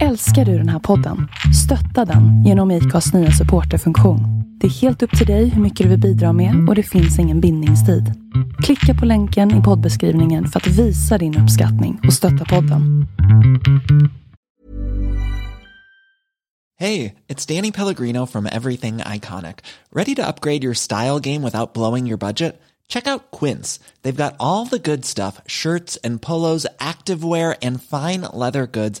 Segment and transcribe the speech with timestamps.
[0.00, 1.28] Älskar du den här podden?
[1.64, 4.20] Stötta den genom IKAs nya supporterfunktion.
[4.60, 7.18] Det är helt upp till dig hur mycket du vill bidra med och det finns
[7.18, 8.12] ingen bindningstid.
[8.62, 13.06] Klicka på länken i poddbeskrivningen för att visa din uppskattning och stötta podden.
[16.78, 19.56] Hej, det är Danny Pellegrino from Everything Iconic.
[19.94, 22.62] Ready to upgrade your style game without blowing your budget?
[22.92, 23.80] Check out Quince.
[24.02, 29.00] They've got all the good stuff shirts and polos, activewear, and fine leather goods,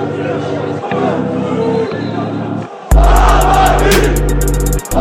[4.93, 4.99] Oj,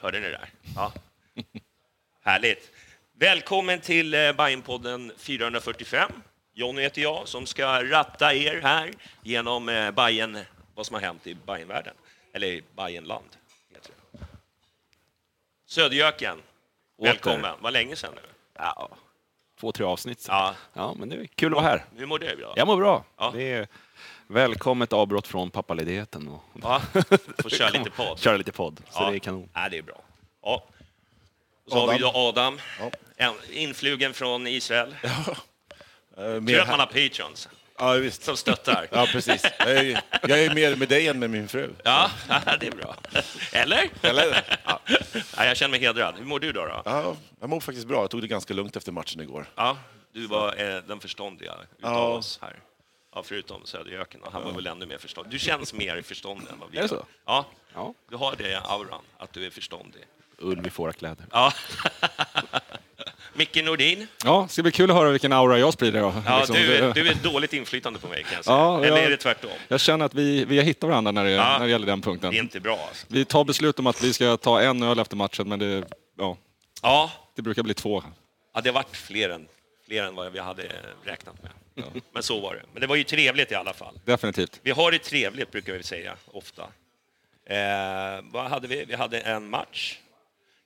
[0.00, 0.48] hörde ni det där?
[0.76, 0.92] Ja.
[2.20, 2.70] Härligt.
[3.12, 6.12] Välkommen till eh, Bajenpodden 445.
[6.54, 8.90] Jonny heter jag som ska ratta er här
[9.22, 10.38] genom eh, Bajen,
[10.74, 11.94] vad som har hänt i Bajenvärlden,
[12.32, 13.36] eller i Bajenland.
[15.66, 16.38] Söderjöken,
[16.98, 17.54] välkommen.
[17.60, 18.28] Vad länge sedan nu.
[18.54, 18.88] Ja,
[19.60, 20.24] två, tre avsnitt.
[20.28, 20.54] Ja.
[20.72, 21.84] ja, men det är kul att vara här.
[21.96, 22.52] Hur mår du idag?
[22.56, 23.04] Jag mår bra.
[23.18, 23.30] Ja.
[23.34, 23.68] Det är
[24.26, 26.28] välkommet avbrott från pappaledigheten.
[26.28, 26.80] Och Ja,
[27.38, 28.18] får köra lite podd.
[28.20, 29.10] Köra lite podd, så Ja.
[29.10, 29.48] det är kanon.
[29.54, 30.00] Ja, det är bra.
[30.42, 30.64] Ja.
[31.64, 32.60] Och så har vi då Adam,
[33.16, 34.94] en- influgen från Israel.
[36.18, 38.22] Uh, Tur att man har patrons Ja, visst.
[38.24, 38.88] som stöttar.
[38.92, 39.42] Ja, precis.
[39.58, 41.70] Jag är, jag är mer med dig än med min fru.
[41.84, 42.10] Ja,
[42.60, 42.96] det är bra.
[43.52, 43.90] Eller?
[44.02, 44.58] Eller?
[44.64, 44.80] Ja.
[45.36, 46.14] Ja, jag känner mig hedrad.
[46.18, 46.66] Hur mår du då?
[46.66, 46.82] då?
[46.84, 48.00] Ja, jag mår faktiskt bra.
[48.00, 49.46] Jag tog det ganska lugnt efter matchen igår.
[49.54, 49.76] Ja,
[50.12, 52.06] du var eh, den förståndiga utav Ja.
[52.08, 52.58] oss här.
[53.14, 54.22] Ja, förutom Söderjöken.
[54.22, 55.32] och Han var väl ännu mer förståndig.
[55.32, 56.96] Du känns mer förståndig än vad vi Är det gör.
[57.00, 57.06] så?
[57.26, 57.94] Ja, Ja.
[58.10, 60.02] du har det i auran, att du är förståndig.
[60.38, 61.26] Ull i fårakläder.
[61.30, 61.52] Ja.
[63.36, 66.00] Micke Nordin, Ja, det ska bli kul att höra vilken aura jag sprider.
[66.00, 66.14] Då.
[66.26, 68.56] ja, Liksom, du, är, du är dåligt inflytande på mig kan jag säga.
[68.56, 69.50] Ja, Eller jag- är det tvärtom?
[69.68, 71.58] Jag känner att vi, vi har hittat varandra när det, Ja.
[71.58, 72.30] när det gäller den punkten.
[72.30, 72.86] Det är inte bra.
[72.88, 73.06] Alltså.
[73.08, 75.84] Vi tar beslut om att vi ska ta en öl efter matchen, men det,
[76.18, 76.36] ja,
[76.82, 78.02] Ja, det brukar bli två.
[78.54, 79.46] ja, det har varit fler än,
[79.86, 80.62] fler än vad vi hade
[81.04, 81.52] räknat med.
[82.12, 82.62] Men så var det.
[82.72, 84.00] Men det var ju trevligt i alla fall.
[84.04, 84.60] Definitivt.
[84.62, 86.62] Vi har det trevligt, brukar vi säga ofta.
[87.48, 88.84] Eh, vad hade vi?
[88.84, 89.98] Vi hade en match.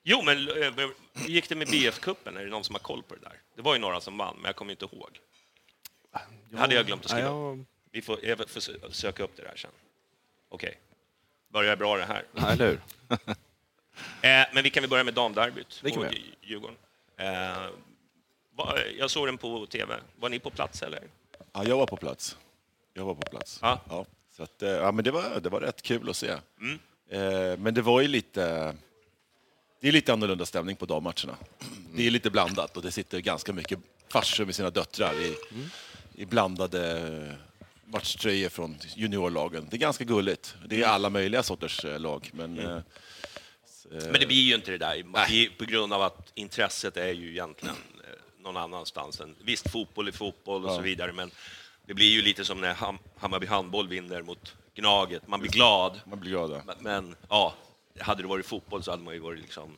[0.02, 0.72] Jo, men eh,
[1.14, 2.38] hur gick det med BF-cupen?
[2.38, 3.40] Är det någon som har koll på det där?
[3.56, 5.20] Det var ju några som vann, men jag kommer inte ihåg.
[6.50, 7.26] Det hade jag glömt att skriva.
[7.28, 7.66] Ja, upp.
[7.92, 9.70] Vi får, jag får sö- söka upp det där sen.
[10.48, 10.78] Okej.
[11.48, 12.24] Börjar bra det här.
[12.34, 12.80] ja, eller hur?
[14.22, 16.34] Eh, men vi kan väl börja med damderbyt Det kan vi.
[16.42, 16.76] Djurgården.
[17.16, 17.66] Eh,
[18.98, 20.00] jag såg den på tv.
[20.16, 21.02] Var ni på plats eller?
[21.52, 22.36] Ja, jag var på plats.
[22.94, 23.58] Jag var på plats.
[23.62, 24.04] Ja.
[24.36, 26.34] så att, ja, men det, var, det var rätt kul att se.
[26.60, 26.78] Mm.
[27.10, 28.74] Eh, men det var ju lite...
[29.80, 31.36] Det är lite annorlunda stämning på dammatcherna.
[31.94, 35.36] Det är lite blandat och det sitter ganska mycket farsor med sina döttrar i,
[36.14, 37.36] i blandade
[37.84, 39.66] matchtröjor från juniorlagen.
[39.70, 40.54] Det är ganska gulligt.
[40.66, 42.30] Det är alla möjliga sorters eh, lag.
[42.32, 42.78] Men, eh,
[43.90, 47.30] Men det blir ju inte det där, I- på grund av att intresset är ju
[47.30, 47.74] egentligen
[48.04, 49.20] eh, någon annanstans.
[49.20, 51.30] Än, visst, fotboll är fotboll och så vidare, men
[51.86, 55.28] det blir ju lite som när Ham Hammarby handboll vinner mot Gnaget.
[55.28, 56.50] Man blir glad, man blir glad.
[56.66, 57.54] men, men ja,
[58.00, 59.76] hade det varit fotboll så hade man ju varit liksom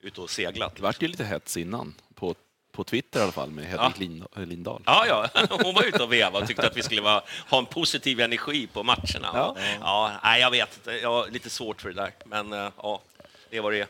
[0.00, 0.76] ute och seglat.
[0.76, 2.34] Det vart ju lite hets innan, på,
[2.72, 4.82] på Twitter i alla fall, med Hedvig Lind- Lindahl.
[4.86, 5.28] Ja, ja,
[5.64, 8.66] hon var ute och vevade och tyckte att vi skulle vara, ha en positiv energi
[8.66, 9.30] på matcherna.
[9.34, 10.92] Ja, ja nej, jag vet inte.
[10.92, 13.02] Jag har lite svårt för det där, men eh, ja,
[13.50, 13.88] det var det.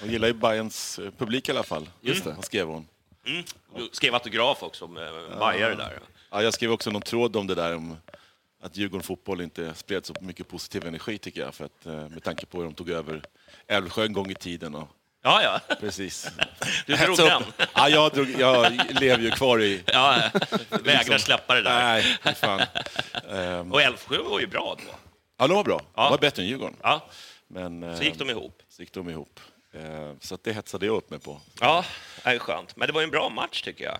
[0.00, 1.88] Hon gillar ju Bayerns eh, publik i alla fall.
[2.00, 2.32] Just det.
[2.32, 2.88] Vad skrev hon?
[3.26, 3.44] Mm.
[3.76, 6.00] Du skrev autograf också med bajare där.
[6.30, 7.96] Ja, jag skrev också någon tråd om det där om
[8.62, 11.54] att Djurgården fotboll inte spred så mycket positiv energi tycker jag.
[11.54, 13.22] För att, eh, med tanke på hur de tog över
[13.66, 14.74] Älvsjö en gång i tiden.
[14.74, 14.88] Och,
[15.22, 15.76] Ja, ja.
[15.80, 16.28] precis.
[16.86, 17.42] Du drog Så- den.
[17.74, 19.82] Ja, jag, drog, jag lever ju kvar i...
[19.86, 20.30] Ja,
[20.70, 22.16] vägrar släppa det där.
[22.22, 22.60] Nej, fan.
[23.30, 24.94] Ehm, Och Älvsjö var ju bra då.
[25.38, 25.80] ja, de var bra.
[25.94, 26.02] Ja.
[26.02, 26.76] De var bättre än Djurgården.
[26.82, 27.06] Ja,
[27.48, 28.62] Men, så gick ehm, de ihop.
[28.68, 29.40] Så gick de ihop.
[29.74, 31.40] Ehm, Så det hetsade jag upp mig på.
[31.60, 31.84] Ja,
[32.24, 32.76] det är skönt.
[32.76, 33.98] Men det var en bra match tycker jag.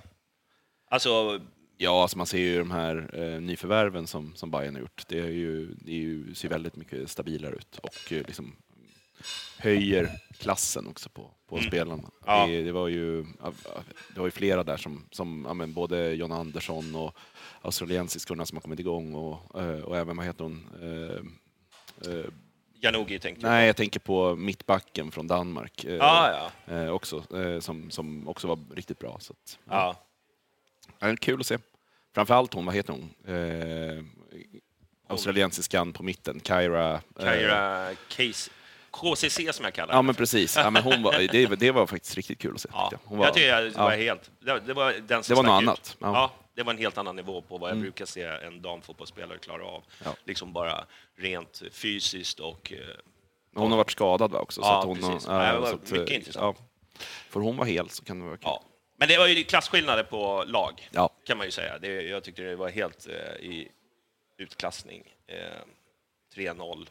[0.90, 1.40] Alltså,
[1.80, 5.04] Ja, alltså man ser ju de här eh, nyförvärven som, som Bayern har gjort.
[5.08, 8.56] Det, är ju, det är ju, ser väldigt mycket stabilare ut och eh, liksom
[9.58, 12.10] höjer klassen också på, på spelarna.
[12.26, 12.46] Ja.
[12.46, 13.22] Det, det, var ju,
[14.14, 17.14] det var ju flera där som, som ja, men både John Andersson och
[17.62, 20.66] australiensiskorna som har kommit igång och, eh, och även, vad heter hon?
[20.82, 22.24] Eh, eh,
[22.80, 25.84] Janogy tänkte nej, jag tänker på mittbacken från Danmark.
[25.84, 26.74] Eh, Ja, ja.
[26.74, 27.24] eh, också,
[27.60, 29.16] som, som också var riktigt bra.
[29.20, 29.96] Så att, ja.
[30.98, 31.58] Ja, kul att se.
[32.14, 33.34] Framförallt hon, vad heter hon?
[33.34, 34.04] Eh,
[35.08, 36.92] australiensiskan på mitten, Kyra...
[36.94, 38.50] eh, Kyra Case.
[38.90, 40.56] KCC som jag kallar Ja, men precis.
[40.56, 42.68] Ja, men hon var, det, det var faktiskt riktigt kul att se.
[42.72, 42.92] Ja.
[43.04, 43.96] Hon var, jag tycker det var ja.
[43.98, 44.30] helt...
[44.40, 45.68] Det, det var den som Det var något ut.
[45.68, 46.06] annat, Ja.
[46.12, 46.32] ja.
[46.54, 49.82] det var en helt annan nivå på vad jag brukar se en damfotbollsspelare klara av.
[50.04, 50.14] Ja.
[50.24, 50.84] Liksom bara
[51.16, 52.72] rent fysiskt och...
[52.72, 52.78] eh,
[53.54, 54.60] Hon har varit skadad va, också?
[54.60, 55.26] Ja, att hon, precis.
[55.28, 56.56] har- Ja, det var så att, mycket eh, intressant.
[56.58, 56.64] Ja.
[57.30, 58.50] Får hon vara hel så kan det vara kul.
[58.98, 59.00] Ja.
[59.00, 61.10] Men det var ju klasskillnader på lag, Ja.
[61.26, 61.78] kan man ju säga.
[61.78, 63.68] Det, jag tyckte det var helt eh, i
[64.38, 65.02] utklassning.
[65.26, 65.36] Eh,
[66.36, 66.86] 3-0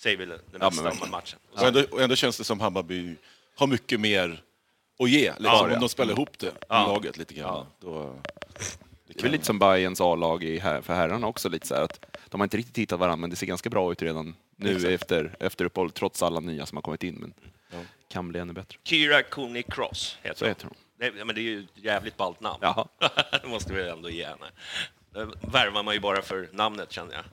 [0.00, 1.38] säger väl det men mesta om matchen.
[1.52, 3.16] Och ändå, och ändå känns det som Hammarby
[3.56, 4.42] har mycket mer
[4.98, 5.20] att ge.
[5.30, 5.78] Liksom, Ja, om ja.
[5.78, 6.86] de spelar ihop det i Ja.
[6.86, 7.66] laget lite grann.
[7.80, 8.18] Då,
[9.06, 12.06] Det är lite som Bayerns A-lag i här, för herrarna också, lite så här att
[12.28, 14.90] de har inte riktigt hittat varandra, men det ser ganska bra ut redan nu Exakt.
[15.02, 17.14] efter, efter uppehåll, trots alla nya som har kommit in.
[17.14, 17.34] Men
[18.08, 18.78] kan bli ännu bättre.
[18.84, 20.74] Kyra Cooney Cross heter Så heter hon.
[20.98, 22.58] Det, men det är ju ett jävligt ballt namn.
[22.62, 22.88] Jaha.
[23.42, 24.46] det måste vi ändå ge henne.
[25.12, 27.24] Det värvar man ju bara för namnet, känner jag.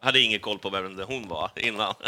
[0.00, 1.94] Hade ingen koll på vem det hon var innan.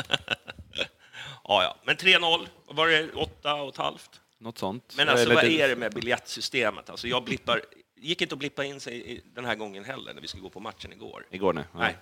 [1.44, 1.76] ja, ja.
[1.85, 4.20] Men 3-0, var det 8 och ett halvt?
[4.38, 4.94] Något sånt.
[4.96, 6.91] Men alltså, vad är det med biljettsystemet?
[6.91, 7.62] Alltså, jag blippar,
[7.97, 10.61] gick inte att blippa in sig den här gången heller, när vi skulle gå på
[10.61, 11.26] matchen igår.
[11.31, 11.64] Igår nej.
[11.73, 11.79] Ja.
[11.79, 11.97] Nej,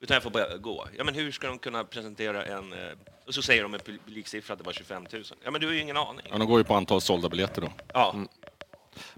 [0.00, 0.88] utan jag får bara gå.
[0.96, 2.72] Ja, men hur ska de kunna presentera en...
[2.72, 2.78] eh,
[3.26, 5.24] Och så säger de en publiksiffra att det var 25 000.
[5.44, 6.26] Ja, men du har ju ingen aning.
[6.30, 7.72] Ja, de går ju på antal sålda biljetter då.
[7.94, 8.14] Ja,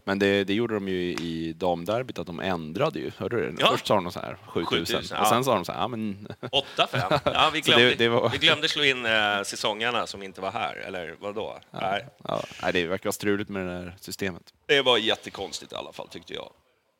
[0.04, 3.10] Men det, det gjorde de ju i damderbyt, att de ändrade ju.
[3.16, 3.56] Hörde du det?
[3.60, 3.70] Ja.
[3.70, 5.20] Först sa de så här 7000 7000, ja.
[5.22, 6.28] och sen sa de så här, ja men
[6.76, 7.20] 8-5.
[7.34, 10.40] Ja, vi Så det- glömde, det var- vi glömde slå in eh, säsongerna som inte
[10.40, 11.58] var här, eller vad då?
[11.70, 12.06] Nej.
[12.24, 14.42] ja, nej, det verkar vara struligt med det där systemet.
[14.66, 16.50] Det var jättekonstigt i alla fall, tyckte jag.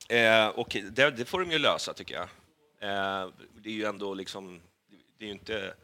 [0.09, 2.29] Eh, och det, det får de ju lösa, tycker jag.
[2.81, 4.61] Eh, det är ju ändå liksom...
[5.19, 5.75] Det är ju inte,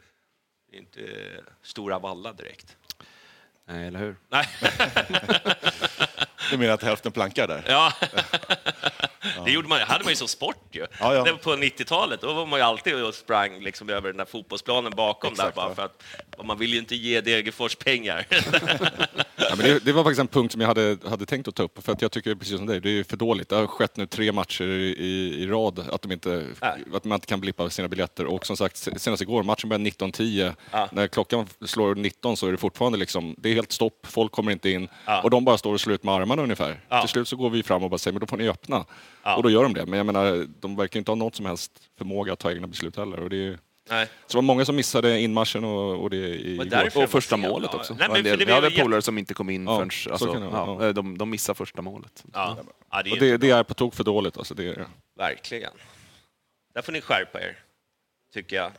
[0.69, 1.27] det är inte
[1.61, 2.77] Stora Valla direkt.
[3.65, 4.15] Nej, eller hur?
[4.29, 4.47] Nej,
[6.51, 7.63] Du menar att hälften plankar där?
[7.67, 7.93] ja.
[9.45, 10.85] Det gjorde man, hade man ju som sport ju.
[10.99, 11.23] Ja, ja.
[11.23, 14.25] Det var på 90-talet, då var man ju alltid och sprang liksom över den där
[14.25, 16.03] fotbollsplanen bakom Exakt, där bara för att
[16.43, 18.27] man vill ju inte ge Degerfors pengar.
[19.49, 21.63] Ja, men det, det var faktiskt en punkt som jag hade, hade tänkt att ta
[21.63, 23.49] upp, för att jag tycker precis som dig, det är för dåligt.
[23.49, 26.45] Det har skett nu tre matcher i, i rad att, de inte,
[26.93, 28.25] att man inte kan blippa sina biljetter.
[28.25, 30.53] Och som sagt, senast igår, matchen började 19.10.
[30.71, 30.89] Ja.
[30.91, 34.51] När klockan slår 19 så är det fortfarande liksom, det är helt stopp, folk kommer
[34.51, 34.87] inte in.
[35.23, 36.79] Och de bara står och slår ut med armarna ungefär.
[36.89, 37.01] Ja.
[37.01, 38.85] Till slut så går vi fram och bara säger, men då får ni öppna.
[39.23, 39.35] Ja.
[39.35, 39.85] Och då gör de det.
[39.85, 42.97] Men jag menar, de verkar inte ha något som helst förmåga att ta egna beslut
[42.97, 43.19] heller.
[43.19, 43.59] Och det är,
[43.89, 44.05] Nej.
[44.05, 46.59] så det var många som missade inmarschen och, och det i
[46.95, 47.79] Och första målet ja.
[47.79, 47.95] också.
[47.99, 49.91] Nej, men del, det jag blev hade ju polare som inte kom in Ja, förrän...
[49.91, 50.93] så Alltså, ja, ja.
[50.93, 52.23] de, de missade första målet.
[52.33, 52.57] Ja.
[52.91, 54.37] Ja, det är det, det är på tok för dåligt.
[54.37, 55.71] Alltså det är, verkligen.
[56.73, 57.57] Där får ni skärpa er,
[58.33, 58.71] tycker jag.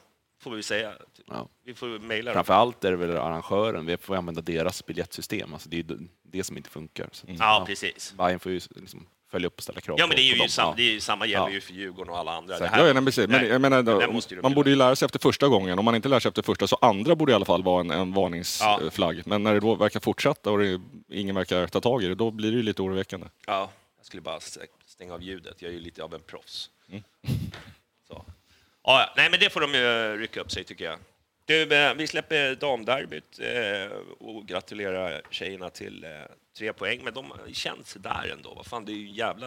[0.50, 0.92] Får vi säga.
[1.26, 1.48] Ja.
[1.64, 2.34] Vi får mejla dem.
[2.34, 5.52] Framför allt är det väl arrangören, vi får använda deras biljettsystem.
[5.52, 7.08] Alltså det är ju det som inte funkar.
[7.12, 8.14] Så, att, Ja, precis.
[8.18, 10.48] Bayern får ju liksom följa upp och ställa krav Ja, men det är ju dem.
[10.48, 10.74] sam, Ja.
[10.76, 11.52] det är ju samma gäller Ja.
[11.52, 12.58] ju för Djurgården och alla andra.
[12.58, 13.28] Det Ja, här- ja, nej, precis.
[13.28, 14.50] Men Nej, jag menar, då, ju man göra.
[14.50, 15.78] borde ju lära sig efter första gången.
[15.78, 17.90] Om man inte lär sig efter första så andra borde i alla fall vara en,
[17.90, 19.22] en varningsflagg.
[19.26, 22.30] Men när det då verkar fortsätta och det, ingen verkar ta tag i det, då
[22.30, 23.26] blir det ju lite oroväckande.
[23.46, 25.62] Ja, jag skulle bara st- stänga av ljudet.
[25.62, 26.70] Jag är ju lite av en proffs.
[26.90, 27.02] Mm.
[28.08, 28.24] Så.
[28.86, 29.12] Ja, ja.
[29.16, 30.98] nej, men det får de ju rycka upp sig, tycker jag.
[31.44, 36.10] Du, eh, vi släpper damderbyt eh, och gratulerar tjejerna till eh,
[36.58, 38.54] tre poäng, men de känns där ändå.
[38.54, 39.46] Vad fan, det är ju jävla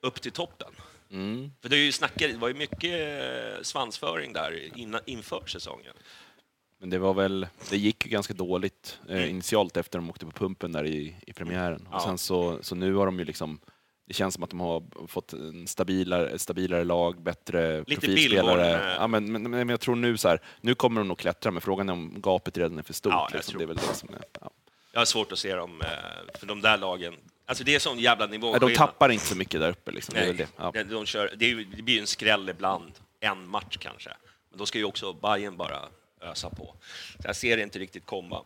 [0.00, 0.72] upp till toppen.
[1.10, 1.50] Mm.
[1.62, 5.94] För det, är ju snackar, det var ju mycket svansföring där innan, inför säsongen.
[6.78, 10.32] Men det var väl, det gick ju ganska dåligt eh, initialt efter de åkte på
[10.32, 11.88] pumpen där i, i premiären.
[11.90, 11.96] Ja.
[11.96, 13.60] Och sen så, så nu har de ju liksom,
[14.06, 18.90] det känns som att de har fått en stabilare, stabilare lag, bättre Lite profilspelare.
[18.92, 18.96] Eh.
[18.96, 21.62] Ja, men, men, men jag tror nu så här, nu kommer de nog klättra, men
[21.62, 23.12] frågan är om gapet redan är för stort.
[23.12, 23.58] Ja, jag liksom.
[23.58, 24.50] Det är väl det som är, ja.
[24.92, 27.14] Jag har svårt att se dem, eh, för de där lagen...
[27.46, 28.70] Alltså det är sån jävla Nej, nivåskillnad.
[28.70, 29.90] De tappar inte så mycket där uppe.
[29.90, 30.14] Liksom.
[30.14, 30.48] Det är Nej, väl det.
[30.56, 30.70] Ja.
[30.74, 34.10] de, de kör, det, är, det blir ju en skräll ibland, en match kanske.
[34.50, 35.78] Men då ska ju också Bayern bara
[36.20, 36.74] ösa på.
[37.22, 38.44] Så jag ser det inte riktigt komma.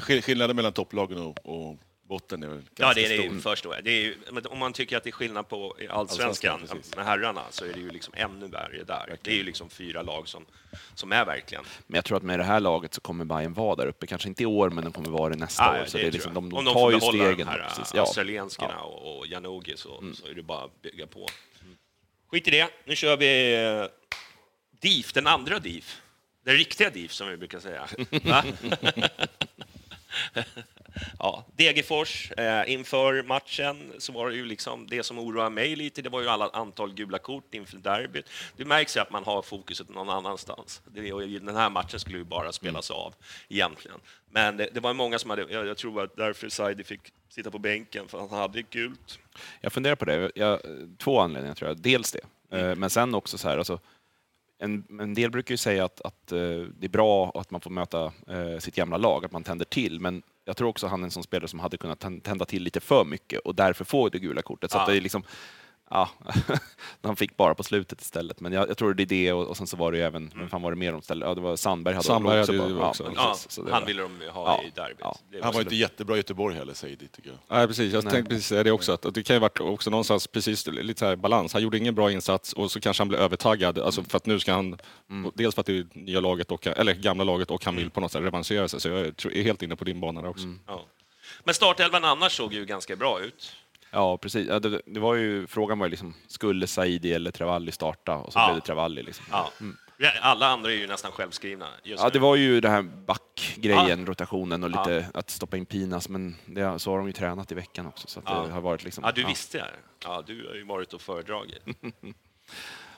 [0.00, 3.34] Skillnaden mellan topplagen och, och botten är väl ganska Ja, det är stor.
[3.34, 3.84] det förstår jag.
[3.84, 4.16] Det är ju,
[4.48, 7.80] om man tycker att det är skillnad på allsvenskan Allsvenskan, med herrarna så är det
[7.80, 9.16] ju liksom ännu värre där.
[9.22, 10.46] Det är ju liksom fyra lag som,
[10.94, 11.64] som är verkligen...
[11.86, 14.06] Men jag tror att med det här laget så kommer Bayern vara där uppe.
[14.06, 15.86] Kanske inte i år, men de kommer vara det nästa Ja, år.
[15.86, 16.42] Så det är tror liksom, jag.
[16.42, 17.38] de, Om de de tar ju stegen.
[17.38, 17.78] de här precis.
[17.94, 17.96] ja.
[17.96, 18.00] Ja.
[18.00, 18.82] australienskarna Ja.
[18.84, 21.26] och, Janogy så, så är det bara att bygga på.
[22.30, 22.68] Skit i det.
[22.84, 23.84] Nu kör vi eh,
[24.80, 26.00] DIF, den andra DIF.
[26.44, 27.88] Den riktiga DIF som vi brukar säga.
[31.18, 36.02] Ja, Degerfors, eh, inför matchen så var det ju liksom det som oroar mig lite,
[36.02, 38.26] det var ju alla antal gula kort inför derbyt.
[38.56, 40.82] Det märks ju att man har fokuset någon annanstans.
[40.94, 43.14] Det, och den här matchen skulle ju bara spelas av
[43.48, 43.98] egentligen.
[44.30, 47.50] Men det, det var många som hade, jag, jag tror att därför Saidi fick sitta
[47.50, 49.18] på bänken, för han hade gult.
[49.60, 50.30] Jag funderar på det.
[50.34, 50.60] Jag,
[50.98, 51.78] två anledningar tror jag.
[51.78, 52.70] Dels det, Mm.
[52.70, 53.78] Eh, men sen också så här, alltså,
[54.58, 56.38] en, en del brukar ju säga att, att eh,
[56.78, 60.00] det är bra att man får möta eh, sitt gamla lag, att man tänder till,
[60.00, 62.62] men jag tror också han är en sån spelare som hade kunnat tän- tända till
[62.62, 64.70] lite för mycket och därför får det gula kortet.
[64.70, 64.86] Så Ja.
[64.86, 65.22] det är liksom,
[65.90, 66.08] ja,
[67.02, 68.40] han fick bara på slutet istället.
[68.40, 70.30] Men jag, jag tror det är det och, och sen så var det ju även,
[70.34, 71.28] vem fan var det mer om stället?
[71.28, 72.52] Ja, det var Sandberg hade Sandberg också.
[72.52, 73.02] hade bara- ja, också.
[73.04, 73.18] precis.
[73.18, 74.96] Ja, Så det han var- ville de ha Ja, i derbyt.
[75.00, 75.16] ja.
[75.30, 77.38] Det var Han var så- inte jättebra i Göteborg heller, säger det tycker jag.
[77.58, 77.92] Nej, precis.
[77.92, 78.12] Jag Nej.
[78.12, 78.92] tänkte precis säga det också.
[78.92, 81.52] Att, att det kan ju varit också någonstans precis lite så här balans.
[81.52, 83.78] Han gjorde ingen bra insats och så kanske han blev övertaggad.
[83.78, 84.78] Alltså för att nu ska han,
[85.34, 88.00] dels för att det är nya laget och, eller gamla laget och han vill på
[88.00, 88.80] något sätt revanschera sig.
[88.80, 89.00] Så jag
[89.36, 90.46] är helt inne på din bana där också.
[90.66, 90.84] Ja.
[91.44, 93.52] Men startelvan annars såg ju ganska bra ut.
[93.96, 94.48] Ja, precis.
[94.48, 98.16] Ja, det, det var ju, frågan var ju liksom, skulle Saidi eller Travalli starta?
[98.16, 98.46] Och så Ja.
[98.48, 99.02] blev det Travalli.
[99.02, 99.24] Liksom.
[99.30, 99.50] Ja.
[100.20, 102.12] Alla andra är ju nästan självskrivna just Ja, nu.
[102.12, 106.78] det var ju det här backgrejen, rotationen och lite att stoppa in Pinas, men det,
[106.78, 108.08] så har de ju tränat i veckan också.
[108.08, 108.42] Så att Ja.
[108.46, 109.70] det har varit liksom, Ja, du visste det?
[110.04, 111.58] Ja, du har ju varit och föredragit.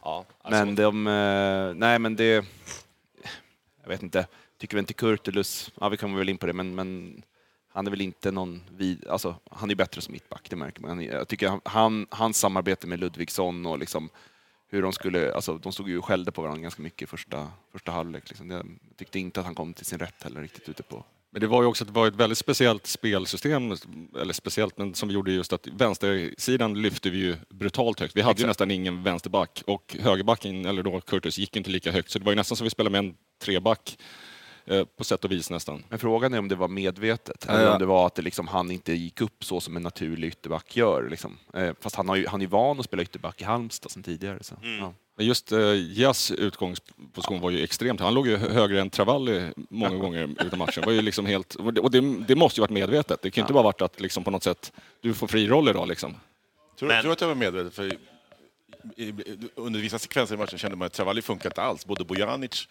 [0.03, 2.45] Ja, alltså, Men de, eh, nej men det,
[3.83, 4.27] jag vet inte,
[4.59, 7.23] tycker vi inte Kurtulus, ja vi kommer väl in på det, men, men
[7.69, 11.05] han är väl inte någon vid, alltså han är bättre som mittback, det märker man.
[11.05, 14.11] Jag tycker han, han, hans samarbete med Ludvigsson och liksom
[14.71, 17.49] hur de skulle, alltså de stod ju och skällde på varandra ganska mycket i första,
[17.73, 18.29] första halvlek.
[18.29, 18.51] Liksom.
[18.51, 21.47] Jag tyckte inte att han kom till sin rätt heller riktigt ute på Men det
[21.47, 23.75] var ju också det var ett väldigt speciellt spelsystem,
[24.21, 28.17] eller speciellt, men som vi gjorde just att vänstersidan lyfte vi ju brutalt högt.
[28.17, 32.11] Vi hade ju nästan ingen vänsterback och högerbacken, eller då Curtis, gick inte lika högt.
[32.11, 33.99] Så det var ju nästan som vi spelade med en treback
[34.97, 35.85] på sätt och vis nästan.
[35.89, 37.73] Men frågan är om det var medvetet, Ja, eller ja.
[37.73, 40.77] om det var att det liksom, han inte gick upp så som en naturlig ytterback
[40.77, 41.09] gör.
[41.11, 41.39] Liksom.
[41.55, 44.03] Eh, fast han, har ju, han är ju van att spela ytterback i Halmstad sedan
[44.03, 44.39] tidigare.
[44.43, 44.55] Så.
[44.81, 44.93] Ja.
[45.17, 45.59] Men just eh,
[45.99, 50.59] Jas utgångsposition var ju extremt Han låg ju hö- högre än Travalli många gånger utav
[50.59, 50.81] matchen.
[50.81, 53.23] Det var ju liksom helt, och det, det, det måste ju varit medvetet.
[53.23, 55.69] Det kan ju inte bara varit att liksom på något sätt, du får fri roll
[55.69, 56.15] idag liksom.
[56.79, 57.71] Tror, Men- tror att jag var medveten?
[57.71, 57.93] För
[59.55, 61.87] under vissa sekvenser i matchen kände man att Travalli funkar inte alls.
[61.87, 62.69] Både Bojanic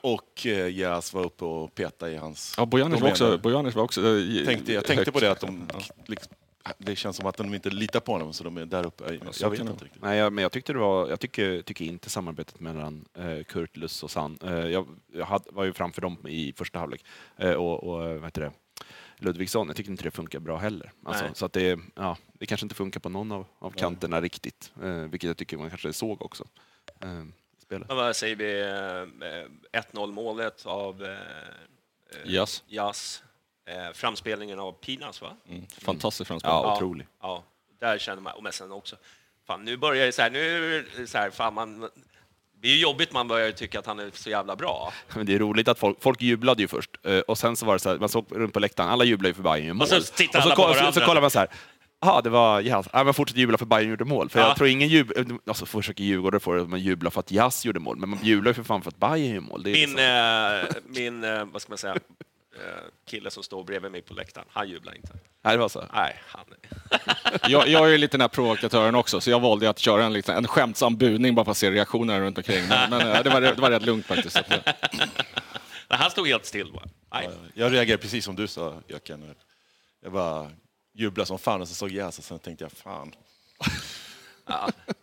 [0.00, 3.38] och eh, Jas var uppe och petade i hans Ja, Bojanic var också...
[3.38, 5.12] Bojanic var också eh, tänkte, jag tänkte högt.
[5.12, 5.68] på det, att de,
[6.06, 6.32] liksom,
[6.78, 9.18] det känns som att de inte litar på honom, så de är där uppe.
[9.24, 10.02] Jag, så vet det inte riktigt.
[10.02, 14.02] Nej, jag, men jag tyckte det var, jag tycker, tycker inte samarbetet mellan eh, Kurtulus
[14.02, 17.04] och San, eh, jag, jag hade, var ju framför dem i första halvlek,
[17.36, 18.52] eh, och, och vad heter det,
[19.16, 20.92] Ludvigsson, jag tyckte inte det funkar bra heller.
[21.04, 24.72] Alltså, så att det, ja, det kanske inte funkar på någon av, av kanterna riktigt,
[24.82, 26.44] eh, vilket jag tycker man kanske såg också.
[27.70, 27.88] Eh, spelet.
[27.88, 28.60] Men vad säger vi?
[29.72, 32.64] eh, 1-0 målet av eh, Jas.
[32.66, 33.22] Jas.
[33.66, 35.36] Eh, framspelningen av Pinas, va?
[35.48, 35.66] Mm.
[35.66, 36.50] Fantastiskt framspel.
[36.50, 37.06] Ja, otrolig.
[37.22, 37.44] Ja,
[37.80, 38.96] där känner man, och men sen också,
[39.46, 41.90] fan nu börjar det så här, nu så här, fan man,
[42.62, 44.92] det är ju jobbigt man börjar tycka att han är så jävla bra.
[45.14, 47.72] Men det är roligt att folk, folk jublade ju först, eh, och sen så var
[47.72, 49.86] det så här, man såg runt på läktaren, alla jublade ju för Bayern mål.
[49.86, 51.48] så tittar och så, alla så, så kollar man så här,
[52.00, 52.88] Ja, det var Jas.
[52.92, 54.28] Ja, men fortsätt jubla för Bayern gjorde mål.
[54.30, 54.46] För Ja.
[54.48, 57.64] jag tror ingen jublar, alltså försöker Djurgården få det att man jublar för att Jas
[57.64, 59.62] gjorde mål, men man jublar ju för fan för att Bayern gör mål.
[59.62, 63.64] Det är Min, liksom, eh, min eh, vad ska man säga, eh, kille som står
[63.64, 65.12] bredvid mig på läktaren, han jublar inte.
[65.42, 65.84] Nej, det var så.
[65.94, 66.44] Nej, han...
[67.48, 70.12] Jag, jag är ju lite den här provokatören också, så jag valde att köra en,
[70.12, 72.68] liten, en skämtsam buning bara för att se reaktionerna runt omkring.
[72.68, 74.40] Men, men det, var, det var rätt lugnt faktiskt.
[74.50, 76.84] Nej, han stod helt still bara.
[77.12, 77.28] Nej.
[77.54, 79.34] Jag reagerade precis som du sa, Jöken.
[80.02, 80.50] Jag bara
[81.00, 83.12] jublade som fan och så såg Jas och sen tänkte jag fan.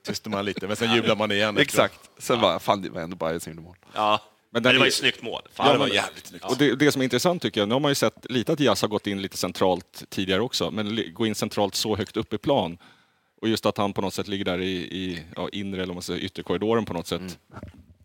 [0.05, 1.57] Tystade man lite, men sen jublar man igen.
[1.57, 1.99] Exakt.
[2.17, 3.75] Sen bara, fan det var ändå Bayern som gjorde mål.
[3.93, 5.41] Ja, men, den det var ju ett snyggt mål.
[5.53, 6.45] Fan, Ja, det var jävligt snyggt.
[6.45, 8.59] Och det, det som är intressant tycker jag, nu har man ju sett lite att
[8.59, 12.33] Jas har gått in lite centralt tidigare också, men gå in centralt så högt upp
[12.33, 12.77] i plan.
[13.41, 16.03] Och just att han på något sätt ligger där i, i ja, inre, eller man
[16.03, 17.39] säger ytterkorridoren på något sätt.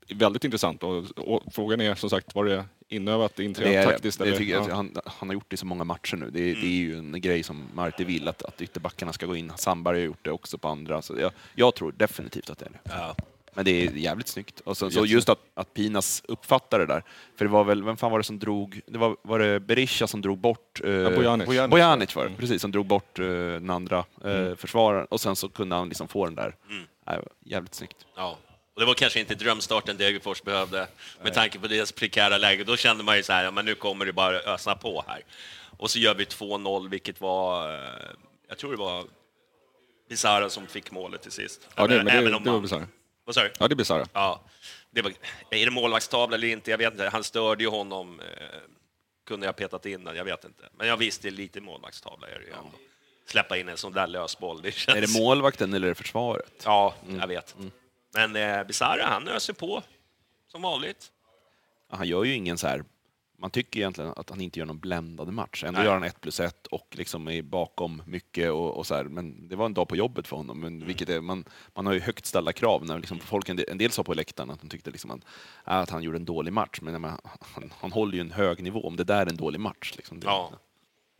[0.09, 0.83] är Väldigt intressant.
[0.83, 4.19] Och, och frågan är som sagt, var det inövat, Det intränat är, taktiskt?
[4.19, 4.37] det eller?
[4.37, 4.75] tycker jag, ja.
[4.75, 6.31] han, han har gjort det i så många matcher nu.
[6.31, 9.37] Det, är- det är ju en grej som Marti vill, att, att ytterbackarna ska gå
[9.37, 9.53] in.
[9.57, 11.03] Sandberg har gjort det också på andra.
[11.03, 12.79] Så jag, jag tror definitivt att det är det.
[12.85, 13.17] Ja.
[13.55, 14.61] Men det är jävligt snyggt.
[14.61, 17.03] Och så, så just att, att Pinas uppfattar det där.
[17.37, 20.07] För det var väl, vem fan var det som drog, det var, var det Berisha
[20.07, 20.81] som drog bort...
[20.85, 21.47] Eh, Ja, Bojanic.
[21.47, 21.71] Bojanic.
[21.71, 25.07] Bojanic var det, precis, som drog bort eh, den andra eh, försvararen.
[25.11, 26.55] Och sen så kunde han liksom få den där.
[27.07, 28.07] Nej, jävligt snyggt.
[28.17, 28.39] Ja.
[28.75, 30.89] Och det var kanske inte drömstarten Degerfors behövde
[31.23, 32.65] med tanke på deras prekära läge.
[32.65, 35.23] Då kände man ju så här, ja, men nu kommer det bara ösa på här.
[35.77, 38.11] Och så gör vi 2-0, vilket var, eh,
[38.49, 39.05] jag tror det var
[40.09, 41.69] Bizarra som fick målet till sist.
[41.75, 42.89] Ja, det, men det, Även om det var bisarrt.
[43.25, 43.53] Vad sa du?
[43.59, 44.09] Ja, det är bisarrt.
[44.13, 44.41] Ja,
[44.91, 45.13] det var,
[45.51, 46.71] är det målvaktstavla eller inte?
[46.71, 47.09] Jag vet inte.
[47.09, 48.21] Han störde ju honom.
[48.21, 48.27] Eh,
[49.27, 50.17] kunde jag petat in den?
[50.17, 50.69] Jag vet inte.
[50.77, 52.79] Men jag visste lite målvaktstavla är det ju ändå.
[53.27, 54.63] Släppa in en sån där lös boll.
[54.63, 54.97] Det känns...
[54.97, 56.63] Är det målvakten eller är det försvaret?
[56.65, 57.57] Ja, jag vet.
[58.15, 59.83] Men eh, Bizarra, han öser på
[60.49, 61.13] som vanligt.
[61.89, 62.85] Han gör ju ingen så här...
[63.39, 65.65] Man tycker egentligen att han inte gör någon bländande match.
[65.65, 65.87] Ändå Nej.
[65.87, 68.51] gör han ett plus ett och liksom är bakom mycket.
[68.51, 69.05] Och, och så här.
[69.05, 70.61] Men det var en dag på jobbet för honom.
[70.61, 72.85] Men vilket är, man, man har ju högt ställda krav.
[72.85, 75.21] När liksom folk, en, del, en del sa på läktaren att de tyckte liksom att,
[75.67, 76.79] äh, att han gjorde en dålig match.
[76.83, 78.87] Men menar, han, han håller ju en hög nivå.
[78.87, 79.93] Om det där är en dålig match.
[79.97, 80.53] Liksom, det, Ja.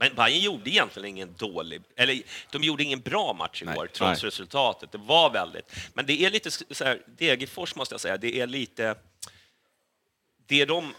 [0.03, 3.89] Men Bayern gjorde egentligen ingen dålig, eller de gjorde ingen bra match igår, Nej.
[3.93, 4.29] trots Nej.
[4.29, 4.93] resultatet.
[4.93, 8.47] Det var väldigt, men det är lite så här, Degerfors måste jag säga, det är
[8.47, 8.95] lite,
[10.47, 10.95] det de,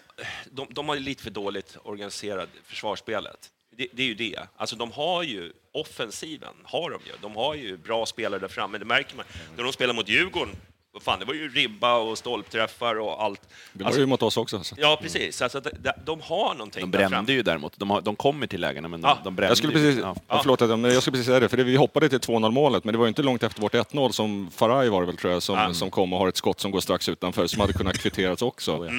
[0.51, 3.51] de, de har lite för dåligt organiserat försvarsspelet.
[3.69, 4.39] Det, det är ju det.
[4.55, 7.11] Alltså de har ju offensiven, har de ju.
[7.21, 9.25] De har ju bra spelare där framme, det märker man.
[9.55, 10.55] När de spelar mot Djurgården,
[11.01, 13.41] fan, det var ju ribba och stolpträffar och allt.
[13.73, 14.63] Det var Alltså, ju mot oss också.
[14.63, 14.75] Så.
[14.77, 15.41] ja, precis.
[15.41, 17.73] Alltså, de, de har någonting De brände ju däremot.
[17.79, 19.17] De, har, de kommer till lägena, men de, Ja.
[19.23, 19.85] de brände Jag skulle ju.
[19.85, 20.15] precis, Ja.
[20.27, 20.39] ja.
[20.41, 22.51] förlåt, att jag- men jag skulle precis säga det, för det, vi hoppade till 2-0
[22.51, 25.17] målet, men det var ju inte långt efter vårt 1-0 som Faraj var det väl,
[25.17, 25.73] tror jag, som, Ja.
[25.73, 28.89] som kom och har ett skott som går strax utanför, som hade kunnat kvitterats också.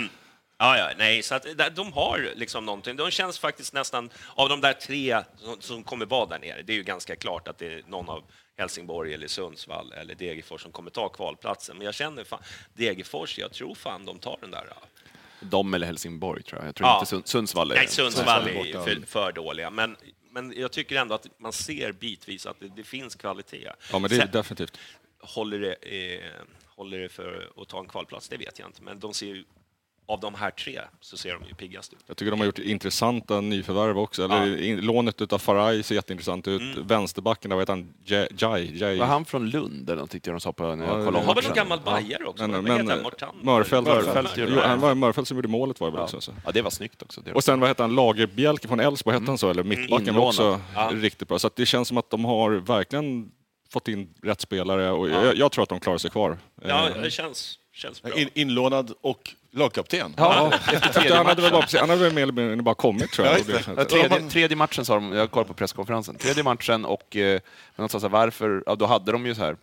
[0.59, 1.47] Ja, ja, nej, så att
[1.77, 2.97] de har liksom någonting.
[2.97, 6.73] De känns faktiskt nästan, av de där tre som, som kommer vara där nere, det
[6.73, 8.23] är ju ganska klart att det är någon av
[8.57, 11.77] Helsingborg eller Sundsvall eller Degerfors som kommer ta kvalplatsen.
[11.77, 12.43] Men jag känner fan,
[12.75, 14.69] Degerfors, jag tror fan de tar den där.
[15.41, 16.69] De eller Helsingborg, tror jag.
[16.69, 16.99] Jag tror Ja.
[17.01, 19.97] inte Sund- Sundsvall är Nej, Sundsvall är för, för dåliga, men,
[20.31, 23.71] men jag tycker ändå att man ser bitvis att det, det finns kvalitet.
[23.93, 24.79] Ja, men det är Sen- definitivt.
[25.21, 26.31] håller det, eh,
[26.67, 28.83] håller det för att ta en kvalplats, det vet jag inte.
[28.83, 29.45] Men de ser ju,
[30.07, 31.99] av de här tre så ser de ju piggast ut.
[32.07, 34.25] Jag tycker de har gjort intressanta nyförvärv också.
[34.25, 36.61] Eller in, lånet utav Faraj ser jätteintressant ut.
[36.61, 36.87] Mm.
[36.87, 37.95] Vänsterbacken, där, vad heter han?
[38.05, 38.29] Jai?
[38.39, 38.99] Jai, Jai.
[38.99, 41.35] Var han från Lund eller något tyckte jag de sa på när jag Ja, kollade
[41.35, 42.47] väl en gammal bajare också?
[42.49, 43.45] Men, vad heter men?
[43.47, 43.89] Mörfält,
[44.37, 44.61] jo, det.
[44.67, 46.05] han var Mörfält som gjorde målet var det väl Ja.
[46.05, 46.21] också.
[46.21, 46.33] Så.
[46.45, 47.21] ja, det var snyggt också.
[47.21, 47.37] Det var...
[47.37, 49.51] Och sen vad hette han, Lagerbjälke från Elfsborg, hette han så?
[49.51, 50.61] Eller mittbacken var också.
[50.75, 50.91] Ja.
[50.95, 51.39] riktigt bra.
[51.39, 53.31] Så att det känns som att de har verkligen
[53.73, 56.39] fått in rätt spelare och jag, jag tror att de klarar sig kvar.
[56.63, 58.15] Ja, Eh, det känns, känns bra.
[58.15, 60.15] In, inlånad och lagkapten.
[60.17, 63.27] Ja, efter han, hade väl bara, han hade väl mer eller mindre bara kommit tror
[63.27, 63.39] jag.
[63.39, 63.59] Ja.
[63.77, 67.41] Ja, tredje, tredje matchen sa de, jag kollade på presskonferensen, tredje matchen och eh,
[67.77, 69.57] men så här, varför, ja, då hade de ju så här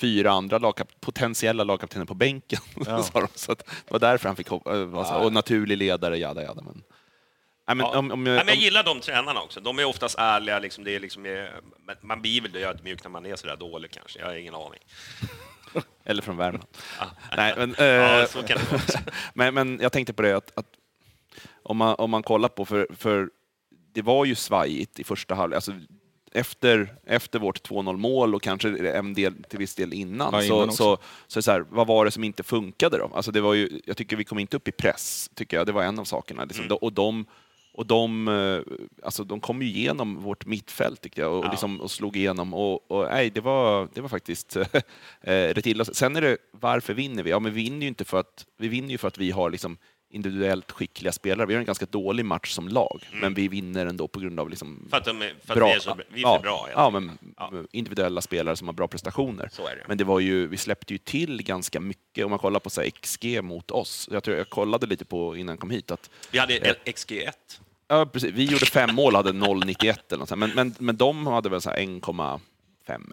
[0.00, 2.60] fyra andra lagkap potentiella lagkaptener på bänken.
[2.84, 3.28] sa de.
[3.34, 6.42] Så att det var därför han fick hoppa, var så här, och naturlig ledare, jada
[6.42, 6.62] jada.
[6.62, 6.82] Men,
[7.68, 7.98] nej, men, Ja.
[7.98, 9.60] om, om, Nej, men jag gillar de tränarna också.
[9.60, 10.58] De är oftast ärliga.
[10.58, 11.44] Liksom, det är liksom, eh,
[12.00, 14.18] man blir väl ödmjuk när man är så där dålig kanske.
[14.18, 14.80] Jag har ingen aning.
[16.04, 16.66] eller från Värmland.
[17.36, 18.82] nej, men, eh, Ja, så kan det vara.
[19.34, 20.66] men, men jag tänkte på det att, att
[21.62, 23.30] om, man, om man kollar på, för, för
[23.92, 25.56] det var ju svajigt i första halvlek.
[25.56, 25.72] Alltså,
[26.32, 30.62] efter, efter vårt 2-0 mål och kanske en del, till viss del innan, Ja, så,
[30.62, 33.10] innan så, så, är det så här, vad var det som inte funkade då?
[33.14, 35.66] Alltså det var ju, jag tycker vi kom inte upp i press, tycker jag.
[35.66, 36.44] Det var en av sakerna.
[36.44, 36.64] Liksom.
[36.64, 36.76] Mm.
[36.76, 37.26] Och de,
[37.80, 41.50] och de, eh, alltså de kom ju igenom vårt mittfält tyckte jag och, Ja.
[41.50, 42.54] liksom, och slog igenom.
[42.54, 44.72] Och, och, nej, det, var, det var faktiskt eh,
[45.22, 45.84] rätt illa.
[45.84, 47.30] Sen är det, varför vinner vi?
[47.30, 49.50] Ja, men vi vinner ju inte för att vi vinner ju för att vi har
[49.50, 49.76] liksom
[50.12, 51.46] individuellt skickliga spelare.
[51.46, 54.50] Vi har en ganska dålig match som lag, men vi vinner ändå på grund av
[54.50, 56.68] liksom För att, de är, för att vi är, så, vi är ja, bra.
[56.74, 57.52] Ja, men Ja.
[57.72, 59.50] individuella spelare som har bra prestationer.
[59.88, 62.24] Men det var ju, vi släppte ju till ganska mycket.
[62.24, 64.08] Om man kollar på så här, XG mot oss.
[64.12, 67.30] Jag, tror, jag kollade lite på innan jag kom hit att Vi hade ett XG1.
[67.90, 70.38] Ja, precis, vi gjorde fem mål och hade 0,91 eller något sånt.
[70.38, 72.40] Men, men, men de hade väl så här 1,5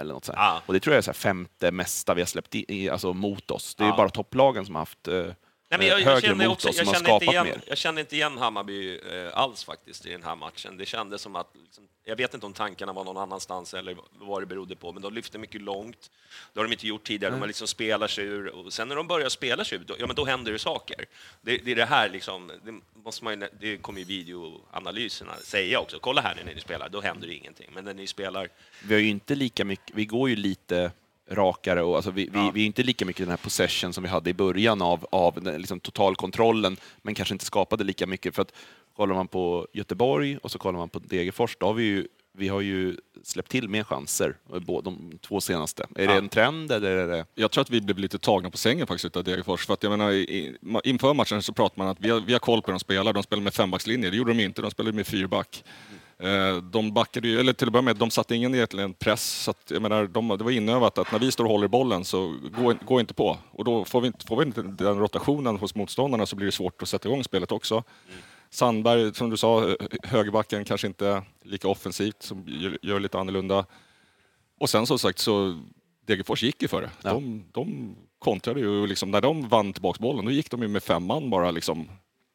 [0.01, 0.37] eller något sånt.
[0.37, 0.61] Ja.
[0.65, 3.51] Och det tror jag är så femte mesta vi har släppt i, i, alltså mot
[3.51, 3.75] oss.
[3.75, 3.97] Det är Ja.
[3.97, 5.25] bara topplagen som har haft eh,
[5.69, 7.61] Nej, men jag, jag, kände mot också, oss, jag, kände inte igen, mer.
[7.67, 10.77] jag kände inte igen Hammarby eh, alls faktiskt i den här matchen.
[10.77, 14.41] Det kändes som att, liksom, jag vet inte om tankarna var någon annanstans eller vad
[14.41, 16.11] det berodde på, men de lyfte mycket långt.
[16.53, 18.95] Det har de inte gjort tidigare, de har liksom spelar sig ur, och sen när
[18.95, 21.05] de börjar spela sig ur, då, ja men då händer det saker.
[21.41, 25.79] Det, det är det här liksom, det, måste man ju, det kommer ju videoanalyserna säga
[25.79, 25.99] också.
[25.99, 27.69] Kolla här när ni spelar, då händer det ingenting.
[27.73, 28.49] Men när ni spelar,
[28.83, 30.91] Vi har ju inte lika mycket, vi går ju lite
[31.29, 32.51] rakare och alltså vi, vi, Ja.
[32.53, 35.43] vi är inte lika mycket den här possession som vi hade i början av, av
[35.43, 38.35] den, liksom totalkontrollen, men kanske inte skapade lika mycket.
[38.35, 38.53] För att
[38.95, 42.47] kollar man på Göteborg och så kollar man på Degerfors, då har vi ju vi
[42.47, 45.85] har ju släppt till mer chanser, eh, de två senaste.
[45.95, 47.25] Är det en trend eller är det...
[47.35, 49.65] Jag tror att vi blev lite tagna på sängen faktiskt av Degerfors.
[49.65, 50.11] För att jag menar,
[50.87, 53.13] inför matchen så pratade man att vi har, vi har koll på hur de spelar.
[53.13, 54.09] De spelar med fembackslinje.
[54.09, 54.61] Det gjorde de inte.
[54.61, 55.63] De spelade med fyrback.
[56.19, 59.43] Eh, De backade ju, eller till att börja med, de satte ingen egentligen press.
[59.43, 61.69] Så att, jag menar, de, det var inövat att när vi står och håller i
[61.69, 63.37] bollen så gå, gå inte på.
[63.51, 66.51] Och då får vi, inte, får vi inte den rotationen hos motståndarna så blir det
[66.51, 67.83] svårt att sätta igång spelet också.
[68.49, 73.65] Sandberg, som du sa, högerbacken kanske inte lika offensivt, som gör, gör lite annorlunda.
[74.59, 75.59] Och sen som sagt så,
[76.05, 76.89] Degerfors gick ju för det.
[77.01, 77.13] Ja.
[77.13, 80.83] De, de kontrade ju, liksom, när de vann tillbaka bollen, då gick de ju med
[80.83, 81.89] fem man bara liksom.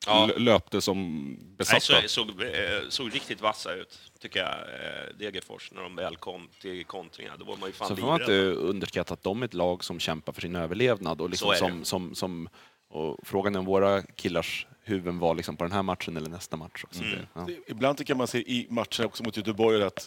[0.07, 0.31] Ja.
[0.37, 1.81] Löpte som Nej, besatta.
[1.81, 2.49] så, såg, eh,
[2.89, 7.37] såg riktigt vassa ut, tycker jag, eh, Degerfors, när de väl kom till kontringar.
[7.39, 8.57] Då var man ju fan Så får man inte livrädd.
[8.57, 11.21] underskatta att de är ett lag som kämpar för sin överlevnad.
[11.21, 11.59] Och, liksom Så är det.
[11.59, 12.49] som, som, som,
[12.89, 16.57] och frågan är om våra killars huvuden var liksom på den här matchen eller nästa
[16.57, 16.85] match.
[16.85, 17.03] Också.
[17.03, 17.19] Mm.
[17.19, 17.47] Det, ja.
[17.67, 20.07] Ibland tycker man se i matcher också mot Göteborg att,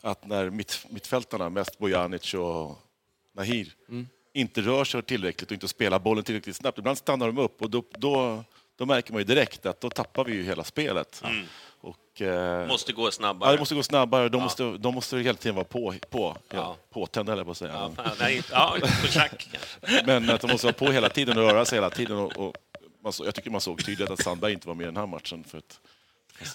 [0.00, 2.78] att när mitt, mittfältarna, mest Bojanic och
[3.36, 3.72] Nahir,
[4.34, 7.70] inte rör sig tillräckligt och inte spelar bollen tillräckligt snabbt, ibland stannar de upp och
[7.70, 8.44] då, då,
[8.76, 11.22] då märker man ju direkt att då tappar vi ju hela spelet.
[11.80, 13.52] Och, eh, Måste gå ja, snabbare.
[13.52, 16.56] det måste gå snabbare, de, måste, de måste hela tiden vara på, på, Ja.
[16.56, 16.76] ja.
[16.90, 17.90] påtända, eller på att säga.
[17.96, 18.86] Ja, nej, ja, på.
[20.06, 22.16] Men att de måste vara på hela tiden och röra sig hela tiden.
[22.16, 22.56] Och, och
[23.02, 25.44] man jag tycker man såg tydligt att Sandberg inte var med i den här matchen.
[25.44, 25.80] För att,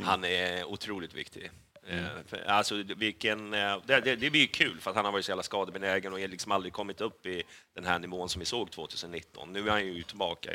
[0.03, 1.51] Han är otroligt viktig.
[1.89, 2.05] Mm.
[2.47, 5.31] Alltså, vilken, eh, det, det, det blir ju kul, för att han har varit så
[5.31, 7.43] jävla skadebenägen och liksom aldrig kommit upp i
[7.75, 9.53] den här nivån som vi såg 2019.
[9.53, 10.51] Nu är han ju tillbaka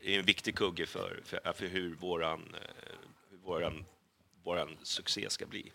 [0.00, 2.94] i en viktig kugge för, för, för hur våran, eh,
[3.30, 3.84] hur våran,
[4.44, 5.72] våran succé ska bli,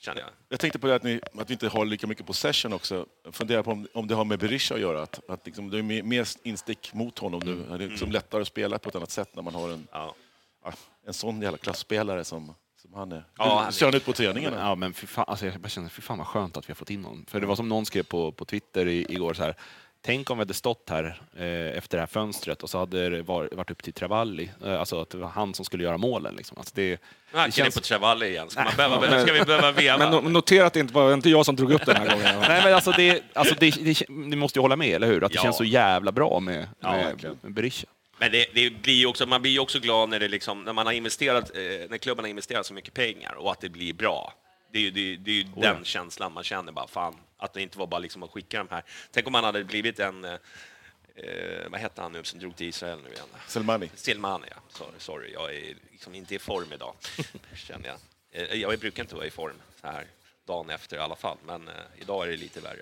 [0.00, 0.30] känner jag.
[0.48, 3.06] Jag tänkte på det att, ni, att vi inte har lika mycket possession också.
[3.32, 5.02] Funderar på om, om det har med Berisha att göra.
[5.02, 7.78] Att, att liksom, det är mer, instick mot honom nu.
[7.78, 10.14] Det är liksom lättare att spela på ett annat sätt när man har en, Ja.
[11.06, 13.24] en sån jävla klasspelare som, som han är.
[13.38, 14.56] Ja, han är- ser han ut på träningarna?
[14.60, 16.76] Ja, men fy fan, alltså jag bara känner, fy fan vad skönt att vi har
[16.76, 17.24] fått in honom.
[17.28, 19.54] För det var som någon skrev på, på Twitter i, igår så här.
[20.06, 23.22] Tänk om vi hade stått här eh, efter det här fönstret och så hade det
[23.22, 24.50] var, varit upp till Travalli.
[24.64, 26.34] Eh, alltså att det var han som skulle göra målen.
[26.36, 26.58] Liksom.
[26.58, 27.00] Alltså det,
[27.32, 28.50] hackar ni på Travalli igen.
[28.50, 29.98] Ska, man behöva, ska vi behöva veva?
[29.98, 32.40] Men no- notera att det inte var inte jag som drog upp den här gången.
[32.48, 35.24] Nej, men alltså det, alltså det, det, ni måste ju hålla med, eller hur?
[35.24, 35.42] Att det Ja.
[35.42, 37.86] känns så jävla bra med, Ja, med, Berisha.
[38.18, 40.86] Men det, det blir också, man blir ju också glad när, det liksom, när, man
[40.86, 44.32] har investerat, eh, när klubben har investerat så mycket pengar och att det blir bra.
[44.72, 47.62] Det är ju, det, det är ju den känslan man känner, bara fan, att det
[47.62, 48.84] inte var bara liksom att skicka de här.
[49.10, 50.32] Tänk om man hade blivit en, eh,
[51.16, 53.26] eh, vad hette han nu som drog till Israel nu igen?
[53.46, 53.90] Selmani.
[53.94, 54.56] Silmani, ja.
[54.68, 56.94] Sorry, sorry, jag är liksom inte i form idag,
[57.54, 57.96] känner jag.
[58.50, 60.06] Eh, Jag brukar inte vara i form så här
[60.46, 62.80] dagen efter i alla fall, men eh, idag är det lite värre.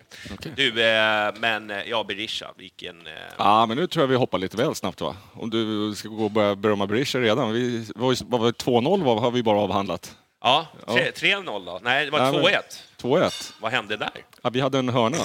[0.56, 3.06] Du, eh, men eh, ja, Berisha, vilken...
[3.06, 5.16] Eh, Ja, men nu tror jag vi hoppar lite väl snabbt va?
[5.32, 7.52] Om du ska gå och börja berömma Berisha redan.
[7.52, 8.10] Vi, var,
[8.46, 10.16] det, 2-0 var, har vi bara avhandlat.
[10.40, 11.80] Ja, tre- 3-0 då?
[11.82, 12.82] Nej, det var Ja, men- 2-1.
[13.04, 13.52] 2-1.
[13.60, 14.24] Vad hände där?
[14.42, 15.16] Ja, vi hade en hörna.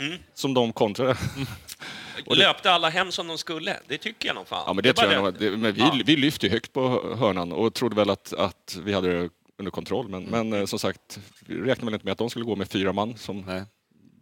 [0.00, 0.18] Mm.
[0.34, 1.16] Som de kontrade.
[2.26, 3.76] Löpte alla hem som de skulle?
[3.88, 4.64] Det tycker jag nog fan.
[4.66, 5.38] Ja, men det, bara tror jag nog.
[5.38, 5.98] Det, men vi, Ja.
[6.06, 9.70] vi lyfte ju högt på hörnan och trodde väl att, att vi hade det under
[9.70, 10.08] kontroll.
[10.08, 10.48] Men, Mm.
[10.48, 12.92] men eh, som sagt, vi räknade väl inte med att de skulle gå med fyra
[12.92, 13.62] man som Nej.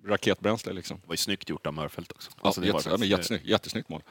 [0.07, 0.73] raketbränsle.
[0.73, 0.97] Liksom.
[1.01, 2.31] Det var ju snyggt gjort av Mörfält också.
[2.31, 4.03] Alltså, Alltså, det var jätte, ja, jättesnyggt, jättesnyggt mål.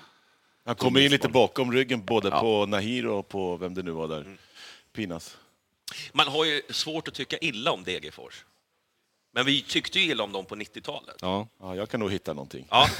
[0.65, 2.39] Han kommer in lite bakom ryggen både Ja.
[2.39, 4.21] på Nahir och på vem det nu var där.
[4.21, 4.37] Mm.
[4.95, 5.37] Pinas.
[6.13, 8.45] Man har ju svårt att tycka illa om Degerfors.
[9.33, 11.15] Men vi tyckte ju illa om dem på 90-talet.
[11.21, 11.47] Ja.
[11.59, 12.67] Ja, jag kan nog hitta någonting.
[12.69, 12.87] Ja.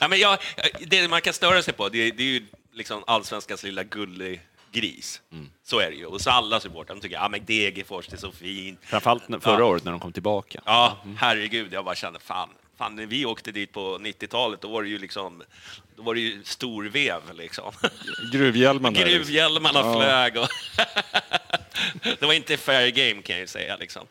[0.00, 0.38] ja, men jag,
[0.86, 5.20] det man kan störa sig på, det, det är ju liksom allsvenskans lilla gullegris.
[5.64, 6.06] Så är det ju.
[6.06, 8.80] Och så alla supportrar de tycker ja men Degerfors, det är så fint.
[8.82, 9.64] Framförallt förra Ja.
[9.64, 10.60] året när de kom tillbaka.
[10.64, 12.48] Ja, herregud, jag bara kände fan.
[12.78, 15.42] Fan, när vi åkte dit på 90-talet, då var det ju liksom,
[15.96, 17.72] då var det ju storvev liksom.
[18.32, 19.00] Gruvhjälmen där.
[19.00, 19.18] liksom.
[19.18, 19.94] Gruvhjälmarna Ja.
[20.00, 20.48] flög och...
[22.20, 24.02] det var inte fair game kan jag ju säga liksom.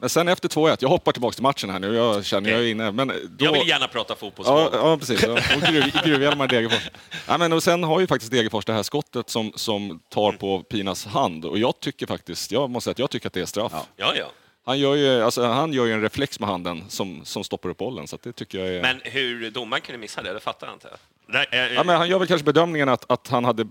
[0.00, 2.66] Men sen efter 2-1, jag hoppar tillbaka till matchen här nu, jag känner jag är
[2.66, 2.92] inne.
[2.92, 4.70] Men då, Jag vill gärna prata Ja, fotbollsboll.
[4.72, 5.22] ja precis.
[5.22, 5.32] Ja.
[5.32, 6.90] Och gruv, gruvhjälmar i Degerfors.
[7.26, 10.62] Ja, men och sen har ju faktiskt Degerfors det här skottet som, som tar på
[10.62, 11.44] Pinas hand.
[11.44, 13.72] Och jag tycker faktiskt, jag måste säga att jag tycker att det är straff.
[13.96, 14.30] Ja, ja.
[14.68, 17.76] Han, gör ju, alltså, han gör ju en reflex med handen som, som stoppar upp
[17.78, 18.06] bollen.
[18.06, 18.82] Så att det tycker jag är...
[18.82, 20.88] Men hur domaren kunde missa det, det fattar jag inte.
[21.26, 23.66] Nej, eh, ja, men han gör väl kanske bedömningen att, att han hade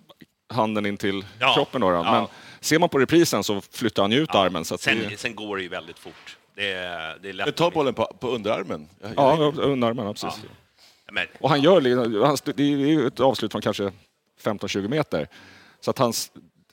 [0.50, 1.82] handen in till Ja, kroppen.
[1.82, 1.96] Då, då.
[1.96, 2.12] ja.
[2.12, 2.28] Men
[2.60, 4.66] ser man på reprisen så flyttar han ju ut armen.
[4.66, 6.38] Så att sen, det, sen går det ju väldigt fort.
[6.56, 7.48] Det är, det är lätt.
[7.48, 8.90] Jag tar bollen på, på underarmen.
[9.02, 10.42] Jag, ja, armen, ja, precis.
[11.12, 13.92] Men, Och han gör li- han, det är ju ett avslut från kanske
[14.44, 15.28] 15-20 meter.
[15.82, 16.14] Så att han,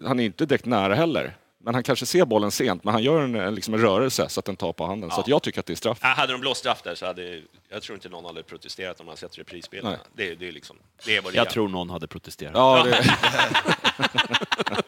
[0.04, 1.36] han är inte direkt nära heller.
[1.64, 4.40] Men han kanske ser bollen sent, men han gör en, en, liksom en rörelse så
[4.40, 5.10] att den tar på handen.
[5.10, 5.98] Så att jag tycker att det är straff.
[6.02, 9.16] hade de blåst straff där så hade jag tror inte någon hade protesterat om man
[9.16, 9.96] sett reprisbilderna.
[9.96, 10.28] Nej.
[10.28, 11.50] Det, det, är liksom, det är vad det Jag är.
[11.50, 12.52] tror någon hade protesterat.
[12.54, 13.04] Ja, det,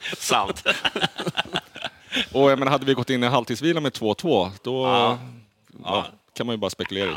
[0.16, 0.66] Sant.
[2.32, 5.18] Och jag menar, hade vi gått in i halvtidsvila med 2-2, då Ja.
[5.84, 7.14] ja, kan man ju bara spekulera i.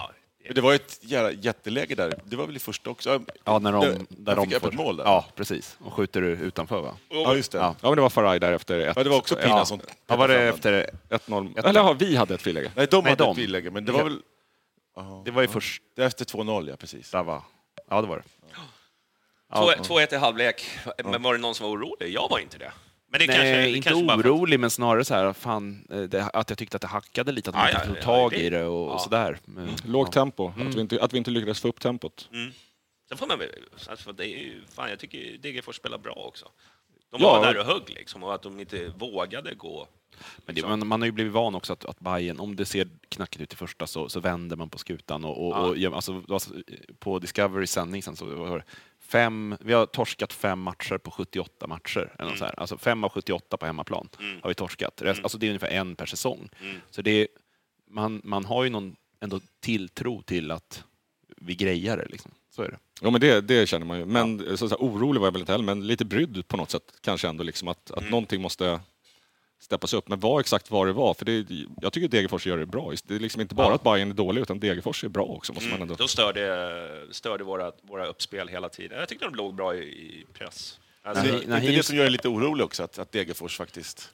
[0.50, 2.14] Ja, Det var ett jävla jätteläge där.
[2.26, 3.22] Det var väl i första också?
[3.44, 5.04] Ja, när de, där de fick öppet mål där.
[5.04, 5.78] Ja, precis.
[5.84, 6.96] Och skjuter utanför va?
[7.10, 7.58] Ja, just det.
[7.58, 7.76] Ja.
[7.82, 9.66] Ja, men det var Faraj där efter ett, Ja, det var också Pina Ja.
[9.66, 10.90] som Ja, var det efter...
[11.10, 11.60] 1-0.
[11.60, 12.72] Ett- Eller ja, vi hade ett friläge.
[12.76, 13.30] Nej, de Nej, hade de.
[13.32, 14.22] ett friläge, men det var väl...
[15.26, 15.82] Det var ju först...
[15.96, 17.12] Det är efter 2-0, ja precis.
[17.12, 17.42] Där var...
[17.90, 18.24] Ja, det var det.
[19.56, 20.66] Två- 2-1 i halvlek.
[21.04, 22.10] Men var det någon som var orolig?
[22.14, 22.72] Jag var inte det.
[23.12, 26.24] Men det kanske, Nej, det inte kanske orolig, men snarare så här, fan, eh, det,
[26.24, 28.32] att jag tyckte att det hackade lite, att man Ja, inte ja, tog ja, tag
[28.32, 28.94] det- i det och, ja.
[28.94, 29.40] och sådär.
[29.46, 30.22] Men, Lågt ja.
[30.22, 32.30] tempo, att, vi inte, att vi inte lyckades få upp tempot.
[33.10, 33.50] Sen får man väl...
[33.88, 36.46] Alltså, det är ju, fan, jag tycker Degerfors spelar bra också.
[37.12, 37.40] De Ja.
[37.40, 39.88] var där och högg liksom, och att de inte vågade gå.
[40.46, 42.88] Men det, man, man har ju blivit van också att, att Bayern, om det ser
[43.10, 45.26] knackigt ut i första så, så vänder man på skutan.
[45.26, 45.60] Och, och, Ja.
[45.60, 46.52] och, ja, alltså, alltså,
[47.00, 48.64] på Discovery sändning sen så var
[49.12, 52.16] fem, vi har torskat fem matcher på 78 matcher.
[52.20, 52.60] Eller här.
[52.60, 54.10] Alltså fem av 78 på hemmaplan
[54.42, 55.02] har vi torskat.
[55.02, 56.50] Rest, Alltså det är ungefär en per säsong.
[56.90, 57.28] Så det är,
[57.88, 60.84] man, man har ju någon ändå tilltro till att
[61.38, 62.08] vi grejar det.
[62.10, 62.32] Liksom.
[62.50, 62.78] Så är det.
[63.02, 64.06] Ja, men det, det känner man ju.
[64.06, 66.70] Men så, så här, orolig var jag väl inte heller, men lite brydd på något
[66.72, 67.44] sätt kanske ändå.
[67.44, 68.80] Liksom, att, att någonting måste
[69.60, 70.08] steppas upp.
[70.08, 71.46] Men vad exakt vad det var, för det,
[71.82, 72.94] jag tycker Degerfors gör det bra.
[73.04, 75.54] Det är liksom inte bara att Bayern är dålig, utan Degerfors är bra också.
[75.54, 75.96] Måste man ändå.
[75.96, 79.00] De störde, störde våra, våra uppspel hela tiden.
[79.00, 80.80] Jag tyckte de låg bra i, i press.
[81.04, 81.46] Alltså, Nej.
[81.46, 84.10] Det är inte det som gör det lite orolig också, att, att Degerfors faktiskt...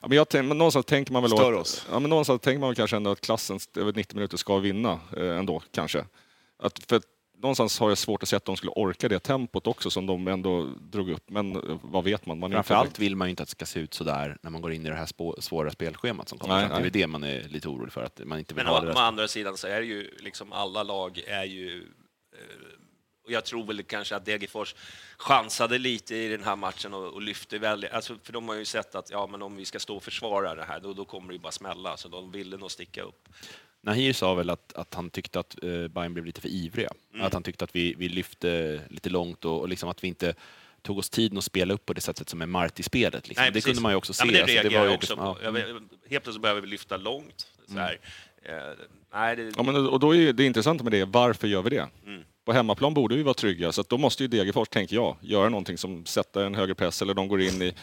[0.00, 1.86] Ja, men jag tänk, men någonstans tänker man väl Stör att, oss.
[1.90, 5.00] Ja, men någonstans tänker man väl kanske ändå att klassen över 90 minuter ska vinna
[5.16, 6.04] eh, ändå, kanske.
[6.62, 7.00] Att, för
[7.42, 10.28] någonstans har jag svårt att se att de skulle orka det tempot också som de
[10.28, 11.30] ändå drog upp.
[11.30, 12.38] Men eh, vad vet man?
[12.38, 14.60] man Framförallt vill man ju inte att det ska se ut så där när man
[14.62, 16.54] går in i det här spå, svåra spelschemat som kommer.
[16.54, 16.72] Nej, fram.
[16.72, 16.90] Det är nej.
[16.90, 18.94] det man är lite orolig för, att man inte vill Men ha å, det å
[18.94, 19.00] där.
[19.00, 21.78] andra sidan så är det ju liksom alla lag är ju...
[22.32, 22.40] eh,
[23.24, 24.74] Och jag tror väl kanske att Degerfors
[25.18, 27.92] chansade lite i den här matchen och, och lyfte väldigt...
[27.92, 30.54] Alltså, för de har ju sett att ja, men om vi ska stå och försvara
[30.54, 31.96] det här, då, då kommer det ju bara smälla.
[31.96, 33.28] Så de ville nog sticka upp.
[33.82, 36.90] Nahir sa väl att, att han tyckte att eh, Bayern blev lite för ivriga.
[37.14, 37.26] Mm.
[37.26, 40.34] Att han tyckte att vi, vi lyfte lite långt och, och liksom att vi inte
[40.82, 43.28] tog oss tiden att spela upp på det sättet som är Marti-spelet.
[43.28, 43.46] Liksom.
[43.52, 44.24] det kunde man ju också se.
[44.24, 45.70] Men det Alltså, reagerar var jag ju också liksom- på.
[45.70, 45.80] ja.
[46.10, 47.46] Helt plötsligt börjar vi lyfta långt.
[47.68, 47.98] Så här.
[48.42, 48.52] Eh,
[49.12, 51.88] nej, det, Ja, men, och då är det intressanta med det, varför gör vi det?
[52.06, 52.22] Mm.
[52.44, 55.48] På hemmaplan borde vi vara trygga, så att då måste ju Degerfors, tänker jag, göra
[55.48, 57.74] någonting som sätter en högre press eller de går in i,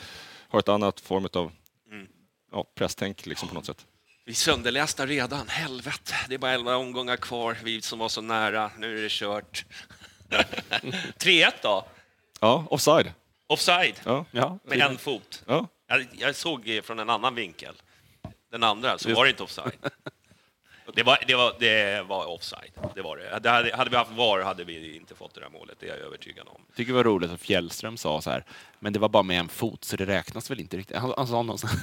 [0.50, 1.52] har ett annat form av
[1.92, 2.08] Mm.
[2.52, 3.86] ja, presstänk liksom på något sätt.
[4.28, 5.48] Vi är sönderlästa redan.
[5.48, 7.58] Helvete, det är bara elva omgångar kvar.
[7.64, 9.66] Vi som var så nära, nu är det kört.
[11.20, 11.86] 3-1 då?
[12.40, 13.14] Ja, offside.
[13.48, 14.26] Offside, Ja.
[14.32, 15.44] Ja, med en fot.
[15.48, 15.68] Ja.
[15.88, 17.74] Jag, jag såg från en annan vinkel.
[18.52, 19.74] Den andra, så var det inte offside.
[20.94, 22.72] Det var, det, var, det var offside.
[22.96, 23.40] Det var det.
[23.40, 25.90] det hade, hade vi haft VAR hade vi inte fått det där målet, det är
[25.90, 26.62] jag övertygad om.
[26.76, 28.44] tycker det var roligt att Fjällström sa så här,
[28.80, 30.98] men det var bara med en fot så det räknas väl inte riktigt.
[30.98, 31.74] Han, han sa någonstans.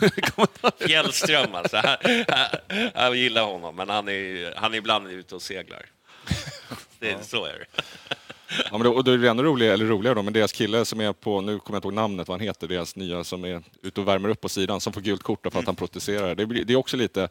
[0.79, 1.83] Fjällström alltså.
[2.95, 5.87] Jag gillar honom, men han är, han är ibland ute och seglar.
[6.99, 7.83] Det, Så är det.
[8.71, 10.85] Ja, men då, och då är det ännu roligare, eller roligare då, men deras kille
[10.85, 13.45] som är på, nu kommer jag inte ihåg namnet, vad han heter, deras nya som
[13.45, 16.35] är ute och värmer upp på sidan, som får gult kort för att han protesterar.
[16.35, 17.29] Det, blir, det är också lite,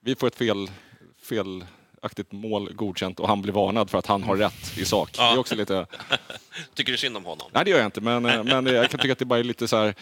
[0.00, 0.70] vi får ett fel,
[1.24, 5.12] felaktigt mål godkänt och han blir varnad för att han har rätt i sak.
[5.12, 5.86] Det är också lite,
[6.74, 7.50] Tycker du synd om honom?
[7.52, 9.44] nej det gör jag inte, men, eh, men jag kan tycka att det bara är
[9.44, 9.94] lite så här,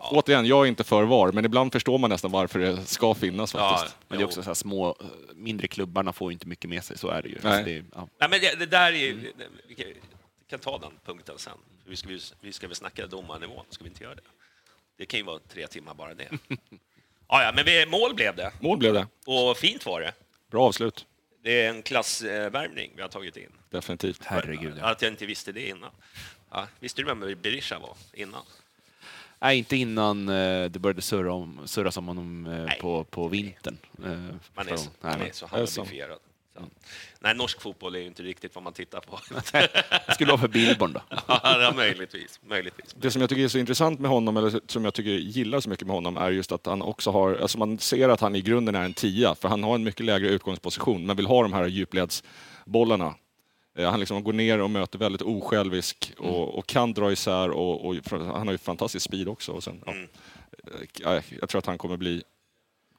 [0.00, 3.52] återigen, jag är inte för VAR, men ibland förstår man nästan varför det ska finnas
[3.52, 3.96] faktiskt.
[4.08, 6.84] Men det är också så här små, eh, mindre klubbarna får ju inte mycket med
[6.84, 7.38] sig, så är det ju.
[7.42, 7.52] Nej.
[7.52, 8.08] Alltså det, ja.
[8.20, 9.32] Nej, men det, det där är ju...
[9.68, 11.52] Vi kan, vi kan ta den punkten sen.
[11.86, 14.20] Vi ska, vi, vi ska väl snacka domarnivån, ska vi inte göra det?
[14.98, 16.28] Det kan ju vara tre timmar bara det.
[17.30, 18.52] Ja, ja, men vi, mål blev det.
[18.60, 19.06] Mål blev det.
[19.26, 20.12] Och fint var det.
[20.50, 21.06] Bra avslut,
[21.42, 23.52] Det är en klassvärmning vi har tagit in.
[23.70, 24.24] definitivt.
[24.24, 24.74] Herregud.
[24.78, 24.84] Ja.
[24.90, 25.90] Att jag inte visste det innan.
[26.50, 28.42] Ja, visste du vem Berisha var innan?
[29.40, 32.78] Nej, inte innan eh, det började surra om, surras om honom eh, Nej.
[32.80, 33.78] på, på vintern.
[34.04, 34.10] Eh,
[34.54, 35.86] Man är, så- man är så så?
[37.20, 39.18] Nej, norsk fotboll är ju inte riktigt vad man tittar på.
[39.52, 41.00] Det skulle vara för Billborn då.
[41.28, 42.40] ja, möjligtvis.
[42.42, 42.94] möjligtvis.
[43.00, 45.70] Det som jag tycker är så intressant med honom, eller som jag tycker gillar så
[45.70, 48.40] mycket med honom, är just att han också har, alltså man ser att han i
[48.40, 51.52] grunden är en tia, för han har en mycket lägre utgångsposition, men vill ha de
[51.52, 53.14] här djupledsbollarna.
[53.78, 57.86] Eh, Han liksom går ner och möter väldigt osjälvisk och, och kan dra isär och,
[57.86, 59.52] och han har ju fantastisk speed också.
[59.52, 61.14] Och sen, ja.
[61.16, 62.22] Eh, Jag tror att han kommer bli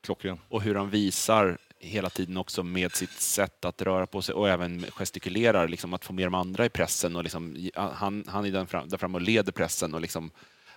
[0.04, 0.40] klockren.
[0.50, 4.50] Och hur han visar hela tiden också med sitt sätt att röra på sig och
[4.50, 7.16] även gestikulerar, liksom att få med de andra i pressen.
[7.16, 10.32] Och liksom, han, han är fram, där fram och leder pressen och liksom,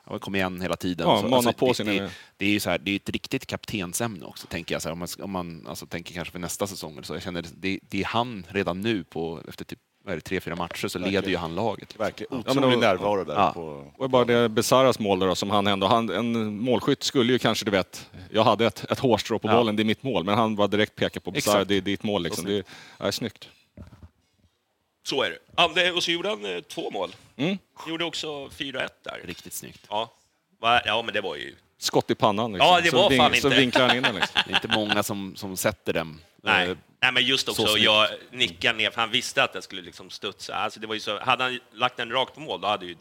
[0.06, 1.08] ja, kom igen hela tiden.
[1.08, 3.46] Ja, Så, mana på det, det, det är ju så här, det är ett riktigt
[3.46, 4.82] kaptensämne också, tänker jag.
[4.82, 7.04] Så här, om man, om man alltså, tänker kanske för nästa säsong.
[7.04, 10.20] Så jag känner det, det är han redan nu, på, efter typ vad är det,
[10.20, 11.12] tre, fyra matcher så Verkligen.
[11.22, 12.00] leder ju han laget.
[12.00, 13.34] Verkligen Ja, men otrolig då- närvaro där.
[13.34, 13.52] Ja.
[13.52, 17.38] På, Och bara det Besaras mål då, som han ändå, han, en målskytt skulle ju
[17.38, 19.56] kanske, du vet, jag hade ett, ett hårstrå på Ja.
[19.56, 22.02] bollen, det är mitt mål, men han bara direkt pekar på Besara, det är ditt
[22.02, 22.44] mål liksom.
[22.44, 22.64] Det är,
[22.98, 23.48] är snyggt.
[25.06, 25.30] Så är
[25.74, 25.92] det.
[25.92, 27.14] Och så gjorde han eh, två mål.
[27.36, 27.58] Mm.
[27.88, 29.20] Gjorde också 4-1 där.
[29.24, 29.86] Riktigt snyggt.
[29.90, 30.12] Ja.
[30.84, 31.54] Ja, men det var ju...
[31.82, 32.68] Skott i pannan liksom.
[32.68, 33.60] Ja, det så, var fan så inte.
[33.60, 34.40] vinklar han in den liksom.
[34.46, 36.20] Det är inte många som, som sätter den.
[36.42, 36.68] Nej.
[36.70, 39.82] Eh, Nej, men just så också, jag nickade ner, för han visste att den skulle
[39.82, 40.54] liksom studsa.
[40.54, 42.96] Alltså, det var ju så, hade han lagt den rakt på mål, då hade ju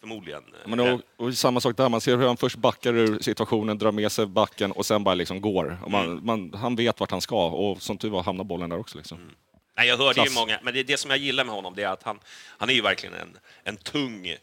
[0.00, 0.42] förmodligen...
[0.64, 3.78] eh, Men och, och samma sak där, man ser hur han först backar ur situationen,
[3.78, 5.78] drar med sig backen och sen bara liksom går.
[5.84, 6.26] Och man, Mm.
[6.26, 8.98] man, han vet vart han ska och som tur var hamnar bollen där också.
[8.98, 9.30] Liksom.
[9.76, 10.34] Nej, jag hörde ju Klass.
[10.34, 12.18] många, men det, det som jag gillar med honom det är att han,
[12.58, 14.36] han är ju verkligen en, en tung,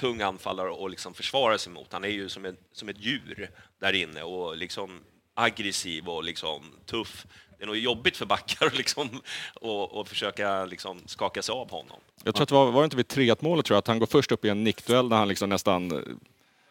[0.00, 1.92] tung anfallare att liksom försvara sig mot.
[1.92, 5.00] Han är ju som, en, som ett djur där inne och liksom
[5.34, 7.26] aggressiv och liksom tuff.
[7.58, 9.08] Det är nog jobbigt för backar att liksom,
[9.54, 11.96] och, och försöka liksom skaka sig av honom.
[12.24, 13.98] Jag tror att det var, var det inte vid 3-1 målet tror jag, att han
[13.98, 16.04] går först upp i en nickduell där han liksom nästan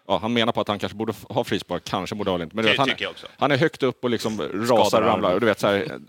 [0.07, 2.55] Ja, han menar på att han kanske borde ha frispark, kanske borde ha inte.
[2.55, 3.27] Men Det vet, han, jag också.
[3.37, 5.09] han är högt upp och liksom rasar, armen.
[5.09, 5.33] ramlar.
[5.33, 5.99] Och du vet, så här,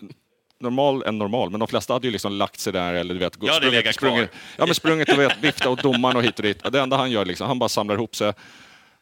[0.60, 3.36] normal en normal, men de flesta hade ju liksom lagt sig där eller du vet,
[3.40, 4.40] Ja, det sprungit, kvar.
[4.56, 6.72] ja, men sprungit och vet, vifta åt domaren och hit och dit.
[6.72, 8.32] Det enda han gör, liksom, han bara samlar ihop sig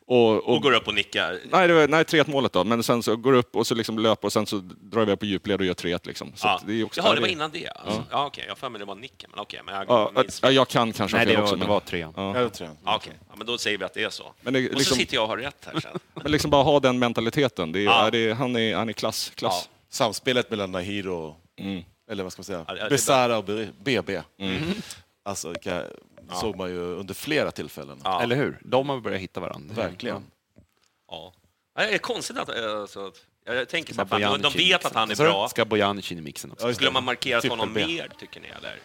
[0.08, 1.38] och, Och går upp och nickar.
[1.50, 3.74] Nej, det var, nej 3-1 målet då, men sen så går det upp och så
[3.74, 6.32] liksom löper och sen så drar vi på djupled och gör 3-1 liksom.
[6.34, 6.60] Så Ja.
[6.66, 7.68] det är också, Jaha, det var är- innan det?
[7.68, 8.04] Alltså.
[8.10, 8.44] Ja, okej.
[8.46, 9.60] Jag har för mig det var nicken, men okej.
[9.66, 11.54] Men jag Ja, minns ja, jag kan kanske Nej, det var, också.
[11.54, 12.12] det men, var trean.
[12.16, 12.26] Ja.
[12.38, 12.70] Ja, det jag.
[12.84, 13.00] Ja.
[13.04, 14.32] Ja, men då säger vi att det är så.
[14.40, 15.98] Men det, Och så liksom, sitter jag och har rätt här sen.
[16.22, 17.72] men liksom bara ha den mentaliteten.
[17.72, 18.04] Det är, Ja.
[18.04, 18.10] ja.
[18.10, 19.32] det är, han, är, han är klass.
[19.34, 19.68] klass.
[19.90, 21.36] Samspelet mellan Nahir och,
[22.10, 23.44] eller vad ska man säga, Besara och
[23.84, 24.22] BB.
[25.24, 25.82] Alltså, vilka,
[26.32, 28.00] såg man ju under flera tillfällen.
[28.04, 28.22] Ja.
[28.22, 28.58] Eller hur?
[28.62, 29.74] De har börjat hitta varandra.
[29.74, 30.24] Verkligen.
[31.08, 31.32] Ja.
[31.74, 32.48] Ja, Det är konstigt att...
[32.48, 35.48] eh, Alltså, att jag tänker så här, de vet att han är bra.
[35.48, 36.74] Ska Bojanic in i mixen också?
[36.74, 38.48] Skulle man markerat Trippel honom mer, tycker ni?
[38.48, 38.76] Eller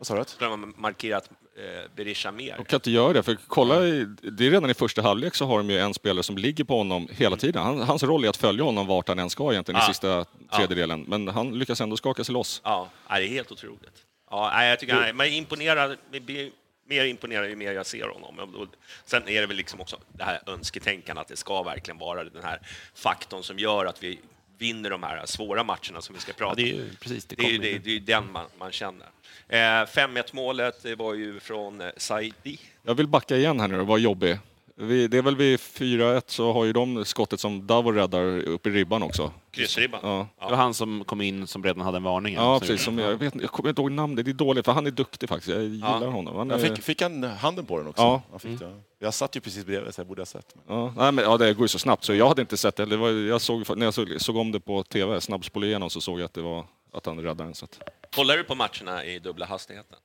[0.00, 0.24] Vad sa du?
[0.26, 2.56] skulle man markerat eh, Berisha mer?
[2.56, 5.46] De kan inte göra det, för kolla, i- det är redan i första halvlek så
[5.46, 7.62] har de ju en spelare som ligger på honom hela tiden.
[7.62, 9.84] Han, hans roll är att följa honom vart han än ska egentligen Ja.
[9.84, 10.24] i sista
[10.56, 11.04] tredjedelen.
[11.08, 12.60] Men han lyckas ändå skaka sig loss.
[12.64, 14.04] Ja, nej, det är helt otroligt.
[14.30, 16.50] Ja, nej, jag tycker han man är imponerad, jag blir
[16.88, 18.38] mer imponerad ju mer jag ser honom.
[18.54, 18.66] Och
[19.04, 22.44] Sen är det väl liksom också det här önsketänkandet, att det ska verkligen vara den
[22.44, 22.60] här
[22.94, 24.18] faktorn som gör att vi
[24.58, 26.78] vinner de här svåra matcherna som vi ska Ja, prata det är om.
[26.80, 27.78] ju precis, det Det är ju kommer det, ju.
[27.78, 29.06] det är ju den man, man känner.
[29.52, 32.58] Eh, 5-1 målet var ju från eh, Saidi.
[32.82, 34.38] Jag vill backa igen här nu och vara jobbig.
[34.74, 38.66] Vi, det är väl vid 4-1 så har ju de skottet som Davor räddar upp
[38.66, 39.32] i ribban också.
[39.50, 40.00] Kryssribban.
[40.02, 40.26] Ja.
[40.40, 42.34] Det var han som kom in som redan hade en varning.
[42.34, 42.84] Ja, Som precis.
[42.84, 45.28] Som jag, vet, jag kommer inte ihåg namnet, det är dåligt för han är duktig
[45.28, 45.48] faktiskt.
[45.56, 46.36] Jag gillar honom.
[46.36, 48.02] Han är, Jag fick, fick han handen på den också?
[48.02, 48.22] Ja.
[48.30, 48.80] Han fick det.
[48.98, 50.54] Jag satt ju precis bredvid så jag borde ha sett.
[50.66, 50.76] Men...
[50.76, 52.84] Ja, nej, men, ja, det går ju så snabbt så jag hade inte sett det.
[52.86, 56.00] det var, jag såg, när jag såg, såg om det på TV, snabbspolade igenom, så
[56.00, 57.54] såg jag att det var att han räddade den.
[57.54, 57.80] Så att,
[58.14, 59.98] Kollar du på matcherna i dubbla hastigheten?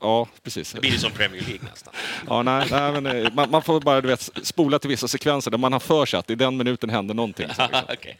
[0.00, 0.72] ja, precis.
[0.72, 1.94] Det blir ju som Premier League nästan.
[2.28, 5.50] Ja, nej, nej, men, eh, man, man får bara du vet, spola till vissa sekvenser
[5.50, 7.48] där man har för sig att i den minuten händer någonting.
[7.56, 7.84] Så, liksom.
[7.88, 8.18] Okej.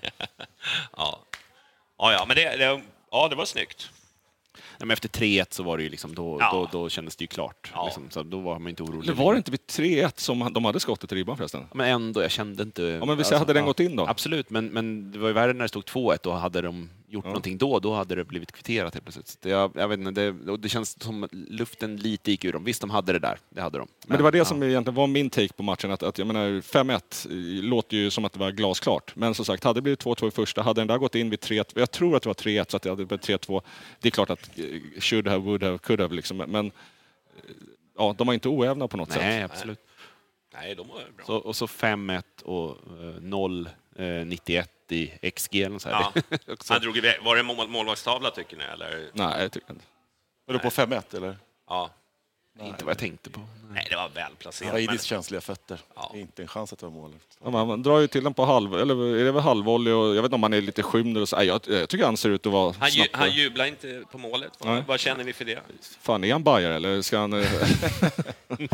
[0.96, 1.20] ja.
[1.98, 3.90] ja, ja, men det, det, ja, det var snyggt.
[4.54, 6.50] Nej, men efter 3-1 så var det ju liksom, då, Ja.
[6.52, 7.70] då, då kändes det ju klart.
[7.74, 7.84] Ja.
[7.84, 9.06] Liksom, så då var man inte orolig.
[9.06, 11.66] Det var det inte vid 3-1 som de hade skottet i ribban förresten?
[11.74, 12.82] Men ändå, jag kände inte...
[12.82, 14.06] Ja, men vi säger, hade den gått in då?
[14.06, 17.24] Absolut, men, men det var ju värre när det stod 2-1 och hade de gjort
[17.24, 19.38] någonting då, då hade det blivit kvitterat helt plötsligt.
[19.40, 22.64] Det, jag, jag vet inte, det, det känns som luften lite gick ur dem.
[22.64, 23.38] Visst, de hade det där.
[23.48, 23.88] Det hade de.
[24.06, 24.44] Men det var det ja.
[24.44, 25.90] som egentligen var min take på matchen.
[25.90, 29.16] Att, att jag menar, 5-1 eh, låter ju som att det var glasklart.
[29.16, 31.40] Men som sagt, hade det blivit 2-2 i första, hade den där gått in vid
[31.40, 33.62] 3 Jag tror att det var 3-1, så att det hade blivit 3-2.
[34.00, 34.64] Det är klart att eh,
[35.00, 36.14] should have, would have, could have.
[36.14, 36.36] Liksom.
[36.36, 36.72] Men
[37.98, 39.50] ja, de var inte oävna på något Nej, sätt.
[39.50, 39.78] absolut.
[40.54, 41.26] Nej, de var bra.
[41.26, 46.12] Så, och så 5-1 och eh, 0 eh, 91 i XG eller så här.
[46.14, 46.22] Ja.
[46.68, 47.22] Han drog iväg.
[47.22, 48.64] Var det mål, målvaktstavla, tycker ni?
[48.64, 49.10] Eller?
[49.12, 49.84] Nej, jag tycker inte.
[50.46, 51.36] Var du på 5-1 eller?
[51.68, 51.90] Ja.
[52.60, 53.40] Inte vad jag tänkte på.
[53.70, 54.72] Nej, det var välplacerat.
[54.72, 55.78] Raidis men- känsliga fötter.
[55.94, 56.10] Ja.
[56.12, 57.12] Det är Inte en chans att det var mål.
[57.44, 60.14] Ja, man, drar ju till den på halv, eller är det väl halvvolley och jag
[60.14, 61.36] vet inte om han är lite skymd och så.
[61.36, 64.18] Nej, jag, jag tycker han ser ut att vara Han, ju, han jublar inte på
[64.18, 64.52] målet.
[64.58, 64.84] Vad, Nej.
[64.86, 65.58] vad känner vi för det?
[66.00, 67.30] Fan, är han bajare eller ska han...
[67.40, 68.68] Nej, jag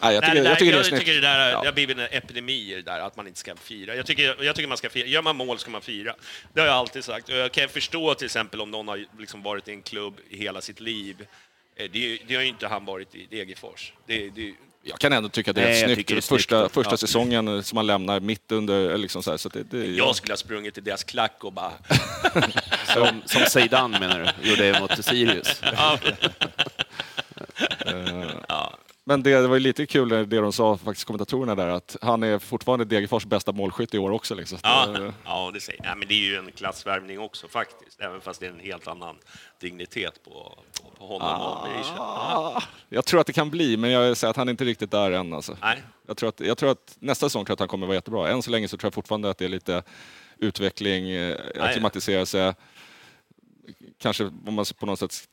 [0.00, 1.00] Nej, tycker, det där, jag tycker det är jag snyggt.
[1.00, 1.60] tycker det där Ja.
[1.60, 3.94] det har blivit en epidemi där, att man inte ska fira.
[3.96, 5.06] Jag tycker, jag tycker man ska fira.
[5.06, 6.14] Gör man mål ska man fira.
[6.52, 7.28] Det har jag alltid sagt.
[7.28, 10.60] Och Jag kan förstå till exempel om någon har liksom varit i en klubb hela
[10.60, 11.26] sitt liv.
[11.76, 13.92] Eh, Det, det har ju inte han varit i Degerfors.
[14.06, 16.24] Det, det, Jag kan ändå tycka att det är Nej, det är snyggt.
[16.26, 16.74] Första, snyggt.
[16.74, 16.96] första Ja.
[16.96, 20.16] säsongen eh, som man lämnar mitt under, eller liksom så här, så det, det, jag
[20.16, 21.72] skulle ha sprungit i deras klack och bara...
[22.94, 25.60] Som, som Zeidan menar du, gjorde mot Sirius.
[25.62, 25.98] Ja.
[29.06, 32.22] Men det, det var ju lite kul det de sa, faktiskt kommentatorerna där, att han
[32.22, 34.34] är fortfarande Degerfors bästa målskytt i år också.
[34.34, 34.58] Liksom.
[34.62, 35.80] Ja, det- ja det, säger.
[35.84, 38.88] Ja, men det är ju en klassvärvning också faktiskt, även fast det är en helt
[38.88, 39.16] annan
[39.60, 40.30] dignitet på,
[40.82, 41.94] på, på honom och Berisha.
[41.96, 42.62] Ja.
[42.88, 45.10] Jag tror att det kan bli, men jag säger att han är inte riktigt där
[45.10, 45.32] än.
[45.32, 45.56] Alltså.
[45.62, 47.94] Nej, Jag, tror att, jag tror att nästa säsong tror jag att han kommer vara
[47.96, 48.28] jättebra.
[48.30, 49.82] Än så länge så tror jag fortfarande att det är lite
[50.38, 52.54] utveckling, eh, acklimatisera sig.
[53.98, 55.28] Kanske om man på något sätt,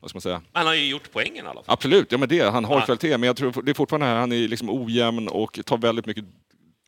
[0.00, 1.64] vad ska man säga, han har ju gjort poängen i alla fall.
[1.74, 2.84] Absolut, ja men det, han har Ja.
[2.84, 6.06] kvalitet, men jag tror det är fortfarande här, han är liksom ojämn och tar väldigt
[6.06, 6.24] mycket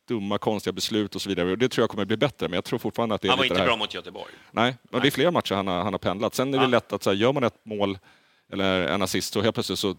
[0.07, 1.51] dumma, konstiga beslut och så vidare.
[1.51, 3.37] Och det tror jag kommer bli bättre, men jag tror fortfarande att det är Han
[3.37, 4.31] var lite inte bra mot Göteborg.
[4.51, 6.35] Nej, och det är flera matcher han har, han har pendlat.
[6.35, 6.67] Sen är det Ja.
[6.69, 7.97] lätt att så här, gör man ett mål
[8.53, 9.95] eller en assist så helt plötsligt så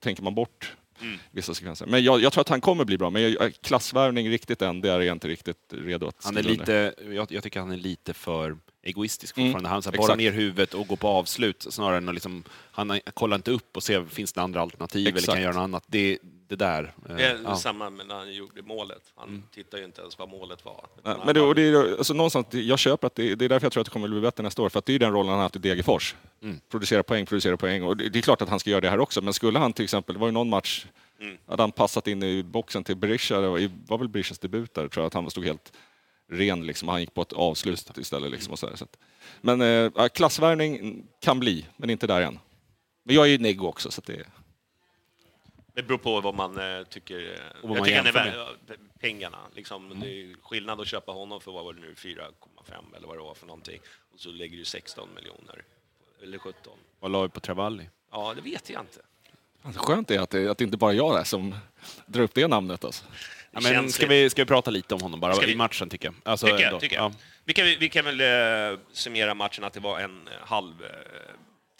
[0.00, 1.18] tänker man bort Mm.
[1.30, 1.86] vissa sekvenser.
[1.86, 4.90] Men jag, jag tror att han kommer bli bra, men jag, klassvärvning riktigt än, det
[4.90, 8.14] är jag inte riktigt redo att Han är lite, jag, jag tycker han är lite
[8.14, 9.68] för egoistisk Mm, fortfarande.
[9.68, 10.18] Han så här, bara exakt.
[10.18, 13.82] ner huvudet och gå på avslut snarare än att liksom, han kollar inte upp och
[13.82, 15.36] ser, finns det andra alternativ eller kan Exakt.
[15.36, 15.84] jag göra något annat?
[15.86, 16.18] Det,
[16.48, 16.94] det där.
[17.08, 17.56] eh, Det är ja.
[17.56, 19.02] samma med när han gjorde målet.
[19.16, 20.86] Han tittar ju inte ens vad målet var.
[21.04, 23.64] Nej, men det, och det är, alltså, någonstans, jag köper att det, det är därför
[23.64, 24.68] jag tror att det kommer att bli bättre nästa år.
[24.68, 26.14] För att det är den rollen han har haft i Degerfors.
[26.42, 26.60] Mm.
[26.70, 27.82] Producera poäng, producera poäng.
[27.82, 29.20] Och det, det är klart att han ska göra det här också.
[29.22, 30.86] Men skulle han till exempel, det var ju någon match,
[31.22, 31.36] Mm.
[31.46, 34.74] hade han passat in i boxen till Berisha, det var, det var väl Berishas debut
[34.74, 35.72] där, tror jag att han stod helt
[36.30, 36.88] ren liksom.
[36.88, 38.30] Han gick på ett avslut istället.
[38.30, 38.96] Liksom, och så så att,
[39.40, 42.38] men eh, klassvärvning kan bli, men inte där än.
[43.02, 44.26] Men jag är ju neggo också, så att det...
[45.74, 47.32] Det beror på vad man eh, tycker.
[47.32, 49.38] eh, Och vad man jag tycker han är värd pengarna.
[49.54, 53.16] Liksom, Det är skillnad att köpa honom för vad var det nu, 4,5 eller vad
[53.16, 53.80] det var för någonting.
[54.12, 55.64] Och så lägger du 16 miljoner.
[56.22, 56.72] Eller 17.
[57.00, 57.88] Vad la vi på Travalli?
[58.10, 59.00] Ja, det vet jag inte.
[59.78, 61.54] Skönt är att det, att det inte bara jag är som
[62.06, 62.84] drar upp det namnet.
[62.84, 63.04] Alltså.
[63.52, 65.54] Ja, men känns ska, vi, ska vi prata lite om honom bara Ska i vi?
[65.56, 66.14] matchen tycker jag?
[66.22, 66.80] Alltså, Tycker jag.
[66.80, 67.02] Tycker Ja.
[67.02, 67.12] jag.
[67.44, 68.20] Vi, kan, vi kan väl
[68.72, 70.90] eh, summera matchen att det var en eh, halv eh,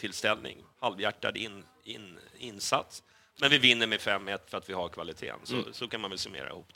[0.01, 3.03] tillställning, halvhjärtad in, in, insats.
[3.41, 5.39] Men vi vinner med 5-1 för att vi har kvaliteten.
[5.45, 5.67] Så, Mm.
[5.73, 6.69] så kan man väl summera ihop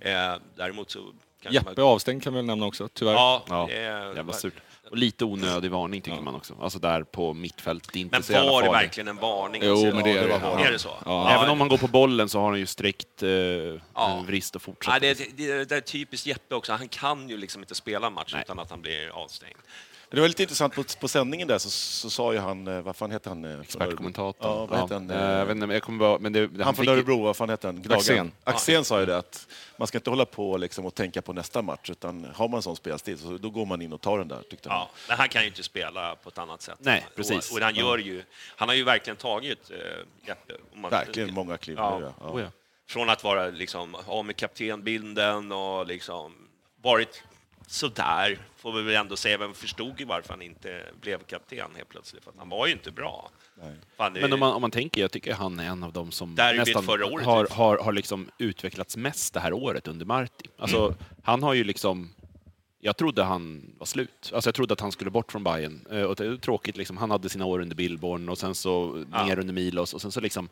[0.00, 0.12] det.
[0.12, 1.12] Eh, däremot så...
[1.50, 3.12] Jeppe man, avstängd kan vi väl nämna också, tyvärr.
[3.12, 4.54] Ja, Ja, är- Jävla surt.
[4.94, 6.54] Och lite onödig varning tycker man också.
[6.60, 8.82] Alltså där på mittfält, det är inte Men så jävla var det farligt.
[8.82, 9.62] verkligen en varning?
[9.64, 10.28] Jo, Alltså, men det ja, det.
[10.28, 10.66] var- Ja.
[10.66, 10.90] Är det så?
[11.04, 11.30] Ja.
[11.30, 14.22] Även om han går på bollen så har han ju sträckt eh, Ja.
[14.26, 15.00] vrist och Ja, fortsätter.
[15.00, 16.72] det, det, det är typiskt Jeppe också.
[16.72, 18.42] Han kan ju liksom inte spela match Nej.
[18.44, 19.56] utan att han blir avstängd.
[20.14, 22.96] Det var lite intressant, på, på sändningen där så, så sa ju han, eh, vad
[22.96, 23.44] fan heter han?
[23.44, 24.50] eh, Expertkommentatorn.
[24.50, 25.10] Ja, vad heter han?
[25.10, 27.36] Eh, jag vet inte, men jag kommer bara, men det, det, Han från Örebro, vad
[27.36, 27.92] fan heter han?
[27.92, 28.32] Axén.
[28.44, 29.46] Axén sa ju det att
[29.76, 32.62] man ska inte hålla på liksom och tänka på nästa match, utan har man en
[32.62, 34.78] sån spelstil så då går man in och tar den där, tyckte han.
[34.78, 36.78] Ja, men han kan ju inte spela på ett annat sätt.
[36.78, 37.50] Nej, precis.
[37.50, 38.22] Och, och han, gör ju,
[38.56, 39.76] han har ju verkligen tagit eh,
[40.28, 40.52] Jeppe.
[40.74, 41.76] om man- Verkligen många kliv.
[41.78, 42.00] Ja.
[42.00, 42.12] Ja.
[42.20, 42.28] Ja.
[42.30, 42.48] Oh, ja.
[42.88, 46.34] Från att vara liksom, av med kaptenbilden och liksom
[46.82, 47.22] varit
[47.66, 49.38] sådär, får vi väl ändå säga.
[49.38, 52.90] Men förstod ju varför han inte blev kapten helt plötsligt, för han var ju inte
[52.90, 53.30] bra.
[53.96, 56.34] Det- Men om man, om man tänker, jag tycker han är en av dem som
[56.34, 57.54] Derbyt nästan förra året, har, typ.
[57.54, 60.46] har, har liksom utvecklats mest det här året under Marti.
[60.58, 60.94] Alltså, Mm.
[61.22, 62.14] Han har ju liksom...
[62.80, 64.30] Jag trodde han var slut.
[64.34, 65.86] Alltså jag trodde att han skulle bort från Bayern.
[65.90, 66.96] Eh, Och det är tråkigt, liksom.
[66.96, 69.24] han hade sina år under Billborn och sen så Ja.
[69.26, 70.48] ner under Milos och sen så liksom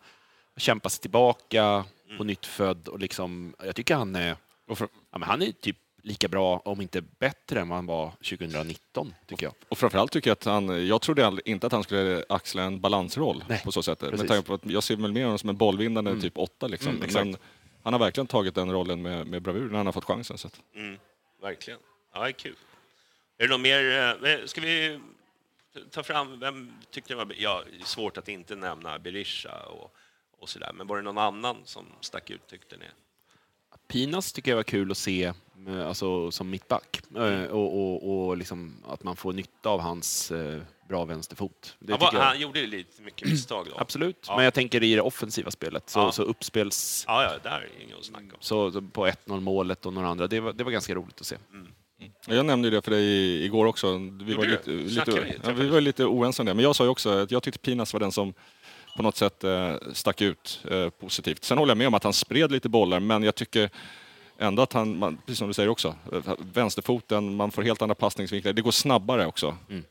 [0.56, 1.64] kämpa sig tillbaka
[2.06, 2.18] Mm.
[2.18, 4.36] på nytt född och liksom, jag tycker han är,
[4.68, 4.76] ja,
[5.18, 9.46] men han är typ lika bra, om inte bättre än vad han var 2019, tycker
[9.46, 9.54] jag.
[9.68, 13.44] och framförallt tycker jag att han, jag trodde inte att han skulle axla en balansroll
[13.48, 13.98] Nej, på så sätt.
[13.98, 14.18] precis.
[14.20, 16.90] Med tanke på att jag ser väl mer honom som en bollvinnande typ åtta liksom.
[16.90, 17.24] Mm, exakt.
[17.26, 17.36] Men
[17.82, 20.38] han har verkligen tagit den rollen med, med bravur när han har fått chansen.
[20.38, 20.60] Så att.
[20.74, 20.98] Mm,
[21.42, 21.80] verkligen.
[22.14, 22.56] Ja, det är kul.
[23.38, 24.16] Är det något mer?
[24.26, 25.00] eh, Ska vi
[25.90, 27.34] ta fram, vem tyckte det var...
[27.38, 29.94] Ja, svårt att inte nämna Berisha och,
[30.38, 32.84] och sådär, men var det någon annan som stack ut tyckte ni?
[33.92, 35.32] Pinas tycker jag var kul att se
[35.68, 37.00] eh, alltså, som mittback.
[37.16, 41.76] Eh, Och, och, och liksom att man får nytta av hans eh, bra vänsterfot.
[41.78, 42.20] Det Han, var, jag.
[42.20, 43.78] han gjorde ju lite mycket misstag då.
[43.78, 44.36] Absolut, Ja.
[44.36, 45.90] men jag tänker i det offensiva spelet.
[45.90, 46.12] Så, Ja.
[46.12, 47.04] så uppspels...
[47.08, 48.38] Ja, ja, där är inget att snacka om.
[48.40, 51.26] Så, så på 1-0 målet och några andra, det var, det var ganska roligt att
[51.26, 51.36] se.
[52.26, 53.98] Jag nämnde ju det för dig igår också.
[54.22, 56.54] Vi var, lite, lite, ja, vi var lite oense om det.
[56.54, 58.34] Men jag sa ju också att jag tyckte Pinas var den som
[58.96, 61.44] på något sätt eh, stack ut eh, positivt.
[61.44, 63.70] Sen håller jag med om att han spred lite bollar, men jag tycker
[64.38, 67.94] ändå att han, man, precis som du säger också, eh, vänsterfoten, man får helt andra
[67.94, 68.52] passningsvinklar.
[68.52, 69.56] Det går snabbare också.
[69.70, 69.84] Mm.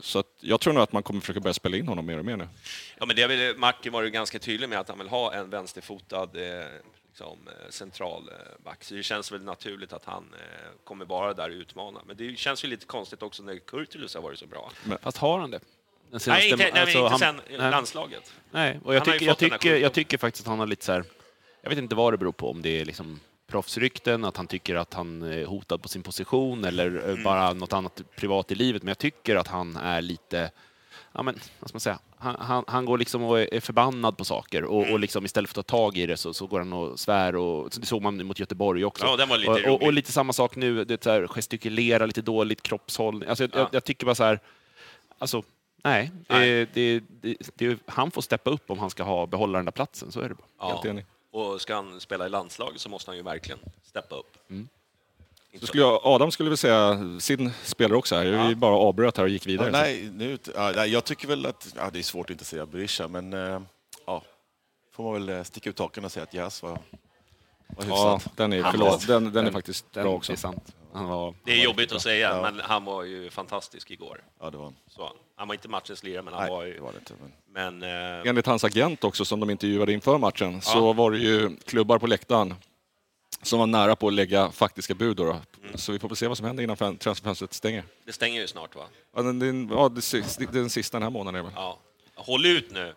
[0.00, 2.24] Så att jag tror nog att man kommer försöka börja spela in honom mer och
[2.24, 2.48] mer nu.
[2.98, 5.50] Ja, men det väl, Martin var ju ganska tydlig med att han vill ha en
[5.50, 6.28] vänsterfotad
[7.08, 7.38] liksom,
[7.70, 8.84] centralback.
[8.84, 10.34] Så det känns väl naturligt att han
[10.84, 12.00] kommer vara där och utmana.
[12.06, 14.70] Men det känns ju lite konstigt också när Kurtulus har varit så bra.
[15.02, 15.60] Fast har han det?
[16.10, 17.70] Den Nej, inte, nej, alltså, inte han- sen nej.
[17.70, 18.32] landslaget.
[18.50, 21.04] Nej, och jag tycker, jag, tycker, jag tycker faktiskt att han har lite så här...
[21.62, 24.74] Jag vet inte vad det beror på, om det är liksom proffsrykten, att han tycker
[24.74, 27.22] att han är hotad på sin position eller eh, Mm.
[27.22, 28.82] bara något annat privat i livet.
[28.82, 30.50] Men jag tycker att han är lite...
[31.12, 31.98] ja, men, vad ska man säga?
[32.18, 34.92] Han, han, han går liksom och är förbannad på saker och, Mm.
[34.94, 37.36] och liksom istället för att ta tag i det så, så går han och svär.
[37.36, 39.06] Och, så det såg man mot Göteborg också.
[39.18, 42.22] Ja, lite och, och, och lite samma sak nu, det är så här, gestikulera lite
[42.22, 43.28] dåligt, kroppshållning.
[43.28, 43.58] Alltså, jag, Ja.
[43.58, 44.40] jag, jag tycker bara så här,
[45.18, 45.42] alltså,
[45.90, 46.48] nej, Nej.
[46.50, 49.72] Det, det, det, det, han får steppa upp om han ska ha, behålla den där
[49.72, 50.46] platsen, så är det bara.
[50.58, 50.68] Ja.
[50.68, 51.06] Helt enig.
[51.32, 54.36] Och ska han spela i landslaget så måste han ju verkligen steppa upp.
[54.50, 54.68] Mm.
[55.60, 58.48] Så skulle jag, Adam skulle väl säga sin spelare också här.
[58.48, 59.66] Vi bara avbröt här och gick vidare.
[59.66, 62.66] Ja, nej, nu, ja, jag tycker väl att ja, det är svårt att inte säga
[62.66, 63.60] Berisha, men eh,
[64.06, 64.22] ja,
[64.92, 66.70] får man väl eh, sticka ut hakan och säga att Jas var,
[67.68, 68.32] var Ja, hyfsad.
[68.36, 70.32] den är, förlåt, den, den är faktiskt Den, bra Det också.
[70.32, 70.76] är sant.
[70.96, 72.42] Han var, Det är jobbigt att säga, Ja.
[72.42, 74.24] men han var ju fantastisk igår.
[74.40, 74.76] Ja, det var han.
[74.88, 76.74] Så, han var inte matchens lirare, men han Nej, var ju...
[76.74, 77.14] det var det inte.
[77.20, 77.78] Men...
[77.78, 77.82] Men,
[78.22, 81.98] eh, Enligt hans agent också, som de intervjuade inför matchen, så var det ju klubbar
[81.98, 82.54] på läktaren
[83.42, 85.16] som var nära på att lägga faktiska bud.
[85.16, 85.30] Då, då.
[85.30, 85.76] Mm.
[85.78, 87.84] Så vi får se vad som händer innan fön- transferfönstret stänger.
[88.04, 88.82] det stänger ju snart, va?
[89.16, 89.90] Ja, den, den, ja,
[90.52, 91.52] den sista den här månaden är det väl.
[91.56, 91.78] Ja.
[92.14, 92.94] Håll ut nu.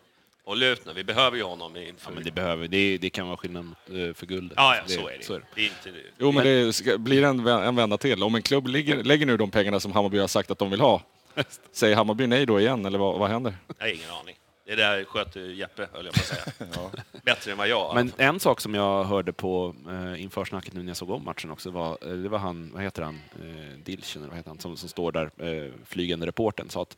[0.50, 0.94] Håll ut nu.
[0.94, 2.12] Vi behöver ju honom inför...
[2.12, 4.54] Ja, men det, behöver, det, det kan vara skillnad mot, eh, för guldet.
[4.58, 5.24] Ja, ja, så är det.
[5.24, 5.64] Så är det.
[5.64, 5.94] inte...
[6.18, 8.24] Jo, men det ska, blir en, en vända till.
[8.24, 10.82] Om en klubb lägger, lägger nu de pengarna som Hammarby har sagt att de vill
[10.82, 11.02] ha,
[11.72, 13.54] säger Hammarby nej då igen, eller vad, vad händer?
[13.78, 14.36] Jag har ingen aning.
[14.66, 16.92] Det där sköter Jeppe, höll jag på att säga.
[17.24, 17.96] Bättre än vad jag.
[17.96, 21.26] Men en sak som jag hörde på eh, inför snacket nu när jag såg om
[21.26, 24.50] matchen också var, eh, det var han, vad heter han, eh, Dilchen, eller vad heter
[24.50, 26.98] han, som, som står där, eh, flygande reporten sa att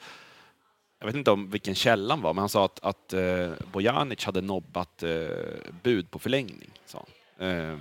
[1.02, 4.42] jag vet inte om vilken källan var, men han sa att, att eh, Bojanic hade
[4.42, 5.10] nobbat eh,
[5.84, 6.70] bud på förlängning.
[6.86, 7.06] Sa
[7.38, 7.50] han.
[7.50, 7.78] Eh,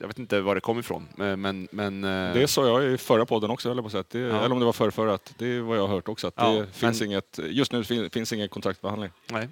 [0.00, 1.68] jag vet inte var det kom ifrån, eh, men...
[1.70, 4.10] men eh, Det sa jag i förra podden också, eller, på sätt.
[4.10, 4.36] Det, Ja.
[4.44, 6.26] eller om det var förra, förra att det är vad jag har hört också.
[6.26, 9.10] Att Ja, det finns men- inget, just nu fin, finns ingen kontraktbehandling.
[9.30, 9.48] Nej.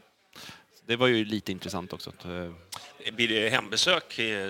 [0.86, 2.10] Det var ju lite intressant också.
[2.10, 4.08] Att, eh, Blir det hembesök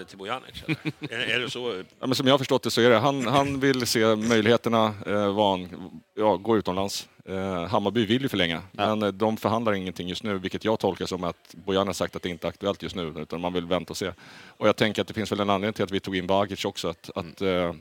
[0.09, 0.63] till Bojanic?
[1.01, 1.83] är, är det så?
[2.01, 4.95] Ja, men som jag har förstått det så är det, han, han vill se möjligheterna
[5.07, 7.09] eh, vad han, ja, gå utomlands.
[7.29, 11.07] Eh, Hammarby vill ju förlänga, men eh, de förhandlar ingenting just nu, vilket jag tolkar
[11.07, 13.67] som att Bojan har sagt att det inte är aktuellt just nu, utan man vill
[13.67, 14.13] vänta och se.
[14.47, 16.65] Och jag tänker att det finns väl en anledning till att vi tog in Vagic
[16.65, 17.75] också, att, att eh,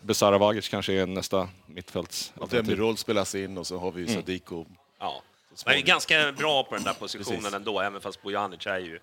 [0.00, 2.64] Besara Vagic kanske är nästa mittfältsalternativ.
[2.64, 4.14] Demirol spelas in och så har vi Mm.
[4.14, 4.66] Sadiko.
[4.98, 5.22] Ja.
[5.66, 7.54] Man är ganska bra på den där positionen Precis.
[7.54, 8.98] ändå, även fast Bojanic är ju...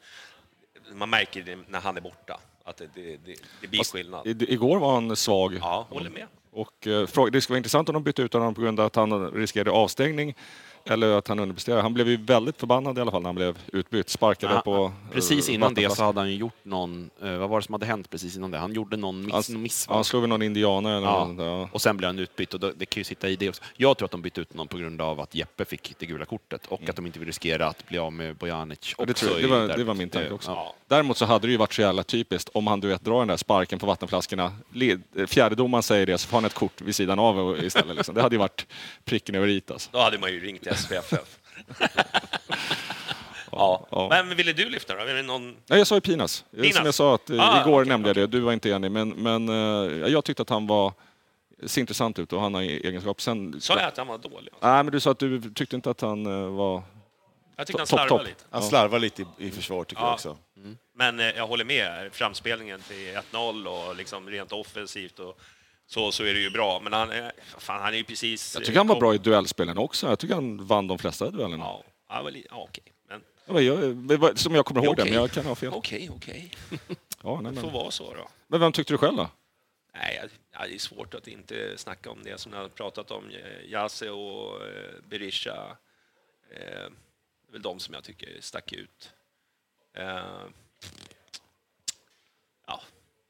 [0.94, 4.28] Man märker det när han är borta, att det, det, det, det blir skillnad.
[4.42, 5.54] Igår var han svag.
[5.62, 6.28] Ja, håller med.
[6.58, 7.02] Och, eh,
[7.32, 9.72] det skulle vara intressant om de bytte ut honom på grund av att han riskerade
[9.72, 10.36] avstängning
[10.90, 11.82] eller att han underpresterade.
[11.82, 14.10] Han blev ju väldigt förbannad i alla fall när han blev utbytt.
[14.10, 14.92] Sparkade Ja, på...
[15.14, 17.74] Precis eh, innan det så hade han ju gjort någon, eh, vad var det som
[17.74, 18.58] hade hänt precis innan det?
[18.58, 21.26] Han gjorde någon miss, Han, någon miss han slog någon indianer eller Ja.
[21.26, 21.70] något, ja.
[21.72, 23.62] Och sen blev han utbytt och det kan ju sitta i det också.
[23.78, 26.26] Jag tror att de bytte ut någon på grund av att Jeppe fick det gula
[26.26, 29.26] kortet och att de inte vill riskera att bli av med Bojanic Ja, det, också
[29.26, 29.50] tror jag.
[29.50, 30.52] Det, var, det var min tanke också.
[30.52, 30.74] Ja.
[30.88, 33.28] Däremot så hade det ju varit så jävla typiskt om han du vet, drar den
[33.28, 34.52] där sparken på vattenflaskorna.
[35.28, 37.96] Fjärdedomaren säger det så får han ett kort vid sidan av istället.
[37.96, 38.16] Liksom.
[38.16, 38.66] Det hade ju varit
[39.06, 39.90] pricken över i alltså.
[39.94, 41.40] Då hade man ju ringt SPFF.
[43.52, 43.88] ja.
[43.92, 44.08] ja.
[44.10, 45.22] Vem ville du lyfta då?
[45.22, 45.56] Någon...
[45.68, 46.46] Nej, jag sa ju Pinas.
[46.56, 46.76] Pinas.
[46.76, 48.22] Som jag sa, att, eh, Ah, igår okej, nämnde jag okej.
[48.28, 50.94] det, du var inte enig, men, men eh, jag tyckte att han var,
[51.66, 53.22] ser intressant ut och han har egenskap.
[53.22, 54.54] Sen, Sa jag att han var dålig?
[54.62, 56.84] Nej, men du sa att du tyckte inte att han eh, var...
[57.56, 58.28] Jag tyckte han slarvade topp.
[58.28, 58.44] lite.
[58.50, 60.08] Han slarvar lite i, i försvar tycker Ja.
[60.08, 60.38] jag också.
[60.96, 62.10] Men eh, jag håller med.
[62.14, 65.40] Framspelningen till 1-0 och liksom rent offensivt och
[65.88, 66.80] så, så är det ju bra.
[66.84, 67.10] Men han,
[67.58, 68.56] fan, han är ju precis...
[68.56, 70.08] Jag tycker han var bra i duellspelen också.
[70.08, 71.64] Jag tycker han vann de flesta duellerna.
[71.64, 72.84] Ja, ja, väl, ja okej.
[73.10, 75.14] Men Ja, jag, som jag kommer ihåg det, Okej.
[75.14, 75.70] men jag kan ha fel.
[75.74, 76.52] okej, okej.
[77.24, 78.30] Ja, nej, Det får vara så då.
[78.48, 79.30] men vem tyckte du själv då?
[79.94, 80.22] Nej,
[80.54, 83.30] ja, det är svårt att inte snacka om det som jag har pratat om.
[83.30, 85.78] Eh, Jase och eh, Berisha.
[86.52, 89.12] Eh, det är väl de som jag tycker stack ut.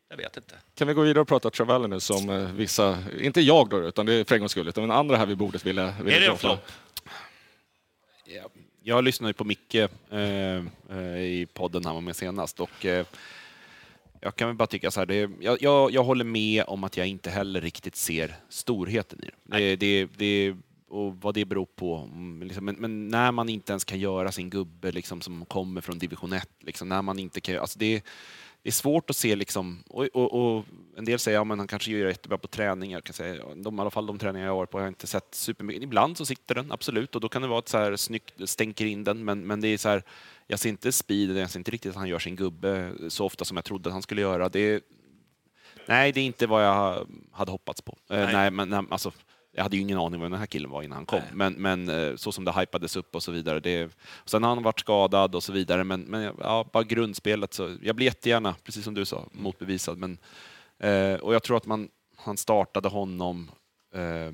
[0.10, 0.56] Ja, jag vet inte.
[0.76, 4.06] Kan vi gå vidare och prata Traveller nu som eh, vissa, inte jag då, utan
[4.06, 5.94] det är för en gångs skull, utan andra här vid bordet ville...
[6.04, 6.72] ville Är det en flopp?
[8.26, 8.50] Ja,
[8.84, 9.90] Jag lyssnade ju på Micke eh,
[10.90, 13.06] eh, i podden han var med senast och eh,
[14.22, 16.98] jag kan väl bara tycka så här, det, jag, jag, jag håller med om att
[16.98, 19.76] jag inte heller riktigt ser storheten i det.
[19.76, 20.56] det, det,
[20.90, 22.10] och vad det beror på.
[22.44, 26.00] Liksom, men, men när man inte ens kan göra sin gubbe liksom, som kommer från
[26.00, 28.04] division 1, liksom, när man inte kan, alltså det,
[28.68, 30.66] det är svårt att se liksom, och, och, och
[30.98, 32.98] en del säger att ja, han kanske gör jättebra på träningar.
[32.98, 34.90] Jag kan säga, de, I alla fall de träningar jag har varit på har jag
[34.90, 35.84] inte sett supermycket.
[35.84, 38.86] Ibland så sitter den, absolut, och då kan det vara ett så här snyggt, stänker
[38.86, 40.04] in den, men, men det är så här,
[40.48, 43.46] jag ser inte speed, jag ser inte riktigt att han gör sin gubbe så ofta
[43.46, 44.50] som jag trodde att han skulle göra.
[44.50, 44.84] Det,
[45.86, 47.98] nej, det är inte vad jag hade hoppats på.
[48.10, 48.20] Nej.
[48.20, 48.34] Nej.
[48.34, 49.12] nej, men nej, alltså,
[49.58, 51.30] jag hade ju ingen aning vem den här killen var innan han kom, Nej.
[51.34, 53.60] men, men eh, så som det hypades upp och så vidare.
[53.60, 53.92] Det,
[54.26, 57.96] sen har han varit skadad och så vidare, men, men ja, bara grundspelet så, jag
[57.96, 59.98] blir jättegärna, precis som du sa, motbevisad.
[59.98, 60.18] Men,
[60.80, 63.52] eh, och jag tror att man, han startade honom
[63.94, 64.32] eh,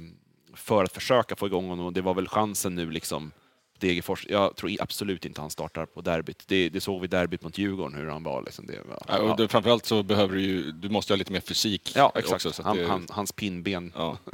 [0.56, 3.32] för att försöka få igång honom och det var väl chansen nu liksom.
[3.80, 6.44] Degerfors, jag tror absolut inte han startar på derbyt.
[6.48, 8.42] Det, det såg vi derbyt mot Djurgården hur han var.
[8.44, 8.66] Liksom.
[8.66, 11.40] Det var Ja, och det, framförallt så behöver du ju, du måste ha lite mer
[11.40, 11.92] fysik.
[11.96, 12.42] ja, också, exakt.
[12.42, 13.92] så att han, det- han, hans pinnben.
[13.96, 14.18] ja.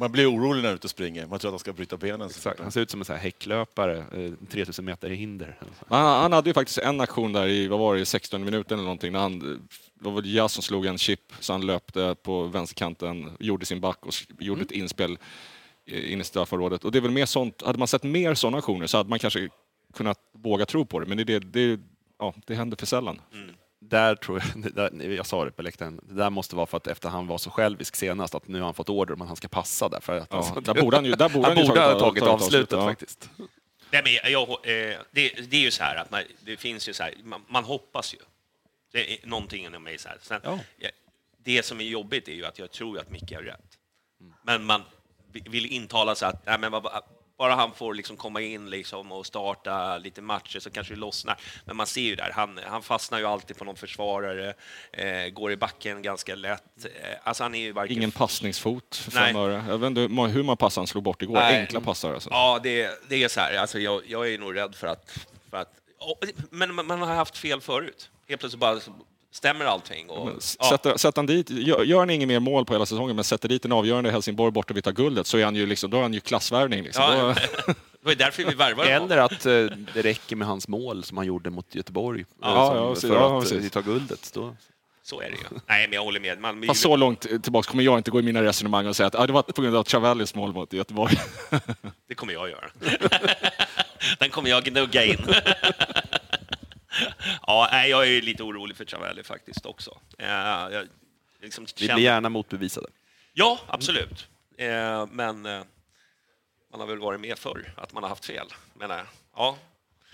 [0.00, 1.26] Man blir orolig när han är ute och springer.
[1.26, 2.26] Man tror att han ska bryta benen.
[2.26, 2.60] Exakt.
[2.60, 5.58] Han ser ut som en sån här häcklöpare, eh, 3000 meter i hinder.
[5.88, 8.84] Han, han hade ju faktiskt en aktion där i, vad var det, 16 minuten eller
[8.84, 9.38] någonting, när han,
[9.94, 14.06] det var Jas som slog en chip, så han löpte på vänsterkanten, gjorde sin back
[14.06, 15.18] och gjorde ett inspel
[15.86, 16.84] eh, in i straffområdet.
[16.84, 19.18] Och det är väl mer sånt, hade man sett mer sådana aktioner så hade man
[19.18, 19.48] kanske
[19.94, 21.80] kunnat våga tro på det, men det, det, det,
[22.18, 23.20] ja, det händer för sällan.
[23.82, 26.86] Där tror jag, där, jag sa det på läktaren, det där måste vara för att
[26.86, 29.36] efter han var så självisk senast, att nu har han fått order om att han
[29.36, 30.00] ska passa där.
[30.00, 31.88] För att, Ja, alltså, där borde han ju, där borde han han ju borde ha
[31.92, 32.84] tagit- tagit avslutet ja.
[32.86, 33.30] faktiskt.
[33.92, 36.92] Nej, men jag, eh, det, det är ju så här att man, det finns ju
[36.92, 38.18] så här, man, man hoppas ju.
[38.92, 40.18] Det är någonting inom mig så här.
[40.22, 40.58] Sen, Ja.
[40.78, 40.90] jag,
[41.44, 43.78] det som är jobbigt är ju att jag tror att Micke har rätt.
[44.44, 44.82] Men man
[45.32, 47.02] vi- vill intala sig att nej, men vad-
[47.40, 51.38] bara han får liksom komma in liksom och starta lite matcher så kanske det lossnar.
[51.64, 54.54] Men man ser ju där, han, han fastnar ju alltid på någon försvarare,
[54.92, 56.84] eh, går i backen ganska lätt.
[56.84, 56.90] Eh,
[57.24, 59.32] alltså han är ju varken Ingen passningsfot för Nej.
[59.32, 59.64] fem öre.
[59.68, 61.34] Jag vet inte hur många passar han slog bort igår.
[61.34, 61.60] Nej.
[61.60, 62.30] Enkla passar alltså.
[62.30, 63.56] Ja, det, det är så här.
[63.56, 65.26] Alltså, jag, jag är nog rädd för att...
[65.50, 65.68] För att
[66.50, 68.10] men man, man har haft fel förut.
[68.28, 68.80] Helt plötsligt bara
[69.32, 70.10] stämmer allting.
[70.10, 73.16] Och, ja, Sätter, sätter han dit, gör, gör han inget mer mål på hela säsongen,
[73.16, 75.56] men sätter dit en avgörande i Helsingborg borta och vi tar guldet, så är han
[75.56, 76.82] ju, liksom, då är han ju klassvärvning.
[76.82, 77.02] Liksom.
[77.04, 77.34] ja,
[77.66, 77.72] Då,
[78.02, 78.90] det var därför vi värvade.
[78.90, 79.52] Eller att eh,
[79.94, 83.10] det räcker med hans mål som han gjorde mot Göteborg Ja, eh, ja, som, precis.
[83.10, 83.64] för Ja, att precis.
[83.64, 84.30] eh, ta guldet.
[84.34, 84.56] Då.
[85.02, 85.58] Så är det ju.
[85.68, 86.40] Nej, men jag håller med.
[86.40, 89.14] Man, Fast så långt tillbaka kommer jag inte gå i mina resonemang och säga att
[89.14, 91.16] ah, det var på grund av Travellis mål mot Göteborg.
[92.08, 92.70] Det kommer jag göra.
[94.18, 95.18] Den kommer jag gnugga in.
[97.46, 99.98] ja, nej, jag är ju lite orolig för Travelli faktiskt också.
[100.18, 100.88] Eh, jag
[101.42, 102.86] liksom Vi känner- blir gärna motbevisade.
[103.32, 104.28] Ja, absolut.
[104.58, 105.62] Eh, men eh,
[106.70, 109.06] man har väl varit med förr, att man har haft fel, menar jag.
[109.36, 109.56] Ja.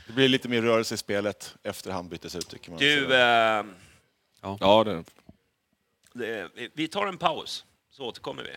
[0.07, 2.49] Det blir lite mer rörelse i spelet efter han byttes ut.
[2.49, 2.79] Tycker man.
[2.79, 3.65] Du, eh,
[4.61, 5.05] ja, det,
[6.13, 8.57] det, vi tar en paus, så återkommer vi.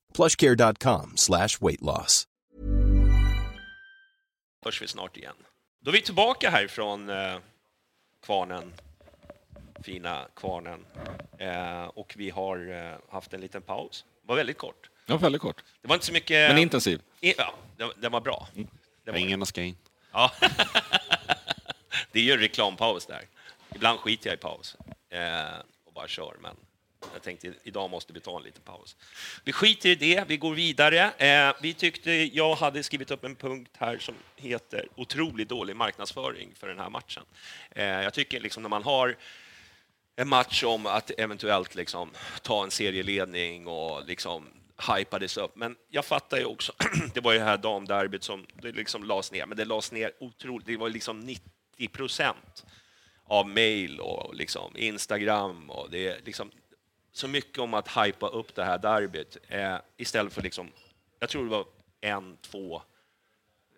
[0.13, 2.27] plushcare.com slash weight loss.
[4.65, 5.35] hörs vi snart igen.
[5.79, 7.37] Då är vi tillbaka här från eh,
[8.25, 8.73] kvarnen,
[9.83, 10.85] fina kvarnen.
[11.37, 14.05] Eh, och vi har eh, haft en liten paus.
[14.21, 14.89] Det var väldigt kort.
[15.05, 16.49] det var väldigt kort, Det var inte så mycket...
[16.49, 17.01] men intensiv.
[17.21, 18.47] I, ja, den, den var bra.
[19.05, 19.77] Var Ingen ska in.
[20.11, 20.31] Ja.
[22.11, 23.25] det är ju en reklampaus där.
[23.75, 24.77] Ibland skiter jag i paus
[25.09, 26.55] eh, och bara kör, men
[27.13, 28.95] jag tänkte idag måste vi ta en liten paus.
[29.43, 31.11] Vi skiter i det, vi går vidare.
[31.17, 36.49] Eh, vi tyckte, jag hade skrivit upp en punkt här som heter otroligt dålig marknadsföring
[36.55, 37.23] för den här matchen.
[37.71, 39.17] Eh, jag tycker liksom när man har
[40.15, 42.09] en match om att eventuellt liksom
[42.41, 44.47] ta en serieledning och liksom
[44.97, 45.55] hypades upp.
[45.55, 46.73] Men jag fattar ju också,
[47.13, 50.11] det var ju det här damderbyt som det liksom lades ner, men det lades ner
[50.19, 52.65] otroligt, det var liksom 90 procent
[53.25, 56.51] av mail och liksom Instagram och det liksom
[57.11, 60.71] så mycket om att hypa upp det här derbyt eh, istället för liksom,
[61.19, 61.65] jag tror det var
[62.01, 62.81] en, två,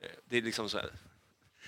[0.01, 0.89] eh, det är liksom så här,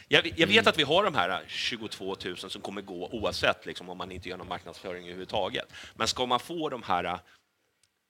[0.08, 3.90] jag, jag vet att vi har de här 22 000 som kommer gå oavsett liksom,
[3.90, 5.74] om man inte gör någon marknadsföring överhuvudtaget.
[5.96, 7.20] Men ska man få de här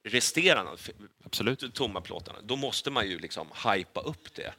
[0.03, 0.89] resterande f-
[1.23, 1.73] Absolut.
[1.73, 4.53] tomma plåtarna, då måste man ju liksom hypa upp det.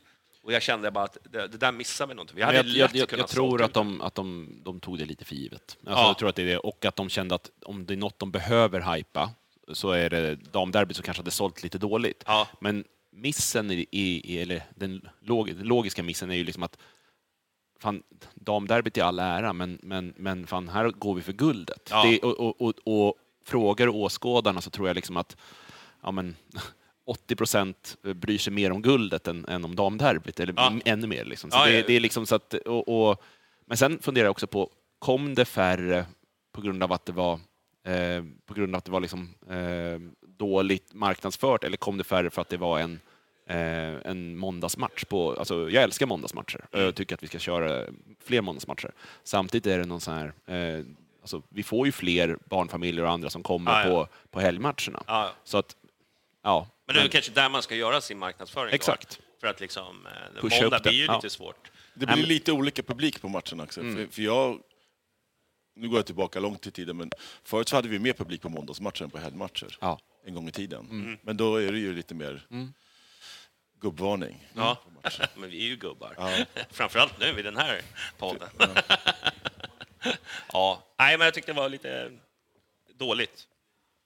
[0.47, 2.37] Och jag kände bara att det, det där missar vi någonting.
[2.37, 5.05] Vi hade jag, jag, lätt jag, jag tror att de, att de, de tog det
[5.05, 5.77] lite för givet.
[5.81, 6.07] Alltså, Ja.
[6.07, 6.59] Jag tror att det är det.
[6.59, 9.31] Och att de kände att om det är något de behöver hypa
[9.73, 12.25] så är det damderbyt som kanske hade sålt lite dåligt.
[12.27, 12.49] Ja.
[12.61, 16.79] Men missen, i, i, eller den, log, den logiska missen är ju liksom att
[17.81, 18.03] fan,
[18.35, 21.89] damderbyt är all ära, men, men, men fan, här går vi för guldet.
[21.91, 22.05] Ja.
[22.07, 25.37] Det, och, och, och, och frågar åskådarna så tror jag liksom att
[26.03, 26.37] ja, men,
[27.07, 30.73] 80 procent bryr sig mer om guldet än, än om damderbyt, eller Ja.
[30.85, 31.25] ännu mer.
[31.25, 31.51] Liksom.
[31.51, 31.85] Så Ja, det, ja, ja.
[31.87, 33.23] det är liksom så att, och, och,
[33.67, 36.07] men sen funderar jag också på, kom det färre
[36.53, 37.33] på grund av att det var
[37.85, 42.31] eh, på grund av att det var liksom, eh, dåligt marknadsfört eller kom det färre
[42.31, 43.01] för att det var en,
[43.47, 45.05] eh, en måndagsmatch?
[45.05, 47.87] På, alltså, jag älskar måndagsmatcher och jag tycker att vi ska köra
[48.25, 48.91] fler måndagsmatcher.
[49.25, 50.85] Samtidigt är det någon sån här, eh,
[51.21, 53.91] alltså, vi får ju fler barnfamiljer och andra som kommer Ja, ja.
[54.05, 55.03] På, på helgmatcherna.
[55.07, 55.31] Ja.
[55.45, 55.77] Så att,
[56.43, 58.71] ja, Men det är kanske där man ska göra sin marknadsföring.
[58.71, 58.75] då.
[58.75, 59.21] Exakt.
[59.41, 60.91] För att liksom, eh, Pusha måndag upp det.
[60.91, 61.15] blir ju Ja.
[61.17, 61.71] lite svårt.
[61.95, 63.81] Det blir lite olika publik på matcherna också.
[63.81, 63.97] Mm.
[63.97, 64.61] För, för jag,
[65.77, 67.11] nu går jag tillbaka långt i tiden, men
[67.45, 69.77] förut så hade vi mer publik på måndagsmatcher än på helgmatcher.
[69.81, 70.01] Ja.
[70.25, 70.87] En gång i tiden.
[70.91, 71.19] Mm.
[71.23, 72.47] Men då är det ju lite mer
[73.81, 74.49] gubbvarning.
[74.55, 74.79] Ja,
[75.37, 76.15] men vi är ju gubbar.
[76.19, 76.45] Ja.
[76.71, 77.81] Framförallt nu i den här
[78.19, 78.49] podden.
[80.53, 82.11] ja, nej, men jag tyckte det var lite
[82.95, 83.49] dåligt.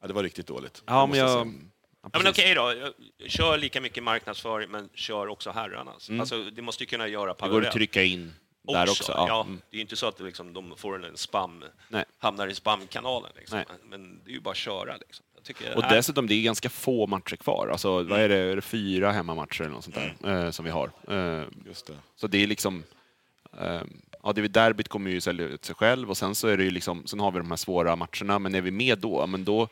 [0.01, 0.83] Ja, det var riktigt dåligt.
[0.87, 1.47] Ja, men måste jag...
[1.47, 1.70] säga.
[2.03, 2.75] Ja, men okej då,
[3.19, 6.11] Jag- kör lika mycket marknadsföring, men kör också herrarnas.
[6.11, 7.67] Alltså, det måste ju kunna göra Det går parallellt.
[7.67, 8.33] att trycka in
[8.63, 9.13] där också.
[9.13, 9.41] Ja, Ja.
[9.43, 9.61] Mm.
[9.71, 12.05] Det är ju inte så att liksom, de får en spam, Nej.
[12.19, 13.31] hamnar i spamkanalen.
[13.37, 13.63] Liksom.
[13.91, 14.97] Men det är ju bara att köra.
[14.97, 15.25] Liksom.
[15.35, 17.69] Jag tycker, Och dessutom, det är ganska få matcher kvar.
[17.73, 20.71] Alltså, vad är det, är det fyra hemmamatcher eller något sånt där, eh, som vi
[20.71, 20.91] har.
[21.09, 21.95] Eh, Just det.
[22.17, 22.83] så det är liksom...
[23.61, 23.83] Eh,
[24.23, 26.65] ja, det är derbyt kommer ju sälja ut sig själv och sen så är det
[26.65, 29.45] ju liksom, sen har vi de här svåra matcherna, men är vi med då, men
[29.45, 29.69] då,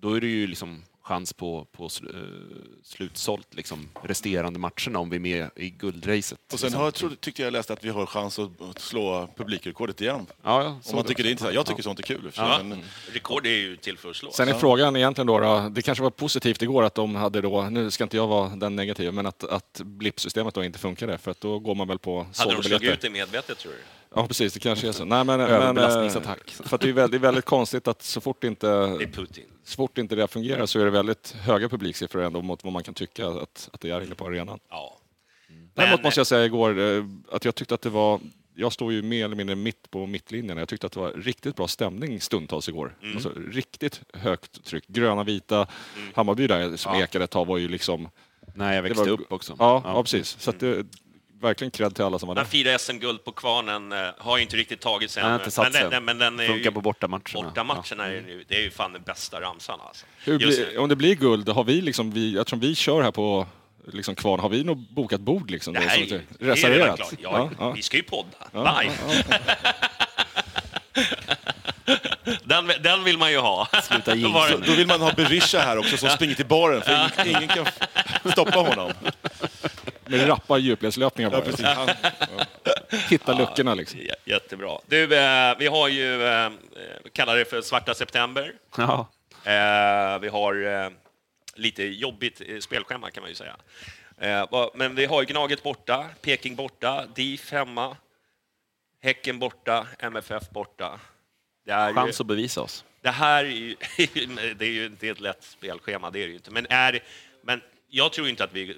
[0.00, 5.10] då är det ju liksom chans på, på sl- eh, slutsålt liksom, resterande matcherna om
[5.10, 6.38] vi är med i guldracet.
[6.52, 6.78] Och sen liksom.
[6.80, 10.26] har, jag trodde, tyckte jag läste att vi har chans att att slå publikrekordet igen.
[10.42, 11.54] ja, ja, Om man tycker det är intressant.
[11.54, 12.32] Jag tycker sånt är kul.
[12.36, 12.60] Ja.
[12.64, 12.82] men-
[13.12, 14.30] Rekord är ju till för att slå.
[14.30, 17.62] Sen är frågan egentligen då, då, det kanske var positivt igår att de hade då,
[17.62, 21.30] nu ska inte jag vara den negativa, men att, att blippsystemet då inte funkade för
[21.30, 23.78] att då går man väl på Hade de slagit ut det medvetet, tror du?
[24.16, 25.04] Ja precis, det kanske är så.
[25.04, 26.54] Nej, men, men, Överbelastningsattack.
[26.60, 29.44] eh, för det är väldigt, väldigt konstigt att så fort inte, Det är Putin.
[29.64, 32.82] så fort inte det fungerar så är det väldigt höga publiksiffror ändå mot vad man
[32.82, 34.58] kan tycka att, att det är inne på arenan.
[34.70, 34.98] Ja.
[35.74, 38.20] Däremot Men- måste jag säga igår eh, att jag tyckte att det var
[38.58, 40.58] jag står ju mer eller mindre mitt på mittlinjen.
[40.58, 42.96] Jag tyckte att det var riktigt bra stämning stundtals igår.
[43.02, 43.14] Mm.
[43.14, 44.86] Alltså, riktigt högt tryck.
[44.86, 45.66] Gröna, vita.
[46.14, 48.08] Hammarby där som ekade ett tag var ju liksom...
[48.54, 49.56] Nej, jag växte var- upp också.
[49.58, 50.02] Ja, ja.
[50.02, 50.36] precis.
[50.40, 50.86] Så att det,
[51.40, 52.44] verkligen cred till alla som var där.
[52.44, 56.18] fyra SM-guld på kvarnen eh, har ju inte riktigt tagit sig än, men, den, men
[56.18, 57.42] den är Funkar ju, på bortamatcherna.
[57.42, 60.06] bortamatcherna är ju, det är ju fan den bästa ramsan alltså.
[60.24, 63.46] Blir, om det blir guld, har vi liksom, vi, eftersom vi kör här på
[63.92, 65.74] liksom kvarn, har vi nog bokat bord liksom?
[65.74, 66.96] det då, här är det är redan reserverat?
[66.96, 67.12] klart.
[67.18, 67.70] Ja, Ja, ja.
[67.70, 68.94] Vi ska ju podda Ja, live.
[72.44, 73.68] den, den vill man ju ha.
[73.82, 74.62] Sluta det- nu.
[74.66, 76.92] Då vill man ha Berisha här också som springer till baren, för
[77.26, 77.66] ingen, ingen kan
[78.32, 78.92] stoppa honom.
[80.06, 81.44] Med rappa djupledslöpningar bara.
[81.58, 81.68] Ja.
[81.74, 81.88] Han,
[83.10, 84.00] Hitta luckorna liksom.
[84.00, 84.78] J- Jättebra.
[84.86, 86.50] Du, eh, vi har ju, eh,
[87.12, 88.52] kallar det för svarta september.
[88.76, 89.08] Ja.
[89.44, 90.90] Eh, vi har eh,
[91.54, 93.56] lite jobbigt eh, spelschema kan man ju säga.
[94.18, 97.96] Eh, men vi har ju Gnaget borta, Peking borta, DIF hemma,
[99.02, 101.00] Häcken borta, MFF borta.
[101.66, 102.84] Det, är ju, Chans att bevisa oss.
[103.00, 103.76] det här är ju,
[104.54, 106.50] det är ju inte ett lätt spelschema, det är det ju inte.
[106.50, 107.02] Men, är,
[107.42, 108.76] men jag tror inte att vi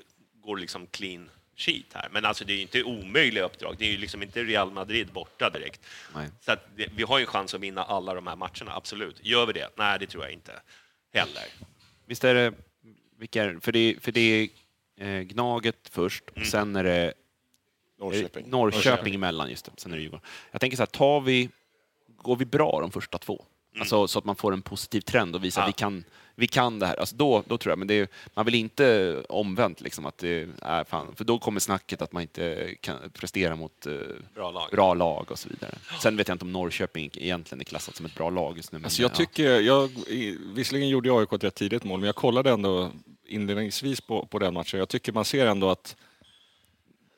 [0.48, 2.08] går liksom clean sheet här.
[2.12, 3.74] Men alltså det är ju inte omöjliga uppdrag.
[3.78, 5.80] Det är ju liksom inte Real Madrid borta direkt.
[6.14, 6.28] Nej.
[6.40, 9.16] Så att det, vi har ju chans att vinna alla de här matcherna, absolut.
[9.22, 9.68] Gör vi det?
[9.76, 10.52] Nej, det tror jag inte
[11.14, 11.42] heller.
[12.06, 12.52] Visst är det...
[13.18, 14.48] Vilka är, för det, är- för det är
[15.06, 17.12] eh, Gnaget först, och sen är det
[17.98, 18.44] Norrköping.
[18.44, 19.72] Eh, Norrköping emellan, just det.
[19.76, 20.26] Sen är det Djurgården.
[20.50, 21.48] Jag tänker så här, tar vi,
[22.16, 23.44] går vi bra de första två?
[23.80, 25.64] Alltså så att man får en positiv trend och visar Ja.
[25.64, 26.04] att vi kan,
[26.38, 26.96] vi kan det här.
[26.96, 30.48] Alltså då, då tror jag, men det är, man vill inte omvänt liksom att det
[30.62, 33.92] är fan, för då kommer snacket att man inte kan prestera mot eh,
[34.34, 34.68] Bra lag.
[34.70, 35.78] bra lag och så vidare.
[36.00, 38.78] Sen vet jag inte om Norrköping egentligen är klassat som ett bra lag just nu.
[38.78, 39.14] men, Alltså jag ja.
[39.14, 39.90] tycker, jag,
[40.54, 42.90] visserligen gjorde jag AIK ett rätt tidigt mål, men jag kollade ändå
[43.26, 44.78] inledningsvis på, på den matchen.
[44.78, 45.96] Jag tycker man ser ändå att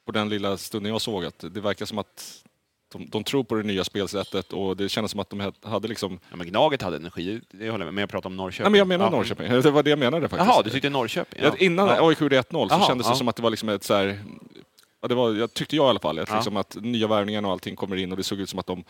[0.04, 2.44] på den lilla stunden jag såg att det verkar som att
[2.92, 6.18] de, de tror på det nya spelsättet och det kändes som att de hade liksom...
[6.30, 8.62] Ja, men Gnaget hade energi, det håller jag med men jag pratar om Norrköping.
[8.62, 9.10] Nej men jag menar Ja.
[9.10, 10.50] Norrköping, det var det jag menade faktiskt.
[10.50, 11.42] Jaha, du tyckte Norrköping?
[11.42, 12.08] Ja, innan ja.
[12.08, 13.16] AIK gjorde 1-0 så Jaha, kändes det ja.
[13.16, 14.20] som att det var liksom ett så här,
[15.02, 17.52] ja, det var, jag tyckte jag i alla fall, att, liksom att nya värvningarna och
[17.52, 18.84] allting kommer in och det såg ut som att de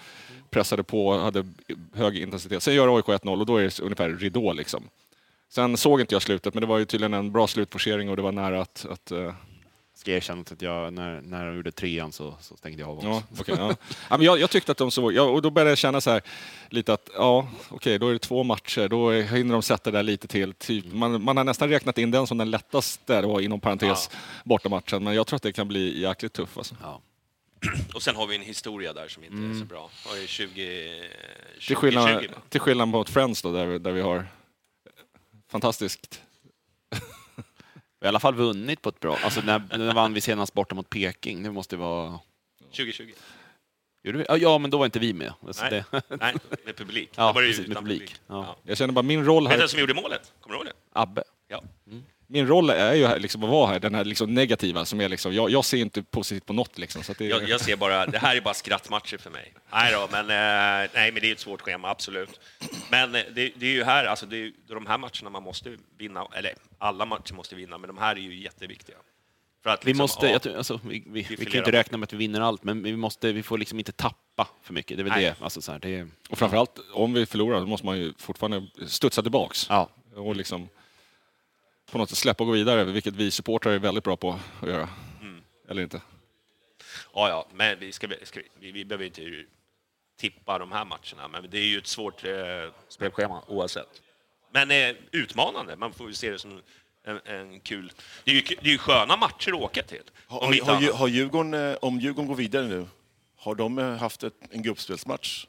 [0.50, 1.46] pressade på, hade
[1.94, 2.62] hög intensitet.
[2.62, 4.82] Sen gör AIK 1-0 och då är det ungefär ridå liksom.
[5.52, 8.22] Sen såg inte jag slutet, men det var ju tydligen en bra slutforcering och det
[8.22, 8.86] var nära att...
[8.90, 9.34] att eh,
[10.00, 12.96] Ska jag erkänna att jag, när, när de gjorde trean så, så stängde jag av
[12.96, 13.08] också.
[13.08, 13.76] ja, okej, ja.
[14.10, 15.12] Ja, men jag, jag tyckte att de såg...
[15.12, 16.22] Ja, och då började jag känna så här
[16.68, 20.02] lite att, ja, okej, då är det två matcher, då hinner de sätta det där
[20.02, 20.54] lite till.
[20.54, 24.10] Typ, man, man har nästan räknat in den som den lättaste, då, inom parentes,
[24.44, 25.04] bortamatchen.
[25.04, 26.58] Men jag tror att det kan bli jäkligt tuff.
[26.58, 26.76] Alltså.
[26.82, 27.00] Ja.
[27.94, 29.90] Och sen har vi en historia där som inte är så bra.
[30.06, 31.02] Har ju 20...
[31.58, 32.34] 20 Till skillnad, 20, va?
[32.48, 34.26] till skillnad mot Friends då, där, där vi har
[35.50, 36.22] fantastiskt...
[38.04, 39.16] I alla fall vunnit på ett bra...
[39.24, 41.42] Alltså när, när vann vi senast borta mot Peking?
[41.42, 42.20] Det måste vara...
[42.64, 43.10] 2020.
[44.04, 44.24] Gjorde vi?
[44.28, 45.32] Ja, men då var inte vi med.
[45.46, 46.02] Alltså Nej, det...
[46.20, 46.34] nej,
[46.64, 47.10] med publik.
[47.16, 48.16] Ja, precis, med utan publik.
[48.26, 48.44] Ja.
[48.46, 48.56] Ja.
[48.62, 49.58] Jag känner bara min roll Vet du här...
[49.58, 50.32] vem som gjorde målet?
[50.40, 50.72] Kommer du ihåg det?
[50.92, 51.22] Abbe.
[51.48, 51.62] Ja.
[52.30, 55.34] Min roll är ju liksom, att vara här, den här liksom, negativa, som är liksom,
[55.34, 56.78] jag, jag ser inte positivt på något.
[56.78, 59.52] Liksom, så att det, Jag, jag ser bara, det här är bara skrattmatcher för mig.
[59.72, 62.40] Nej då, men, eh, nej, men det är ett svårt schema, absolut.
[62.90, 65.76] Men eh, det, det är ju här, alltså det är de här matcherna man måste
[65.98, 68.96] vinna, eller alla matcher måste vinna, men de här är ju jätteviktiga.
[69.62, 71.98] För att Vi, liksom, måste, ja, jag, alltså, vi, vi, vi kan ju inte räkna
[71.98, 74.96] med att vi vinner allt, men vi, måste, vi får liksom inte tappa för mycket.
[74.96, 75.24] Det är väl Nej.
[75.24, 75.44] det.
[75.44, 78.66] Alltså, så här, det är, och framförallt, om vi förlorar, då måste man ju fortfarande
[78.86, 79.66] studsa tillbaks.
[79.68, 79.88] ja.
[80.16, 80.68] Och liksom
[81.90, 84.68] på något sätt släppa och gå vidare, vilket vi supportrar är väldigt bra på att
[84.68, 84.88] göra.
[85.20, 85.42] Mm.
[85.68, 86.02] Eller inte.
[87.14, 89.44] ja, ja, men vi, ska, ska, vi, vi behöver inte
[90.16, 92.32] tippa de här matcherna, men det är ju ett svårt eh,
[92.88, 94.02] spelschema oavsett.
[94.52, 96.62] Men eh, utmanande, man får ju se det som
[97.04, 97.92] en, en kul...
[98.24, 100.02] Det är, ju, det är ju sköna matcher att åka till.
[100.26, 102.86] Har, om har, har, Djurgården, eh, om Djurgården går vidare nu,
[103.36, 105.46] har de eh, haft ett, en gruppspelsmatch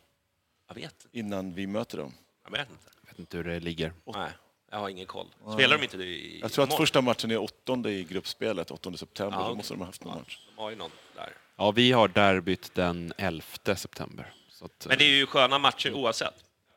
[0.67, 2.13] Jag vet innan vi möter dem?
[2.43, 2.89] Jag vet inte.
[3.01, 3.93] Jag vet inte hur det ligger.
[4.05, 4.31] Nej,
[4.71, 5.27] jag har ingen koll.
[5.53, 6.83] Spelar de inte det i Jag tror att imorgon?
[6.83, 9.37] första matchen är åttonde i gruppspelet, 8 september.
[9.37, 9.57] Ja, Då okej.
[9.57, 10.39] måste de ha haft någon match.
[10.55, 11.29] De har ju någon där.
[11.57, 13.43] Ja, vi har derbyt den 11
[13.75, 14.33] september.
[14.49, 16.33] Så att, Men det är ju sköna matcher oavsett.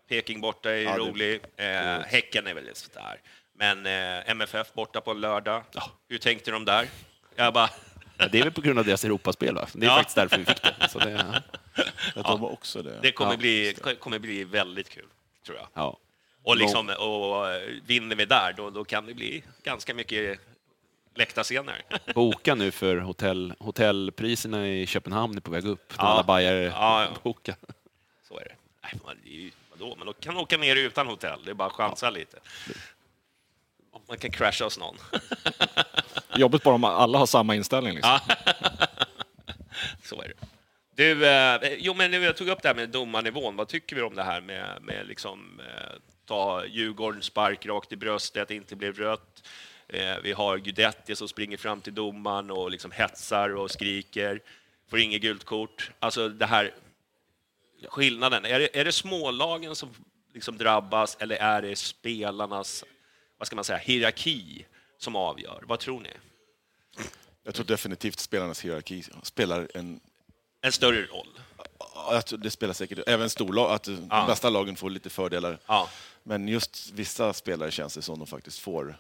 [0.08, 1.40] Peking borta är ju Ja, det- rolig.
[1.56, 1.66] Eh,
[2.06, 3.20] häcken är väl sådär.
[3.56, 5.62] Men eh, MFF borta på lördag.
[6.08, 6.88] Hur tänkte de där?
[7.36, 7.70] Jag bara...
[8.18, 9.66] Ja, det är väl på grund av deras Europaspel, va?
[9.72, 9.96] Det är Ja.
[9.96, 10.88] faktiskt därför vi fick det.
[10.90, 11.20] Så det
[12.14, 12.98] Att de har också det.
[13.02, 15.06] Det kommer, Ja, bli, kommer bli väldigt kul,
[15.46, 15.66] tror jag.
[15.74, 15.98] ja.
[16.44, 20.38] Och, liksom, och eh, vinner vi där, då, då kan det bli ganska mycket
[21.14, 21.82] läktarscener.
[22.14, 25.94] Boka nu för hotell, hotellpriserna i Köpenhamn är på väg upp.
[25.96, 26.02] Ja.
[26.02, 27.08] Alla bajare Ja, ja.
[27.22, 27.56] boka.
[28.28, 28.54] Så är det.
[28.82, 29.16] Nej, man,
[29.70, 29.96] vadå?
[29.96, 32.38] Man kan åka ner utan hotell, det är bara att chansa lite.
[34.08, 34.96] Man kan crasha hos någon.
[36.36, 37.94] Jobbigt bara om alla har samma inställning.
[37.94, 38.18] Liksom.
[40.02, 40.46] Så är det.
[40.96, 43.56] Du, eh, jo, men nu jag tog upp det här med domarnivån.
[43.56, 47.96] Vad tycker vi om det här med, med liksom, eh, ta Djurgården spark rakt i
[47.96, 49.48] bröstet, inte blev rött.
[49.88, 54.42] Eh, vi har Guidetti som springer fram till domaren och liksom hetsar och skriker.
[54.90, 55.90] Får inget gult kort.
[55.98, 56.74] Alltså det här
[57.88, 58.44] skillnaden.
[58.44, 59.88] Är det, är det smålagen som
[60.34, 62.84] liksom drabbas eller är det spelarnas
[63.38, 64.64] vad ska man säga, hierarki
[64.98, 65.62] som avgör?
[65.66, 66.10] Vad tror ni?
[67.42, 70.00] Jag tror definitivt spelarnas hierarki spelar en...
[70.60, 71.28] En större roll?
[71.94, 74.24] ja, det spelar säkert även storlag, att de Ja.
[74.26, 75.58] bästa lagen får lite fördelar.
[75.66, 75.88] Ja,
[76.26, 78.96] Men just vissa spelare känns det som de faktiskt får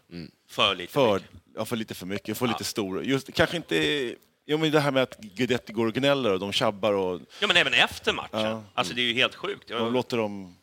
[0.48, 0.92] för lite.
[0.92, 1.20] för,
[1.56, 3.04] ja, för lite för mycket, får lite stor...
[3.04, 4.14] Just, kanske inte...
[4.46, 7.46] Jo, men det här med att Guidetti går och gnäller och de tjabbar och Ja,
[7.46, 8.40] men även efter matchen.
[8.40, 8.62] Ja.
[8.74, 9.68] Alltså det är ju helt sjukt.
[9.68, 10.56] de låter dem...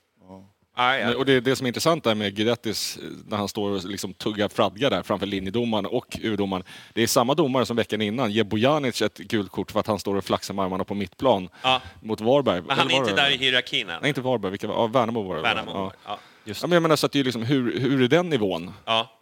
[0.77, 3.69] Nej, Men, och det, det som är intressant där med Guidettis, eh, när han står
[3.71, 6.63] och liksom tuggar fradga där framför linjedomaren och urdomaren.
[6.93, 9.99] Det är samma domare som veckan innan ger Bojanic ett gult kort för att han
[9.99, 11.81] står och flaxar med armarna på mittplan Ja.
[12.01, 12.61] mot Varberg.
[12.61, 13.97] Men han är inte där i hierarkin än.
[14.01, 14.51] Nej, inte Varberg.
[14.51, 15.41] Vilka var ja, Värnamo var det.
[15.41, 15.91] Värnamo.
[16.05, 16.19] Ja.
[16.43, 16.53] Ja.
[16.61, 18.73] Ja, men jag menar så att det är liksom, hur, hur är den nivån?
[18.85, 19.17] Ja.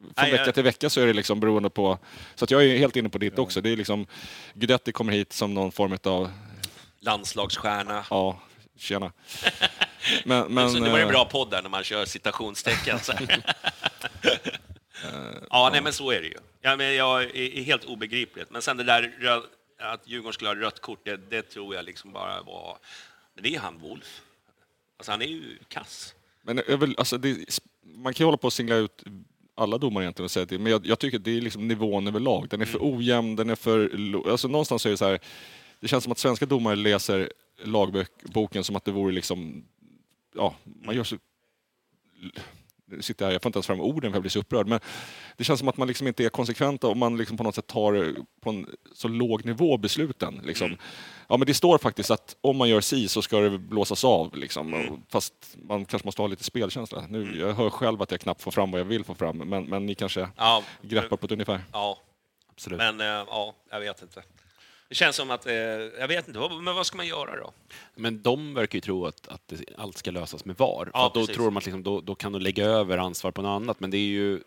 [0.00, 1.98] Från Nej, vecka jag- till vecka så är det liksom beroende på...
[2.34, 3.60] Så att jag är helt inne på ditt också.
[3.60, 4.06] Det är liksom,
[4.54, 6.30] Guidetti kommer hit som någon form av...
[7.00, 8.04] Landslagsstjärna.
[8.10, 8.40] Ja,
[8.76, 9.12] tjena.
[10.24, 12.98] Men, men, det var en eh, bra podd där när man kör citationstecken.
[12.98, 13.12] Så.
[15.50, 16.38] ja, nej, men så är det ju.
[16.60, 18.50] Ja, men jag är, helt obegripligt.
[18.50, 19.12] Men sen det där
[19.78, 22.78] att Djurgården skulle ha rött kort, det, det tror jag liksom bara var...
[23.34, 24.20] Men det är han Wolf.
[24.96, 26.14] Alltså han är ju kass.
[26.44, 29.04] Men jag vill, alltså det, man kan ju hålla på och singla ut
[29.54, 32.06] alla domare egentligen och säga det, men jag, jag tycker att det är liksom nivån
[32.06, 32.46] överlag.
[32.50, 33.90] Den är för ojämn, den är för...
[34.30, 35.18] Alltså någonstans är det så här,
[35.80, 37.32] det känns som att svenska domare läser
[37.64, 39.64] lagboken som att det vore liksom...
[40.34, 41.16] Ja, man gör så...
[43.02, 44.80] Sitter jag här, jag får inte ens fram orden för jag blir så upprörd, men
[45.36, 47.66] det känns som att man liksom inte är konsekventa och man liksom på något sätt
[47.66, 50.40] tar på en så låg nivå besluten.
[50.44, 50.76] Liksom.
[51.28, 54.36] Ja, men det står faktiskt att om man gör si så ska det blåsas av.
[54.36, 54.74] Liksom.
[54.74, 57.04] Och- Fast man kanske måste ha lite spelkänsla.
[57.08, 59.64] Nu, jag hör själv att jag knappt får fram vad jag vill få fram, men,
[59.64, 61.60] men ni kanske Ja, greppar på ett ungefär.
[61.72, 61.98] Ja,
[62.50, 62.78] Absolut.
[62.78, 64.22] men eh, ja, jag vet inte.
[64.88, 65.54] Det känns som att, eh,
[65.98, 67.52] jag vet inte, vad- men vad ska man göra då?
[67.94, 70.90] Men de verkar ju tro att, att det, allt ska lösas med VAR.
[70.92, 71.36] Ja, då precis.
[71.36, 73.80] tror att liksom, då, då kan de lägga över ansvar på något annat.
[73.80, 74.40] Men det är ju...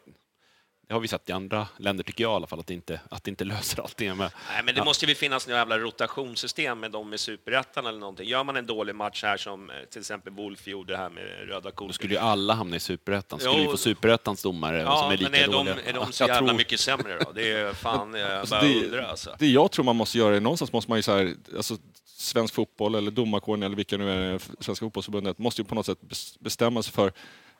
[0.87, 3.01] Det har vi sett i andra länder, tycker jag i alla fall, att det inte,
[3.09, 4.17] att det inte löser allting.
[4.17, 4.31] Med.
[4.53, 4.85] Nej, men det Ja.
[4.85, 8.27] måste ju finnas något jävla rotationssystem med dem i superettan eller någonting.
[8.27, 11.71] Gör man en dålig match här som eh, till exempel Wolf gjorde här med röda
[11.71, 11.87] kort.
[11.89, 13.39] Då skulle ju alla hamna i superettan.
[13.39, 15.75] Skulle vi få superettans domare som Ja, är lika men är de, dåliga.
[15.85, 17.31] är de så jag jävla tror- mycket sämre då?
[17.31, 19.35] Det är fan, jag bara det- undrar alltså.
[19.39, 22.53] Det jag tror man måste göra är någonstans måste man ju så här, alltså svensk
[22.53, 26.37] fotboll eller domarkåren eller vilka nu är Svenska fotbollsförbundet måste ju på något sätt bes-
[26.39, 27.11] bestämma sig för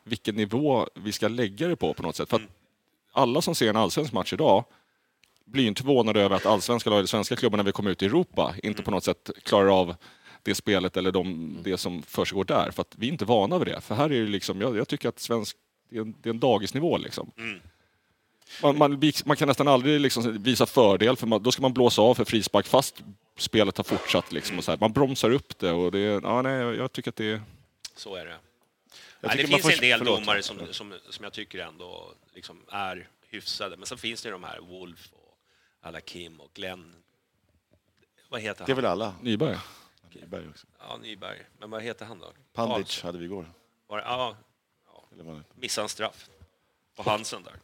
[0.04, 2.28] vilken nivå vi ska lägga det på på något sätt.
[2.30, 2.42] För att
[3.18, 4.64] alla som ser en allsvensk match idag
[5.44, 8.06] blir inte förvånade över att allsvenska lag eller svenska klubbar när vi kommer ut i
[8.06, 9.94] Europa inte på något sätt klarar av
[10.42, 12.70] det spelet eller de, det som försiggår där.
[12.70, 13.80] För att vi är inte vana vid det.
[13.80, 15.56] För här är det liksom, jag, jag tycker att svensk,
[15.90, 17.30] det är en, det är en dagisnivå liksom.
[18.62, 22.02] Man, man, man kan nästan aldrig liksom visa fördel, för man, då ska man blåsa
[22.02, 23.02] av för frispark fast
[23.38, 24.32] spelet har fortsatt.
[24.32, 24.78] Liksom, och så här.
[24.78, 27.42] Man bromsar upp det och det, ja, nej, jag, tycker att det är...
[27.96, 28.36] Så är det.
[29.20, 30.20] Nej, det finns får- en del förlåt.
[30.20, 33.76] domare som, som, som jag tycker ändå liksom är hyfsade.
[33.76, 35.38] Men sen finns det de här Wolf och
[35.80, 36.94] alla Kim och Glenn.
[38.28, 38.82] Vad heter Det är han?
[38.82, 39.14] väl alla?
[39.22, 39.56] Nyberg.
[40.12, 40.66] Nyberg också.
[40.78, 41.38] Ja, Nyberg.
[41.58, 42.32] Men vad heter han då?
[42.52, 43.06] Pandic Karlsson.
[43.08, 43.52] hade vi igår.
[43.86, 44.36] Var det- Ja,
[45.10, 46.28] det- missade en straff.
[46.96, 47.54] På Hansen där.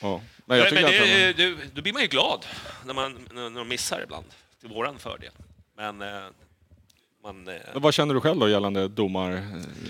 [0.00, 0.22] Ja.
[0.46, 2.46] Men jag Men, tycker men att det, han- du, då blir man ju glad
[2.84, 4.26] när, man, när när de missar ibland,
[4.60, 5.32] till våran fördel.
[5.74, 6.26] Men eh,
[7.24, 7.48] man...
[7.48, 9.32] Eh, Men vad känner du själv då gällande domar?
[9.32, 9.42] Eh,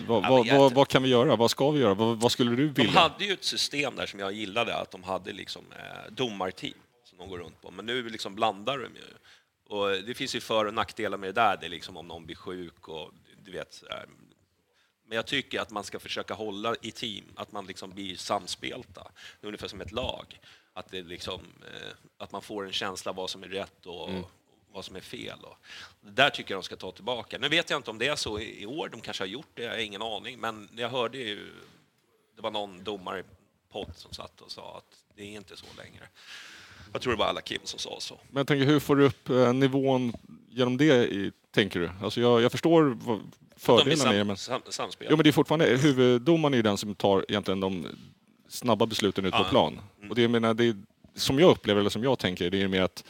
[0.08, 1.36] Vad, vad, vad, vad kan vi göra?
[1.36, 1.94] Vad ska vi göra?
[1.94, 3.00] Vad, skulle du de vilja?
[3.00, 6.74] hade ju ett system där som jag gillade, att de hade liksom eh, domarteam
[7.04, 7.70] som de går runt på.
[7.70, 9.04] Men nu liksom blandar de ju.
[9.68, 12.26] Och det finns ju för och nackdelar med det där, det är liksom om någon
[12.26, 13.10] blir sjuk och
[13.44, 13.84] du vet.
[15.06, 19.10] Men jag tycker att man ska försöka hålla i team, att man liksom blir samspelta.
[19.40, 20.40] Ungefär som ett lag.
[20.72, 21.40] Att, det liksom,
[22.18, 24.08] att man får en känsla av vad som är rätt och
[24.74, 25.38] vad som är fel.
[25.42, 25.56] Och
[26.00, 27.38] det där tycker jag de ska ta tillbaka.
[27.38, 29.48] Nu vet jag inte om det är så i i år, de kanske har gjort
[29.54, 30.38] det, jag har ingen aning.
[30.40, 31.52] Men jag hörde ju,
[32.36, 33.22] det var någon domare
[33.72, 36.08] podd som satt och sa att det är inte så längre.
[36.92, 38.20] Jag tror det var alla Kim som sa så.
[38.30, 40.12] Men jag tänker, hur får du upp eh, nivån
[40.50, 41.90] genom det, i, tänker du?
[42.02, 43.20] Alltså jag, jag förstår vad
[43.56, 44.36] fördelarna är, sam, men...
[44.36, 45.06] sam, samspel.
[45.10, 47.86] Jo, men det är fortfarande huvuddomaren är den som tar egentligen de
[48.48, 49.48] snabba besluten ute på Ja.
[49.50, 49.80] plan.
[50.08, 50.76] Och det, jag menar, det är,
[51.14, 53.04] som jag upplever, eller som jag tänker, det är mer att,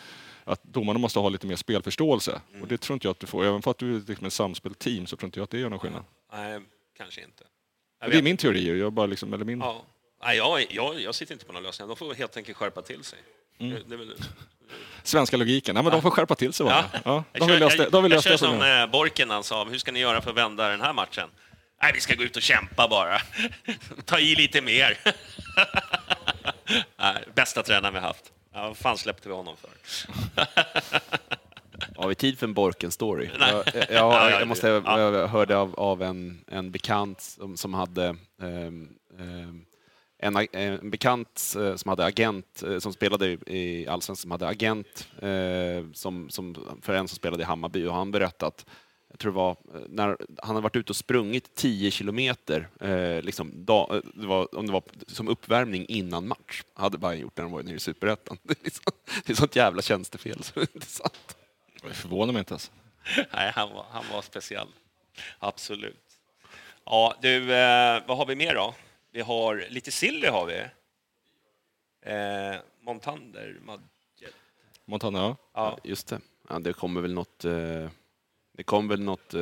[0.45, 2.41] att domarna måste ha lite mer spelförståelse.
[2.63, 3.45] Och det tror inte jag att du får.
[3.45, 5.71] Även för att du är liksom ett samspelteam så tror inte jag att det gör
[5.71, 6.05] någon skillnad.
[6.33, 6.61] Nej,
[6.99, 7.45] kanske inte.
[8.01, 8.79] Jag det är min teori.
[8.81, 9.59] Jag bara liksom, eller min...
[9.61, 9.83] Ja.
[10.25, 11.89] Nej, jag, jag, jag sitter inte på någon lösning.
[11.89, 13.19] De får helt enkelt skärpa till sig.
[13.59, 13.75] Mm.
[13.75, 14.15] Det, det, väl-
[15.03, 15.75] Svenska logiken.
[15.75, 16.85] Nej, men de får skärpa till sig bara.
[16.93, 17.01] ja.
[17.05, 17.83] Ja, jag de vill kör, lösa det.
[17.83, 20.01] jag, De vill jag lösa kör det som eh, Borken han sa, hur ska ni
[20.01, 21.29] göra för att vända den här matchen?
[21.83, 23.19] Nej, vi ska gå ut och kämpa bara.
[24.05, 24.99] Ta i lite mer.
[26.99, 28.33] Nej, bästa tränaren vi haft.
[28.55, 29.71] Ja, vad fan släppte vi honom för?
[31.97, 33.31] Har vi tid för en Borken-story?
[33.41, 35.01] Jag, jag, Ja, jag, ja, jag, måste, ja.
[35.01, 38.89] jag hörde av, av en, en bekant som, som hade ehm,
[40.19, 44.49] en, en bekant eh, som hade agent, eh, som spelade i- i Allsvenskan, som hade
[44.49, 48.67] agent eh, som, som, för en som spelade i Hammarby och han berättade att
[49.15, 50.07] jag tror det var eh, när
[50.43, 54.67] han hade varit ute och sprungit 10 kilometer, eh, liksom, dag, eh, det var, om
[54.67, 58.39] det var som uppvärmning innan match, hade Bayern gjort när de var nere i Superettan.
[58.43, 58.93] Det är, liksom,
[59.27, 60.43] det är sånt jävla tjänstefel.
[60.43, 61.37] Så det är inte sant.
[61.83, 62.71] Det förvånar mig inte ens.
[63.33, 64.69] Nej, han var, han var speciell.
[65.39, 66.19] Absolut.
[66.85, 68.75] Ja, du, eh, vad har vi mer då?
[69.13, 70.59] Vi har lite silly har vi.
[72.11, 74.35] Eh, Montander, Madjet.
[74.85, 75.37] Montana, ja.
[75.55, 75.79] Ja.
[75.85, 76.21] Just det.
[76.49, 77.89] Ja, det kommer väl något, eh,
[78.57, 79.41] det kom väl något eh,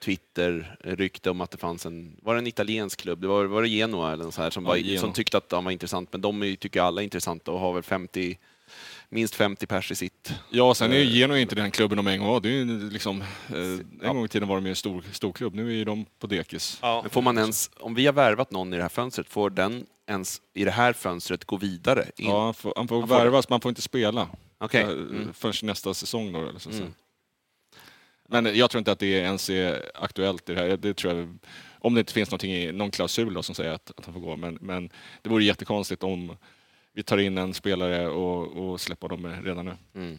[0.00, 3.68] Twitter-rykte om att det fanns en, var det en italiensk klubb, det var, var det
[3.68, 5.00] Genoa eller så här, som, Ja, var, Genoa.
[5.00, 7.82] som tyckte att de var intressant, men de tycker alla är intressanta och har väl
[7.82, 8.38] 50,
[9.08, 10.32] minst 50 pers i sitt.
[10.50, 12.40] Ja, sen är ju Genoa inte den klubben de en gång var.
[12.40, 15.32] Det är ju liksom, eh, en gång i tiden var de ju en stor, stor
[15.32, 15.54] klubb.
[15.54, 16.78] Nu är ju de på dekis.
[16.82, 17.00] Ja.
[17.02, 19.86] Men får man ens, om vi har värvat någon i det här fönstret, får den
[20.06, 22.04] ens i det här fönstret gå vidare?
[22.16, 22.28] In?
[22.30, 24.28] Ja, han får, han får Han får- värvas, man får inte spela.
[24.72, 25.32] Eh, Mm.
[25.34, 26.38] Förrän nästa säsong då.
[26.48, 26.70] Eller så.
[26.70, 26.94] Mm.
[28.30, 30.76] Men jag tror inte att det ens är aktuellt i det här.
[30.76, 31.38] Det tror jag,
[31.78, 34.20] om det inte finns någonting i, någon klausul då, som säger att, att han får
[34.20, 34.36] gå.
[34.36, 34.90] Men, men
[35.22, 36.36] det vore jättekonstigt om
[36.92, 39.76] vi tar in en spelare och, och släpper dem redan nu.
[39.94, 40.18] Mm.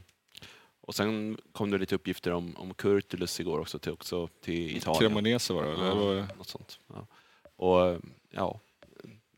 [0.82, 5.00] Och sen kom det lite uppgifter om, om Kurtulus igår också till, också till Italien.
[5.00, 5.86] Cremonese var det, eller?
[5.86, 6.80] Ja, Eller något sånt.
[6.88, 7.08] Ja.
[7.56, 8.60] Och ja,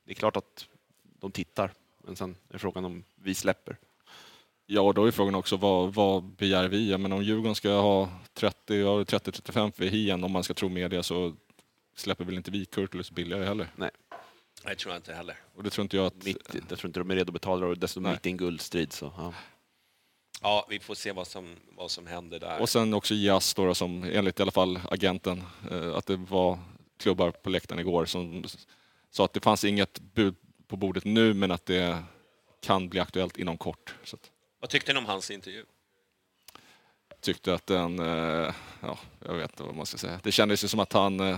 [0.03, 0.67] det är klart att
[1.03, 3.77] de tittar, men sen är frågan om vi släpper.
[4.73, 6.91] Ja, då är frågan också vad, vad begär vi?
[6.91, 10.69] Jag menar, om Djurgården ska ha 30, ja, 30-35 för Hien, om man ska tro
[10.69, 11.33] media, så
[11.95, 13.67] släpper väl inte vi Kurtulus billigare heller.
[13.75, 13.89] Nej,
[14.65, 15.35] Nej, tror jag inte heller.
[15.55, 16.25] Och det tror inte jag att...
[16.25, 18.11] mitt, jag tror inte de är redo att betala och dessutom Nej.
[18.11, 18.93] mitt i en guldstrid.
[18.93, 19.33] Så, ja.
[20.41, 22.61] Ja, vi får se vad som, vad som händer där.
[22.61, 26.59] Och sen också Jas då, som enligt i alla fall agenten, eh, att det var
[26.99, 28.43] klubbar på läktaren igår som
[29.11, 30.35] sa att det fanns inget bud
[30.67, 32.03] på bordet nu, men att det
[32.61, 33.95] kan bli aktuellt inom kort.
[34.03, 34.31] Så att,
[34.61, 35.63] Vad tyckte ni om hans intervju?
[37.21, 40.19] tyckte att den, eh, ja, jag vet inte vad man ska säga.
[40.23, 41.37] Det kändes ju som att han eh,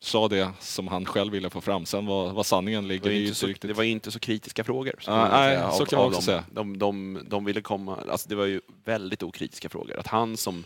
[0.00, 1.86] sa det som han själv ville få fram.
[1.86, 3.68] Sen vad, vad sanningen Det, ligger var i ju är inte så, riktigt.
[3.68, 4.94] det var inte så kritiska frågor.
[5.00, 6.42] Så Ja, kan man nej, säga, så av- kan man av också dem.
[6.42, 6.44] säga.
[6.52, 9.98] De, de, de ville komma, alltså det var ju väldigt okritiska frågor.
[9.98, 10.64] Att han som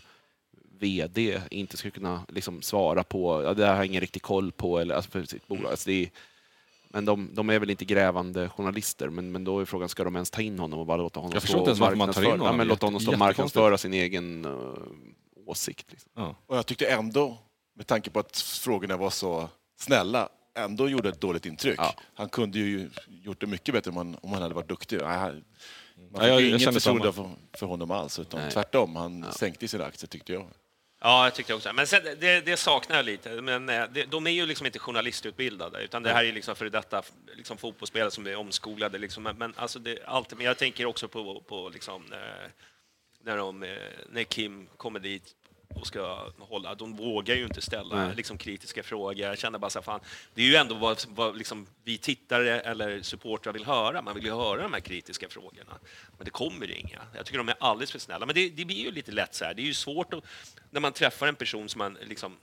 [0.79, 4.51] VD inte skulle kunna liksom svara på, ja, det här har jag ingen riktig koll
[4.51, 5.71] på, eller, alltså för sitt bolag.
[5.71, 6.09] Alltså det är,
[6.93, 10.15] men de, de är väl inte grävande journalister, men, men då är frågan, ska de
[10.15, 12.13] ens ta in honom och bara låta honom Jag stå inte ens och varför man
[12.13, 12.45] tar in marknadsföra- honom.
[12.47, 14.73] Ja, men låta honom stå marknadsföra sin egen uh,
[15.45, 15.91] åsikt.
[15.91, 16.11] Liksom.
[16.15, 16.35] Ja.
[16.47, 17.37] Och jag tyckte ändå,
[17.75, 21.75] med tanke på att frågorna var så snälla, ändå gjorde ett dåligt intryck.
[21.77, 21.93] Ja.
[22.13, 25.01] Han kunde ju gjort det mycket bättre om han, om han hade varit duktig.
[25.01, 28.51] Man Ja, jag- fick ju jag inget förtroende för, för honom alls, utan Nej.
[28.51, 28.95] tvärtom.
[28.95, 30.45] Han sänkte sina aktier tyckte jag.
[31.03, 31.73] Ja, jag tyckte också.
[31.73, 33.41] Men sen, det, det saknar jag lite.
[33.41, 36.69] Men eh, det, de är ju liksom inte journalistutbildade, utan det här är liksom för
[36.69, 37.03] detta
[37.35, 38.97] liksom fotbollsspelare som är omskolade.
[38.97, 39.23] Liksom.
[39.23, 42.49] Men, men, alltså det, allt, men jag tänker också på, på liksom, eh,
[43.23, 43.77] när, de, eh,
[44.09, 45.35] när Kim kommer dit
[45.75, 48.15] och ska hålla, de vågar ju inte ställa Nej.
[48.15, 49.19] liksom, kritiska frågor.
[49.19, 49.99] Jag känner bara så här, fan,
[50.33, 54.01] det är ju ändå vad, vad liksom, vi tittare eller supportrar vill höra.
[54.01, 55.77] Man vill ju höra de här kritiska frågorna.
[56.17, 57.01] Men det kommer ju inga.
[57.15, 58.25] Jag tycker de är alldeles för snälla.
[58.25, 59.53] Men det, det blir ju lite lätt så här.
[59.53, 60.23] Det är ju svårt att,
[60.69, 62.37] när man träffar en person som man liksom,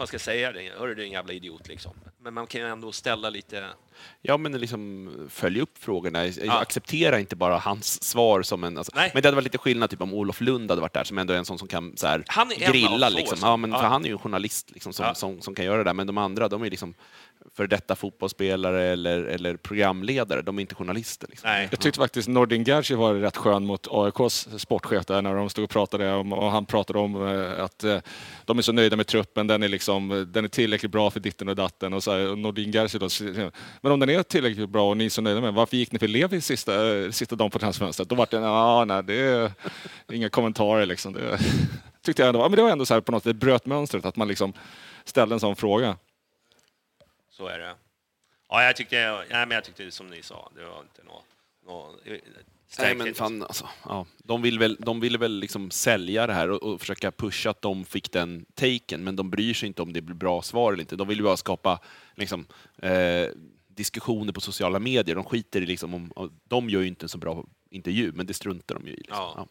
[0.00, 0.52] fan ska jag säga?
[0.52, 0.70] Det?
[0.78, 1.92] Hörru, du en jävla idiot liksom.
[2.22, 3.66] Men man kan ju ändå ställa lite...
[4.22, 6.20] Ja, men liksom följ upp frågorna.
[6.48, 8.78] Acceptera inte bara hans svar som en...
[8.78, 11.18] Alltså, men det hade varit lite skillnad typ, om Olof Lund hade varit där, som
[11.18, 13.08] ändå är en sån som kan så här, Han är grilla.
[13.08, 13.38] Liksom.
[13.38, 13.78] som- Ja, men, ja.
[13.78, 15.14] För han är ju en journalist liksom, som, Ja.
[15.14, 15.94] som, som kan göra det där.
[15.94, 16.94] Men de andra, de är liksom
[17.54, 20.42] för detta fotbollsspelare eller, eller programledare.
[20.42, 21.26] De är inte journalister.
[21.30, 21.50] Liksom.
[21.50, 21.68] Nej.
[21.70, 25.64] Jag tyckte faktiskt Nordin Gerzi var rätt skön mot AIKs sportchef där när de stod
[25.64, 27.98] och pratade om, och han pratade om eh, att eh,
[28.44, 31.48] de är så nöjda med truppen, den är, liksom, den är tillräckligt bra för ditten
[31.48, 31.92] och datten.
[31.92, 33.08] Och, så här, och Nordin Gerzi då,
[33.80, 35.92] men om den är tillräckligt bra och ni är så nöjda med den, varför gick
[35.92, 38.08] ni för Levi sista, eh, sista dagen på transfönstret?
[38.08, 39.52] Då var det, ja, nej, det är
[40.12, 41.12] inga kommentarer liksom.
[41.12, 41.38] Det,
[42.02, 44.16] tyckte jag ändå, men det var ändå så här på något sätt, bröt mönstret att
[44.16, 44.52] man liksom
[45.04, 45.96] ställde en sån fråga.
[47.40, 47.74] Så är det.
[48.48, 51.24] Ja, jag tyckte, nej, men jag tyckte som ni sa, det var inte något...
[51.66, 52.00] något
[52.78, 56.50] Nej, men fan, alltså, ja, de vill väl, de ville väl liksom sälja det här
[56.50, 59.92] och, och försöka pusha att de fick den taken, men de bryr sig inte om
[59.92, 60.96] det blir bra svar eller inte.
[60.96, 61.80] De vill ju bara skapa
[62.14, 62.46] liksom,
[62.78, 63.28] eh,
[63.68, 65.16] diskussioner på sociala medier.
[65.16, 68.34] De skiter i liksom om, de gör ju inte en så bra intervju, men det
[68.34, 68.96] struntar de ju i.
[68.96, 69.16] Liksom.
[69.16, 69.34] Ja.
[69.36, 69.46] Ja.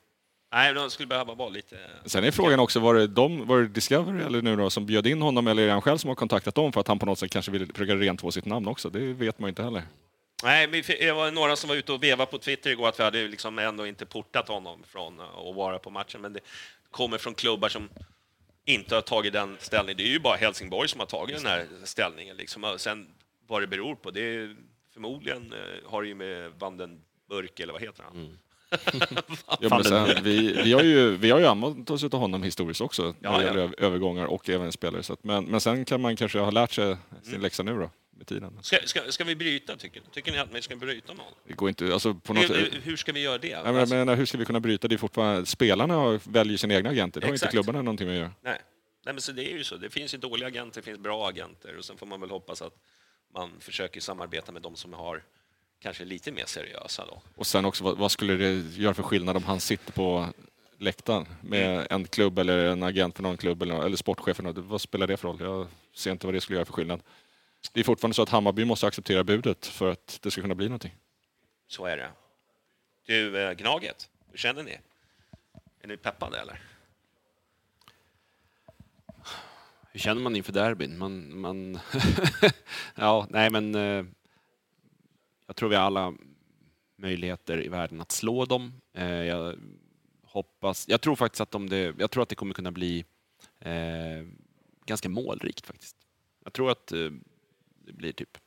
[0.51, 1.77] Nej, de skulle behöva vara lite...
[2.05, 5.07] Sen är frågan också, var det, de, var det Discovery eller nu då, som bjöd
[5.07, 7.05] in honom eller är det han själv som har kontaktat dem för att han på
[7.05, 8.89] något sätt kanske vill försöka rentvå sitt namn också?
[8.89, 9.83] Det vet man ju inte heller.
[10.43, 10.67] Nej,
[10.99, 13.59] det var några som var ute och vevade på Twitter igår att vi hade liksom
[13.59, 16.39] ändå inte portat honom från att vara på matchen, men det
[16.91, 17.89] kommer från klubbar som
[18.65, 19.97] inte har tagit den ställningen.
[19.97, 22.37] Det är ju bara Helsingborg som har tagit den här ställningen.
[22.37, 22.75] Liksom.
[22.77, 23.07] Sen
[23.47, 24.55] vad det beror på, det är
[24.93, 28.37] förmodligen eh, har det ju med Vandenburg, eller vad heter han?
[29.59, 32.81] Ja, men sen, vi, vi, har ju, vi har ju använt oss av honom historiskt
[32.81, 33.47] också, när Ja, det ja.
[33.47, 35.03] gäller över- övergångar och även spelare.
[35.03, 37.89] Så att, men, men sen kan man kanske ha lärt sig sin läxa nu då,
[38.17, 38.59] med tiden.
[38.61, 41.25] Ska, ska, ska vi bryta, tycker Tycker ni att vi ska bryta någon?
[41.47, 43.63] Det går inte, alltså på något Hur, hur ska vi göra det?
[43.63, 44.87] Menar, Alltså, men hur ska vi kunna bryta?
[44.87, 47.51] Det är fortfarande, spelarna väljer sina egna agenter, det har inte Exakt.
[47.51, 48.31] klubbarna någonting med att göra.
[48.41, 48.61] nej.
[49.05, 49.75] nej, men så det är ju så.
[49.77, 52.61] Det finns ju dåliga agenter, det finns bra agenter och sen får man väl hoppas
[52.61, 52.73] att
[53.33, 55.23] man försöker samarbeta med de som har
[55.79, 57.21] kanske lite mer seriösa då.
[57.35, 60.33] Och sen också, vad, vad skulle det göra för skillnad om han sitter på
[60.77, 64.57] läktaren med en klubb eller en agent för någon klubb eller, eller sportchef något?
[64.57, 65.37] Vad spelar det för roll?
[65.41, 67.01] Jag ser inte vad det skulle göra för skillnad.
[67.73, 70.65] Det är fortfarande så att Hammarby måste acceptera budet för att det ska kunna bli
[70.65, 70.95] någonting.
[71.67, 72.09] Så är det.
[73.05, 74.77] Du, eh, Gnaget, hur känner ni?
[75.81, 76.61] Är ni peppade eller?
[79.91, 80.97] Hur känner man inför derbyn?
[80.97, 81.79] Man, man
[82.95, 84.05] ja, nej men eh,
[85.49, 86.13] jag tror vi har alla
[86.97, 88.73] möjligheter i världen att slå dem.
[88.93, 89.55] Eh, jag
[90.23, 93.05] hoppas, jag tror faktiskt att om det, jag tror att det kommer kunna bli
[93.59, 94.27] eh,
[94.85, 95.95] ganska målrikt faktiskt.
[96.43, 97.09] Jag tror att eh,
[97.85, 98.37] det blir typ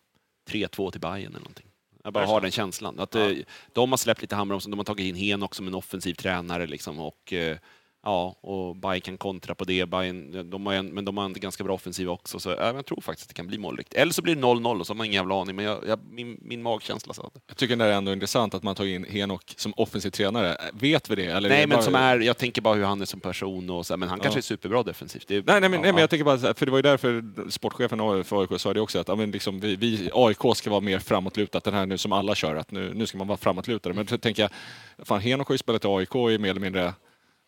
[0.48, 1.66] 3-2 till Bayern eller någonting.
[2.05, 3.00] Jag bara har den känslan.
[3.00, 3.30] Att, eh,
[3.72, 6.98] De har släppt lite handbromsen, de har tagit in Henok som en offensiv tränare liksom,
[6.98, 7.59] och eh,
[8.05, 9.86] Ja, och Bayern kan kontra på det.
[9.86, 12.86] Bayern, de har en, men de har en ganska bra offensiv också, så ja, jag
[12.86, 13.94] tror faktiskt att det kan bli målrikt.
[13.94, 15.98] Eller så blir det 0-0 och så har man ingen jävla aning, men jag, jag,
[16.11, 17.40] min, min magkänsla sa det.
[17.46, 20.57] Jag tycker det är ändå intressant att man tar in Henok som offensiv tränare.
[20.72, 21.24] Vet vi det?
[21.26, 23.20] Eller är Nej, det men bara- som är, jag tänker bara hur han är som
[23.20, 25.28] person och så, men han kanske är superbra defensivt.
[25.28, 26.00] Det, Nej, nej, men, ja, nej, men ja.
[26.00, 29.09] jag tänker bara, för det var ju därför sportchefen för AIK sa det också, att
[29.09, 32.34] ja, men liksom, vi, vi, AIK ska vara mer framåtlutat, den här nu som alla
[32.34, 33.94] kör, att nu, nu ska man vara framåtlutade.
[33.94, 34.50] Men så tänker jag,
[35.07, 36.92] fan Henok har ju spelat i AIK i mer eller mindre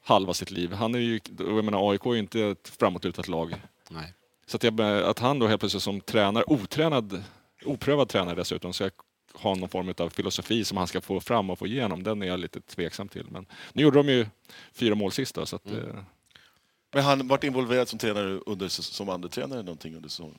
[0.05, 0.73] halva sitt liv.
[0.73, 3.55] Han är ju, jag menar, AIK är ju inte ett framåtlutat lag.
[3.91, 4.15] Nej.
[4.47, 7.23] Så att, jag, att han då helt plötsligt som tränare, otränad,
[7.65, 8.91] oprövad tränare dessutom, ska
[9.35, 12.27] ha någon form av filosofi som han ska få fram och få igenom, den är
[12.27, 13.27] jag lite tveksam till.
[13.31, 14.27] Men nu gjorde de ju
[14.73, 15.79] fyra mål sist då, så att, eh,
[16.93, 20.39] Men han varit involverad som tränare under, som andra tränare någonting under säsongen?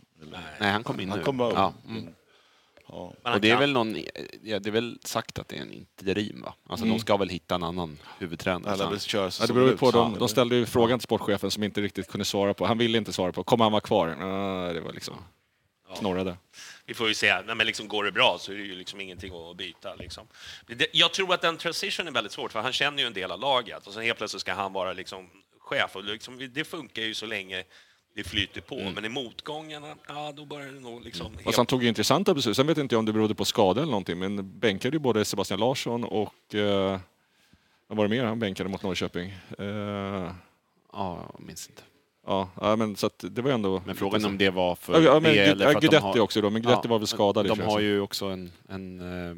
[0.59, 1.25] Nej, han kom in Han nu.
[1.25, 1.73] kom ja.
[1.87, 2.07] mm.
[2.87, 3.13] Ja.
[3.23, 3.95] Och det är väl någon,
[4.43, 6.53] ja, det är väl sagt att det är en interim va?
[6.67, 8.77] Alltså de ska väl hitta en annan huvudtränare.
[8.77, 9.79] Så- vill köra Ja, det beror ju ut.
[9.79, 9.91] på.
[9.91, 12.65] De, de ställde ju frågan till sportchefen som inte riktigt kunde svara på.
[12.65, 13.43] Han ville inte svara på.
[13.43, 14.07] Kommer han vara kvar?
[14.73, 15.15] Det var liksom
[15.99, 16.37] knorrade.
[16.85, 17.41] Vi får ju se.
[17.41, 19.95] Nej, men liksom, går det bra så är det ju liksom ingenting att byta.
[19.95, 20.27] Liksom.
[20.91, 23.39] Jag tror att den transition är väldigt svårt, för han känner ju en del av
[23.39, 25.95] laget och sen helt plötsligt ska han vara liksom chef.
[25.95, 27.63] Och liksom, det funkar ju så länge
[28.15, 28.75] det flyter på.
[28.95, 31.31] Men i motgångarna, ja, då börjar det nog liksom...
[31.33, 32.55] Fast helt- han tog ju intressanta beslut.
[32.55, 35.25] Sen vet inte jag om det berodde på skada eller någonting, men bänkade ju både
[35.25, 36.55] Sebastian Larsson och...
[36.55, 36.99] Eh,
[37.87, 39.29] vad var det mer han bänkade mot Norrköping?
[39.59, 40.31] Eh,
[40.97, 41.81] Ja, jag minns inte.
[42.27, 43.81] ja, ja, men så att det var ändå...
[43.85, 46.03] Men frågan om det var för Ja, ja, men det eller för att de Guidetti
[46.05, 46.19] har...
[46.19, 49.35] också då, men Guidetti var väl skadad De har ju också en, en eh,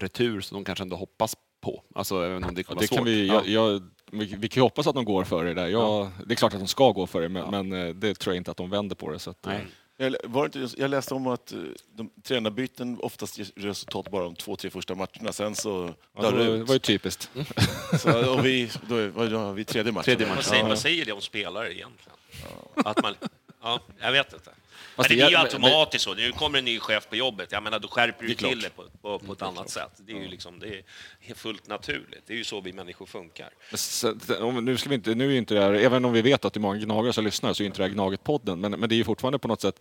[0.00, 1.82] retur som de kanske ändå hoppas på.
[1.94, 3.06] Alltså även om det Ja, kommer det vara kan svårt.
[3.06, 3.42] vi, ja.
[3.46, 3.82] jag, jag,
[4.12, 5.68] vi, vi kan ju hoppas att de går för det där.
[5.68, 8.34] Jag, Det är klart att de ska gå för det, men, men eh, det tror
[8.34, 9.18] jag inte att de vänder på det.
[9.18, 9.66] Så att, eh, Nej.
[9.96, 11.58] Jag, var det inte, jag läste om att eh,
[11.94, 15.32] de, tränarbyten oftast ger resultat bara de två, tre första matcherna.
[15.32, 16.68] Sen så Ja, dör det ut.
[16.68, 17.30] var ju typiskt.
[18.00, 20.04] Så, och vi, då är, vad vi tredje matchen.
[20.04, 20.48] Tredje Vad matchen.
[20.48, 20.68] säger, Ja.
[20.68, 22.16] vad säger det om spelare egentligen?
[22.74, 23.14] Att man,
[23.62, 24.50] ja, jag vet inte.
[25.00, 26.14] Men Fast det det- blir ju men- automatiskt så.
[26.14, 27.52] Nu kommer en ny chef på jobbet.
[27.52, 29.90] Jag menar, då skärper Det du till det på, på, på ett annat sätt.
[29.96, 30.82] Det är ju liksom, det
[31.20, 32.22] är fullt naturligt.
[32.26, 33.50] Det är ju så vi människor funkar.
[34.28, 36.44] Men om- Nu, ska vi inte, nu är inte det här, även om vi vet
[36.44, 38.56] att det är många gnagare som lyssnar, så är inte det här Gnaget-podden.
[38.60, 39.80] Men, men det är ju fortfarande på något sätt,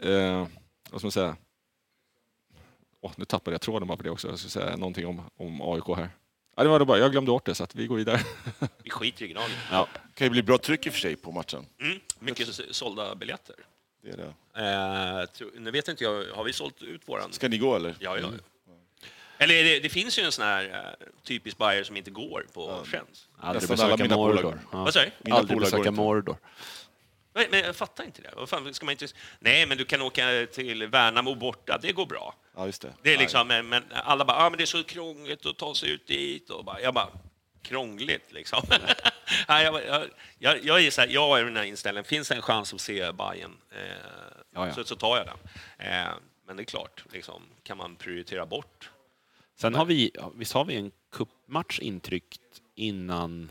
[0.00, 0.46] eh,
[0.90, 1.36] vad ska man säga?
[3.00, 4.28] Åh, nu tappade jag tråden bara på det också.
[4.28, 6.10] Jag ska säga någonting om, om AIK här.
[6.56, 8.20] Ja, det var det bara, jag glömde bort det, så att vi går vidare.
[8.82, 9.56] Vi skiter i Gnaget.
[9.70, 9.88] Ja.
[10.14, 11.66] kan ju bli bra tryck i och för sig på matchen.
[11.80, 13.56] Mm, mycket sålda biljetter.
[14.04, 15.20] Det är det.
[15.20, 17.32] Eh, tro, nu vet inte jag, har vi sålt ut våran?
[17.32, 17.94] Ska ni gå eller?
[17.98, 18.28] Ja, ja.
[19.38, 20.64] Eller är det, det finns ju en sån här
[21.00, 23.28] eh, typisk Bayer som inte går på Friends.
[23.38, 24.16] Aldrig besöka.
[24.16, 24.60] Mordor.
[24.72, 24.84] Ja.
[24.84, 25.12] Vad säger du?
[25.22, 25.90] Mina Aldrig besöka.
[25.90, 26.36] Mordor.
[27.34, 28.30] Nej, Men jag fattar inte det.
[28.36, 29.06] Vad fan, ska man inte...
[29.38, 32.34] Nej, men du kan åka till Värnamo borta, det går bra.
[32.56, 32.92] Ja, just det.
[33.02, 35.74] Det är liksom, men, men alla bara, ah, men det är så krångligt att ta
[35.74, 36.50] sig ut dit.
[36.50, 37.08] Och bara, jag bara,
[37.64, 38.62] krångligt liksom.
[39.48, 40.08] Nej, jag, jag,
[40.38, 42.80] jag, jag är så här, jag har den här inställningen, finns det en chans att
[42.80, 43.78] se Bayern eh,
[44.54, 44.74] Ja, ja.
[44.74, 45.38] Så, så tar jag den.
[45.88, 46.08] Eh,
[46.46, 48.90] men det är klart, liksom, kan man prioritera bort?
[49.56, 52.40] Sen har vi, visst har vi en cupmatch intryckt
[52.74, 53.50] innan,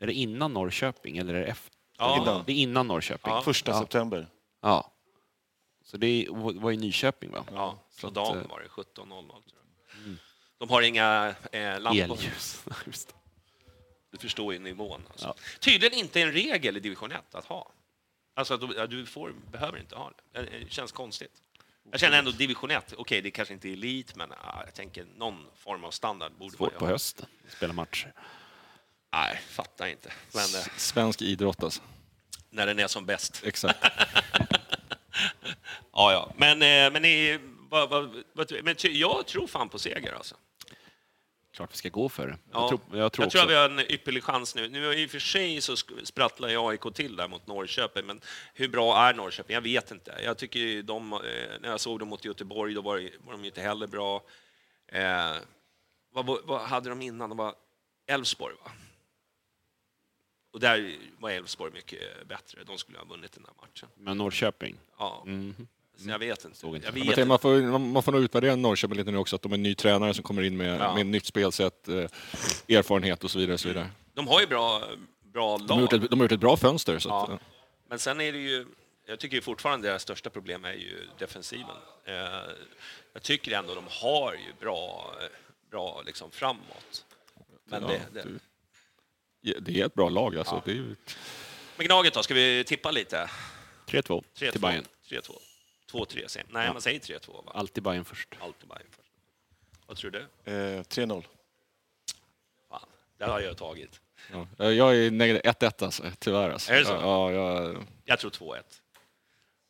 [0.00, 1.70] är det innan Norrköping eller är det efter?
[1.98, 2.22] Ja.
[2.22, 2.42] Innan.
[2.46, 3.32] Det är innan Norrköping.
[3.32, 3.42] Ja.
[3.42, 3.80] Första Ja.
[3.80, 4.26] september.
[4.62, 4.90] Ja.
[5.84, 7.44] Så det är- var i Nyköping va?
[7.54, 9.40] Ja, så dagen eh, var det 17.00 tror
[10.04, 10.16] jag.
[10.58, 12.00] De har inga eh, lampor.
[12.02, 12.64] Elljus.
[14.14, 15.02] Du förstår ju nivån.
[15.10, 15.26] Alltså.
[15.26, 15.34] Ja.
[15.60, 17.72] Tydligen inte en regel i division 1 att ha.
[18.34, 20.40] Alltså att du, får, behöver inte ha det.
[20.40, 21.32] Det det känns konstigt.
[21.90, 25.06] Jag känner ändå division 1, okej det kanske inte är elit, men ja, jag tänker
[25.16, 26.92] någon form av standard borde man Svårt ju på ha.
[26.92, 28.12] hösten, spela matcher.
[29.12, 30.12] Nej, fattar inte.
[30.32, 31.82] Men eh, Svensk idrott alltså.
[32.50, 33.42] när den är som bäst.
[33.44, 33.78] Exakt.
[35.96, 36.32] Ja, ja.
[36.36, 37.02] Men, eh, men,
[38.62, 40.34] men jag tror fan på seger alltså.
[41.54, 42.38] Klart vi ska gå för det.
[42.52, 42.60] Ja.
[42.60, 44.68] Jag tror, jag tror jag tror att vi har en ypperlig chans nu.
[44.68, 48.20] Nu i och för sig så sprattlar ju AIK till där mot Norrköping, men
[48.54, 49.54] hur bra är Norrköping?
[49.54, 50.20] Jag vet inte.
[50.24, 51.18] Jag tycker de, eh,
[51.60, 54.22] när jag såg dem mot Göteborg, då var, var de inte heller bra.
[54.86, 55.32] Eh,
[56.12, 57.28] vad, vad, hade de innan?
[57.28, 57.54] De var
[58.06, 58.70] Elfsborg, va?
[60.52, 62.64] Och där var Elfsborg mycket bättre.
[62.64, 63.88] De skulle ha vunnit den där matchen.
[63.96, 64.76] Men Norrköping?
[64.98, 65.68] Ja, Mhm.
[65.96, 66.66] Så jag vet inte.
[66.66, 67.24] Jag vet inte.
[67.24, 69.74] Man får, man får nog utvärdera Norrköping lite nu också, att de är en ny
[69.74, 70.92] tränare som kommer in med, Ja.
[70.94, 71.94] med ett nytt spelsätt, eh,
[72.76, 73.54] erfarenhet och så vidare.
[73.54, 73.90] Och så vidare.
[74.14, 74.82] De har ju bra,
[75.32, 76.04] bra De, har gjort lag.
[76.04, 76.98] ett, de har gjort ett bra fönster.
[76.98, 77.38] Så att, Ja.
[77.88, 78.66] Men sen är det ju,
[79.06, 81.76] jag tycker ju fortfarande deras största problem är ju defensiven.
[82.04, 82.14] Eh,
[83.12, 85.26] jag tycker ändå de har ju bra, eh,
[85.70, 87.04] bra liksom framåt.
[87.64, 88.28] Men, Ja, det, det.
[89.40, 90.54] ja, det är ett bra lag alltså.
[90.54, 90.62] Ja.
[90.64, 90.96] Det är ju,
[91.76, 93.30] men Gnaget då, ska vi tippa lite?
[93.86, 94.58] 3-2 till 3-2.
[94.58, 94.84] Bayern.
[95.10, 95.32] 3-2.
[95.94, 96.72] 2-3 säger Nej, Ja.
[96.72, 97.52] man säger 3-2 va?
[97.54, 98.28] Alltid Bayern först.
[98.40, 99.10] Alltid Bayern först.
[99.86, 100.20] Vad tror du?
[100.52, 101.24] Eh, 3-0.
[102.68, 102.80] Fan,
[103.18, 104.00] det har jag tagit.
[104.58, 104.72] ja.
[104.72, 106.50] Jag är negativ 1-1 alltså, tyvärr.
[106.50, 106.72] Alltså.
[106.72, 106.92] Är det så?
[106.92, 108.62] Ja, jag, Jag tror 2-1.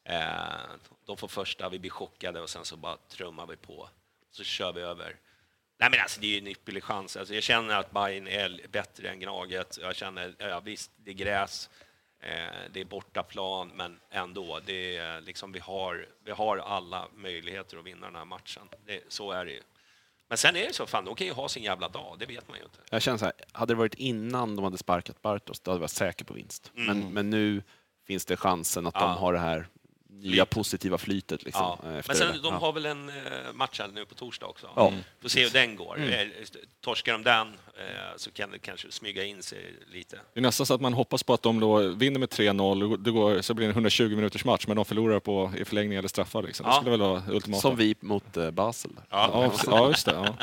[0.04, 0.60] Eh,
[1.06, 3.88] de får första, vi blir chockade och sen så bara trummar vi på.
[4.30, 5.16] Så kör vi över.
[5.78, 7.16] Nej men alltså det är ju en ypperlig chans.
[7.16, 9.78] Alltså, jag känner att Bayern är bättre än Gnaget.
[9.80, 11.83] Jag känner, ja visst, det är gräs, eh,
[12.72, 17.84] det är bortaplan, men ändå, det är liksom vi har, vi har alla möjligheter att
[17.84, 18.62] vinna den här matchen.
[18.86, 19.60] Det, så är det ju.
[20.28, 22.48] Men sen är det så, fan, de kan ju ha sin jävla dag, det vet
[22.48, 22.78] man ju inte.
[22.90, 25.80] Jag känner så här, hade det varit innan de hade sparkat Bartos, då hade jag
[25.80, 26.70] varit säker på vinst.
[26.74, 27.62] Men, men nu
[28.06, 29.08] finns det chansen att Mm.
[29.08, 29.14] Ja.
[29.14, 29.66] de har det här
[30.20, 31.42] nya positiva flytet.
[31.44, 31.78] Liksom, Ja.
[31.88, 32.38] eh, Men sen, det.
[32.42, 32.58] de Ja.
[32.58, 33.14] har väl en eh,
[33.54, 34.70] match här nu på torsdag också.
[34.76, 34.92] Ja.
[35.22, 35.98] Får se hur den går.
[36.12, 36.26] Eh,
[36.80, 37.52] Torskar de den
[38.16, 40.20] så kan det kanske smyga in sig lite.
[40.34, 43.10] det är nästan så att man hoppas på att de då vinner med 3-0, det
[43.10, 46.08] går, så blir det en 120 minuters match, men de förlorar på, i förlängning eller
[46.08, 46.42] straffar.
[46.42, 46.64] Liksom.
[46.66, 46.76] Det Ja.
[46.76, 47.60] skulle väl vara ultimata.
[47.60, 48.90] Som vi mot Basel.
[49.10, 50.12] Ja, ja, just det.
[50.12, 50.36] Ja.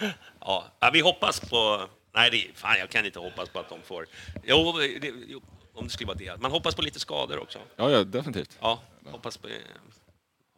[0.40, 0.64] Ja.
[0.80, 1.86] Ja, vi hoppas på...
[2.14, 4.06] Nej, det, fan, jag kan inte hoppas på att de får...
[4.44, 5.40] Jo, det, jo
[5.74, 6.40] om det skulle vara det.
[6.40, 7.58] Man hoppas på lite skador också.
[7.76, 8.58] Ja, ja, definitivt.
[8.60, 8.80] Ja,
[9.10, 9.48] hoppas, på,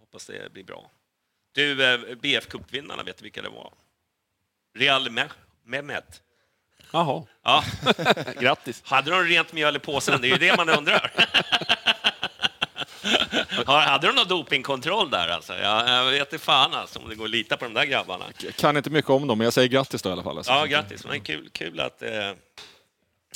[0.01, 0.91] hoppas det blir bra.
[1.55, 3.73] Du, eh, BF-cupvinnarna, vet du vilka det var?
[4.79, 5.31] Real Me-
[5.65, 6.23] Mehmet.
[6.93, 7.65] Jaha, Ja,
[8.41, 8.83] grattis.
[8.85, 10.21] hade de rent mjöl i påsen?
[10.21, 11.13] Det är ju det man undrar.
[13.67, 15.55] Har- Hade de någon dopingkontroll där alltså?
[15.59, 18.25] Jag, jag vet inte fan alltså, om det går att lita på de där grabbarna.
[18.43, 20.37] Jag kan inte mycket om dem, men jag säger grattis då i alla fall.
[20.37, 20.53] Alltså.
[20.53, 21.05] Ja, grattis.
[21.07, 22.11] Men kul, kul att, eh,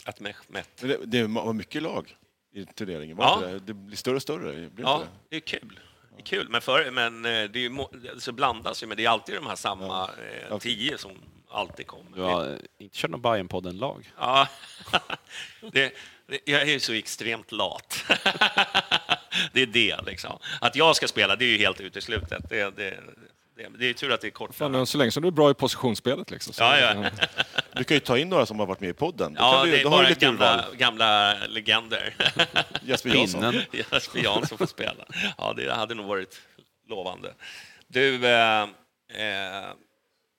[0.07, 0.69] att Mehmet...
[0.79, 2.17] Men det, det var mycket lag
[2.55, 3.17] i turneringen.
[3.17, 3.47] Var Ja.
[3.47, 3.59] det?
[3.59, 4.53] det blir större och större.
[4.53, 5.19] Blir det Ja, inte det?
[5.29, 5.81] det är kul.
[6.17, 8.97] Det är kul, men, för, men eh, det är ju, må- så blandas ju, men
[8.97, 10.11] det är alltid de här samma
[10.51, 11.11] eh, tio som
[11.51, 12.17] alltid kommer.
[12.17, 14.13] Du har inte kört någon Bajen-podden-lag?
[14.19, 14.49] Ja,
[15.73, 15.93] det,
[16.27, 18.05] det, jag är ju så extremt lat.
[19.53, 20.39] det är det, liksom.
[20.61, 22.49] Att jag ska spela, det är ju helt uteslutet.
[22.49, 23.01] Det, det,
[23.57, 24.55] det, det är tur att det är kort.
[24.55, 26.31] Fan, så länge som du är bra i positionsspelet.
[26.31, 26.95] Liksom, så, Ja, ja.
[27.77, 29.35] Du kan ju ta in några som har varit med i podden.
[29.35, 32.15] Då, Ja, kan du, det är bara lite gamla, gamla legender.
[32.83, 33.55] Jesper Jansson.
[33.73, 35.05] Jesper Jansson får spela.
[35.39, 36.41] Ja, det hade nog varit
[36.89, 37.35] lovande.
[37.87, 38.63] Du, eh,
[39.09, 39.71] eh,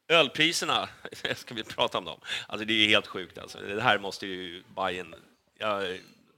[0.08, 0.90] ölpriserna,
[1.36, 2.20] ska vi prata om dem?
[2.48, 3.38] Alltså det är ju helt sjukt.
[3.38, 3.60] Alltså.
[3.60, 5.16] Det här måste ju Bayern...
[5.60, 5.80] Ja,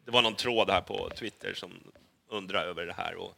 [0.05, 1.71] det var någon tråd här på Twitter som
[2.29, 3.15] undrar över det här.
[3.15, 3.37] Och,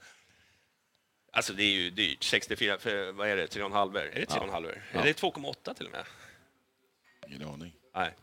[1.32, 2.24] alltså det är ju dyrt.
[2.24, 3.98] 64, för, vad är det, 3,5?
[4.00, 4.78] Är det 3,5?
[4.92, 6.04] Är det 2,8 till och med?
[7.32, 7.74] Ingen aning.
[7.96, 8.14] Nej.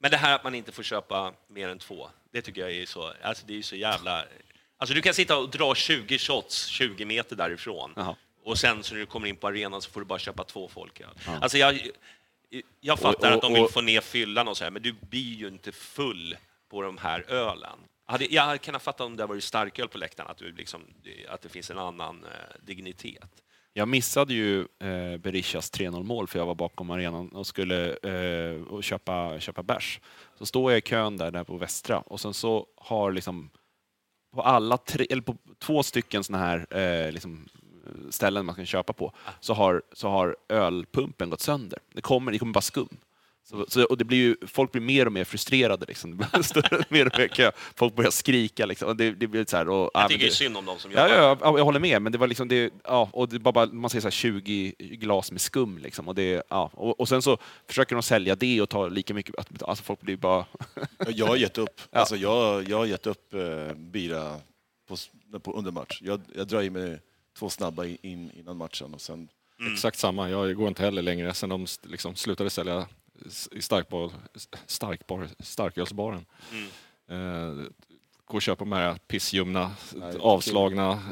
[0.00, 2.86] Men det här att man inte får köpa mer än två, det tycker jag är
[2.86, 4.24] så, alltså det är så jävla...
[4.78, 8.16] Alltså du kan sitta och dra 20 shots 20 meter därifrån Jaha.
[8.44, 10.68] och sen så när du kommer in på arenan så får du bara köpa två
[10.68, 11.08] folköl.
[11.26, 11.88] Alltså jag,
[12.80, 14.92] jag fattar Och- att de vill och- få ner fyllan och så här, men du
[14.92, 16.36] blir ju inte full
[16.68, 17.78] på de här ölen.
[18.30, 20.82] Jag hade kunnat fatta om det var starköl på läktaren, att, du liksom,
[21.28, 22.30] att det finns en annan eh,
[22.66, 23.42] dignitet.
[23.78, 28.84] Jag missade ju eh, Berishas 3-0-mål för jag var bakom arenan och skulle eh, och
[28.84, 30.00] köpa, köpa bärs.
[30.38, 33.50] Så står jag i kön där, där på Västra och sen så har liksom
[34.34, 37.48] på alla tre, eller på två stycken såna här eh, liksom,
[38.10, 41.78] ställen man kan köpa på så har, så har ölpumpen gått sönder.
[41.94, 42.88] Det kommer, det kommer bara skum.
[43.50, 45.86] Så, så, och det blir ju, folk blir mer och mer frustrerade.
[45.88, 46.24] Liksom.
[46.32, 47.50] Det större, mer och mer kö.
[47.76, 48.66] Folk börjar skrika.
[48.66, 48.96] Liksom.
[48.96, 50.78] Det, det blir så här, och, ja, Jag tycker det- det är synd om dem
[50.78, 51.22] som Ja, jobbar.
[51.22, 53.90] ja, ja, jag håller med, men det var liksom det, ja, och det bara, man
[53.90, 57.38] säger så här 20 glas med skum liksom, och det, ja, och, och sen så
[57.68, 60.44] försöker de sälja det och ta lika mycket, alltså folk blir bara,
[60.98, 61.80] Ja, Jag har gett upp.
[61.90, 61.98] Ja.
[62.00, 64.36] Alltså, jag, jag har gett upp eh, bira
[64.88, 64.96] på,
[65.38, 65.98] på, under match.
[66.02, 66.98] Jag, jag drar i mig
[67.38, 69.28] två snabba in, in, innan matchen och sen...
[69.72, 70.30] Exakt samma.
[70.30, 72.86] Jag går inte heller längre sen de liksom slutade sälja
[73.52, 74.12] i starkbar,
[74.66, 76.26] starkbar, starkölsbaren.
[77.08, 77.54] Eh,
[78.24, 79.74] gå och köpa de här pissljumna,
[80.20, 81.02] avslagna.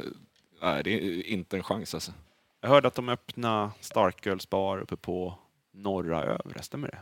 [0.63, 2.13] Nej, det är inte en chans alltså.
[2.61, 5.39] jag hörde att de öppnade starkölsbar uppe på
[5.73, 6.99] Norra Övre, stämmer det?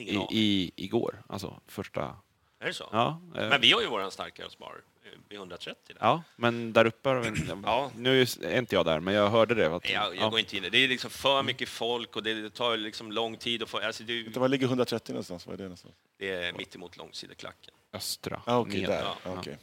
[0.00, 2.16] Ingen I, i, igår, alltså första,
[2.60, 2.88] Är det så?
[2.92, 3.20] ja.
[3.34, 4.80] eh, Men vi har ju vår starkölsbar
[5.28, 5.74] vid 130.
[5.86, 5.96] Där.
[6.00, 7.90] Ja, men där uppe, har vi- Ja.
[7.96, 9.66] nu är inte jag där, men jag hörde det.
[9.76, 10.28] Att, Jag, jag ja.
[10.28, 10.78] går inte in det.
[10.84, 13.78] Är liksom för mycket folk och det tar liksom lång tid att få...
[13.78, 15.46] Alltså det, Vänta, Var ligger 130 någonstans?
[15.46, 15.94] Vad är det någonstans?
[16.18, 17.74] det är mitt emot långsideklacken.
[17.92, 18.42] Östra.
[18.44, 18.88] Ah, ned.
[18.88, 19.02] där.
[19.02, 19.16] Ja.
[19.24, 19.58] Ah, okej.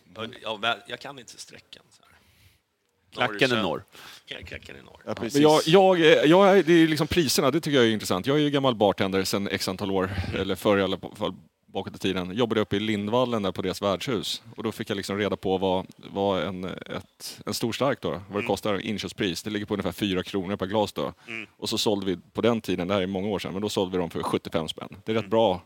[0.45, 1.83] Och Jag, kan inte sträckan.
[1.89, 2.15] Så här.
[3.29, 3.83] Klacken är norr.
[4.25, 5.01] Klacken är norr.
[5.05, 5.33] Ja, precis.
[5.33, 8.25] Men jag, jag, jag, det är liksom priserna, det tycker jag är intressant.
[8.27, 11.33] Jag är ju gammal bartender sedan x antal år, eller förr i alla fall
[11.75, 12.31] bakåt i tiden.
[12.37, 14.41] Jobbade uppe i Lindvallen där på deras värdshus.
[14.55, 18.21] Och då fick jag liksom reda på vad, vad en, ett, en stor stark då,
[18.29, 19.43] vad det kostar inköpspris.
[19.43, 21.13] Det ligger på ungefär 4 kronor per glas då.
[21.57, 23.69] Och så sålde vi på den tiden, det här är många år sedan, men då
[23.69, 24.89] sålde vi dem för 75 spänn.
[25.05, 25.61] Det är rätt bra,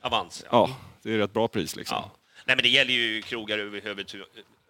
[0.00, 0.44] Avans.
[0.50, 0.68] Ja.
[0.68, 1.96] ja, det är rätt bra pris liksom.
[2.02, 2.10] Ja.
[2.46, 4.22] Nej, men det gäller ju krogar överhuvud-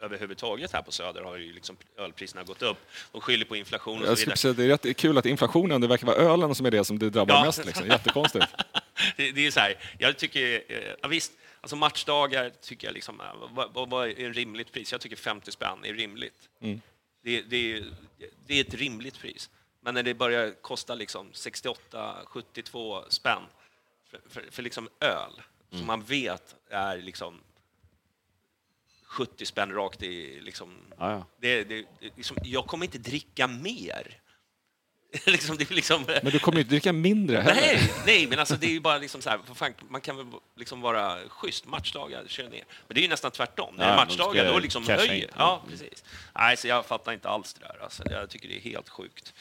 [0.02, 2.76] överhuvudtaget här på Söder har ju liksom ölpriserna gått upp.
[3.12, 4.36] De skyller på inflation och Jag så skulle vidare.
[4.36, 6.98] säga, det är rätt kul att inflationen, det verkar vara ölen som är det som
[6.98, 7.44] det drabbar Ja.
[7.44, 7.66] mest.
[7.66, 7.86] Liksom.
[7.86, 8.46] Jättekonstigt.
[9.16, 13.20] Det, det är så här, jag tycker, eh, ja, visst, alltså matchdagar tycker jag liksom,
[13.20, 13.35] eh,
[13.73, 14.93] vad, vad, är en rimligt pris?
[14.93, 16.48] Jag tycker 50 spänn är rimligt.
[16.60, 16.81] Mm.
[17.23, 17.85] Det, det,
[18.47, 19.51] det är ett rimligt pris.
[19.81, 23.43] Men när det börjar kosta liksom 68-72 spänn
[24.10, 27.40] för, för, för liksom öl, som man vet är liksom
[29.05, 30.40] 70 spänn rakt i...
[30.40, 31.24] Liksom, ja.
[31.40, 34.20] det, det, det, liksom, jag kommer inte dricka mer.
[35.26, 37.60] liksom, det är liksom, Men du kommer ju inte dricka mindre heller.
[37.60, 40.26] Nej, nej, men alltså det är ju bara liksom så här, fan, man kan väl
[40.56, 42.64] liksom vara schysst, matchdagar, kör ner.
[42.86, 43.74] Men det är ju nästan tvärtom.
[43.74, 45.30] När det är Ja, matchdagar, då liksom höjer.
[45.36, 46.04] Ja, precis.
[46.34, 47.82] Nej, så jag fattar inte alls det där.
[47.82, 49.34] Alltså, jag tycker det är helt sjukt.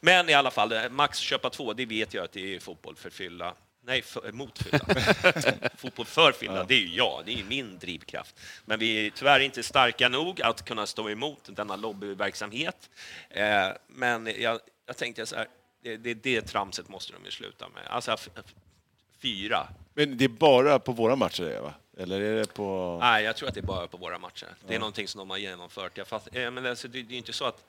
[0.00, 2.96] Men i alla fall, eh, max köpa två, det vet jag att det är fotboll
[2.96, 3.54] för fylla.
[3.84, 4.78] Nej, för, mot fylla.
[5.76, 8.40] fotboll för fylla, det är ju jag, det är min drivkraft.
[8.64, 12.90] Men vi är tyvärr inte starka nog att kunna stå emot denna lobbyverksamhet.
[13.30, 15.48] Eh, men jag, jag tänkte så här,
[15.82, 17.86] det, det, det tramset måste de ju sluta med.
[17.86, 18.16] Alltså,
[19.18, 19.68] fyra.
[19.94, 21.74] Men det är bara på våra matcher, det, va?
[21.96, 22.98] Eller är det på...
[23.00, 24.48] Nej, jag tror att det är bara på våra matcher.
[24.66, 25.98] Det är någonting som de har genomfört.
[25.98, 27.64] Jag fatt, eh, men alltså, det, det är inte så att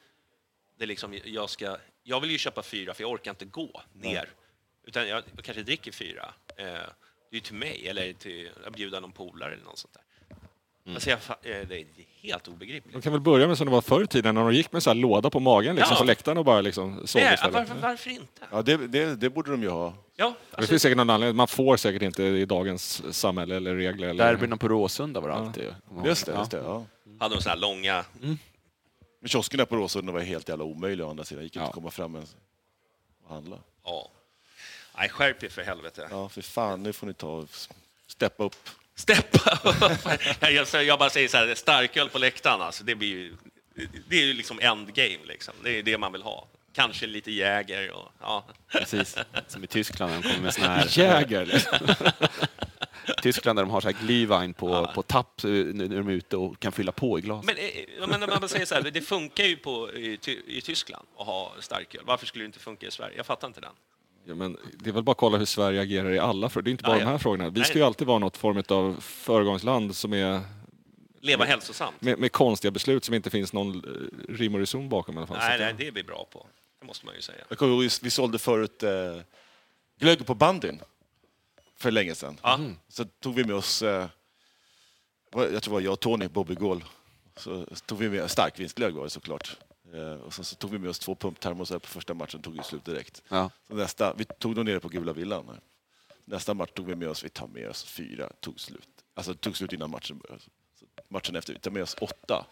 [0.78, 1.78] det liksom, jag ska...
[2.04, 4.30] Jag vill ju köpa fyra, för jag orkar inte gå ner.
[4.84, 6.34] Utan jag kanske dricker fyra.
[6.58, 6.66] Eh,
[7.32, 10.04] det är till mig, eller till, jag bjuder någon polare eller något sånt där.
[10.94, 11.86] Alltså jag, eh, det är
[12.24, 12.94] helt obegripligt.
[12.94, 14.84] De kan väl börja med som det var förr i tiden när de gick med
[14.84, 16.00] så här låda på magen liksom, Ja.
[16.00, 17.54] på läktaren och bara liksom sov Nej, istället.
[17.54, 18.42] varför, varför inte?
[18.52, 19.94] Ja, det, det, det borde de ju ha.
[20.16, 21.36] Ja, Det alltså, finns säkert någon anledning.
[21.38, 24.08] Man får säkert inte i dagens samhälle eller regler.
[24.08, 24.26] Eller...
[24.26, 25.76] Derbyna på Råsunda var det alltid.
[26.06, 26.58] Just det, just det.
[26.58, 26.86] Ja.
[27.20, 28.06] hade de såna här långa...
[29.22, 31.44] Men kioskerna på Råsunda var helt jävla omöjliga å andra sidan.
[31.44, 31.68] gick inte Ja.
[31.68, 32.36] att komma fram ens
[33.24, 33.58] och handla.
[33.86, 34.10] Ja.
[34.98, 36.08] Nej, skärp er för helvete.
[36.12, 37.50] Ja, för fan, nu får ni ta och
[38.08, 38.56] steppa upp.
[38.96, 39.60] Steppa
[40.50, 43.36] jag, jag bara säger så här, starköl på läktaren, alltså, det blir ju...
[44.10, 45.54] Det är ju liksom endgame, liksom.
[45.64, 46.48] Det är det man vill ha.
[46.74, 48.12] Kanske lite Jäger och...
[48.22, 48.46] Ja.
[48.72, 49.18] Precis,
[49.48, 51.00] som i Tyskland när de kommer med såna här...
[51.00, 51.46] Jäger!
[51.46, 51.78] Liksom.
[53.22, 56.38] Tyskland där de har så här Glühwein på, på tapp eh, när de är ute
[56.38, 57.46] och kan fylla på i glas.
[57.46, 60.62] Men, eh, ja, men när man säger så här, det funkar ju på, i, i
[60.62, 62.02] Tyskland att ha starköl.
[62.06, 63.18] Varför skulle det inte funka i Sverige?
[63.18, 63.74] Jag fattar inte den.
[64.26, 66.64] Ja, men det är väl bara att kolla hur Sverige agerar i alla frågor.
[66.64, 67.50] Det är inte bara Ja, de här frågorna.
[67.50, 70.42] Vi ska ju alltid vara något form av föregångsland som är
[71.20, 72.02] Leva hälsosamt.
[72.02, 75.28] med, med konstiga beslut som inte finns någon eh, rim och reson bakom i alla
[75.28, 75.38] fall.
[75.38, 76.48] Nej, nej, det är vi bra på.
[76.80, 77.44] Det måste man ju säga.
[77.50, 78.90] Jag kommer ihåg, vi sålde förut eh,
[80.00, 80.80] glögg på bandyn
[81.78, 82.40] för länge sedan.
[82.44, 82.60] Ja.
[82.90, 84.08] Så tog vi med oss, eh,
[85.34, 86.84] jag tror det var jag och Tony, Bobby Gåhl,
[87.38, 89.58] så tog vi med starkvinsglögg var det såklart.
[89.94, 92.64] Eh, och så, så tog vi med oss två pumptermosar på första matchen, tog ju
[92.64, 93.24] slut direkt.
[93.30, 93.50] Ja.
[93.68, 95.48] Så nästa, vi tog dem nere på Gula Villan.
[95.48, 95.60] Här.
[96.26, 98.90] Nästa match tog vi med oss, vi tar med oss fyra, tog slut.
[99.14, 100.44] Alltså tog slut innan matchen började.
[100.80, 102.46] Så matchen efter, vi tar med oss åtta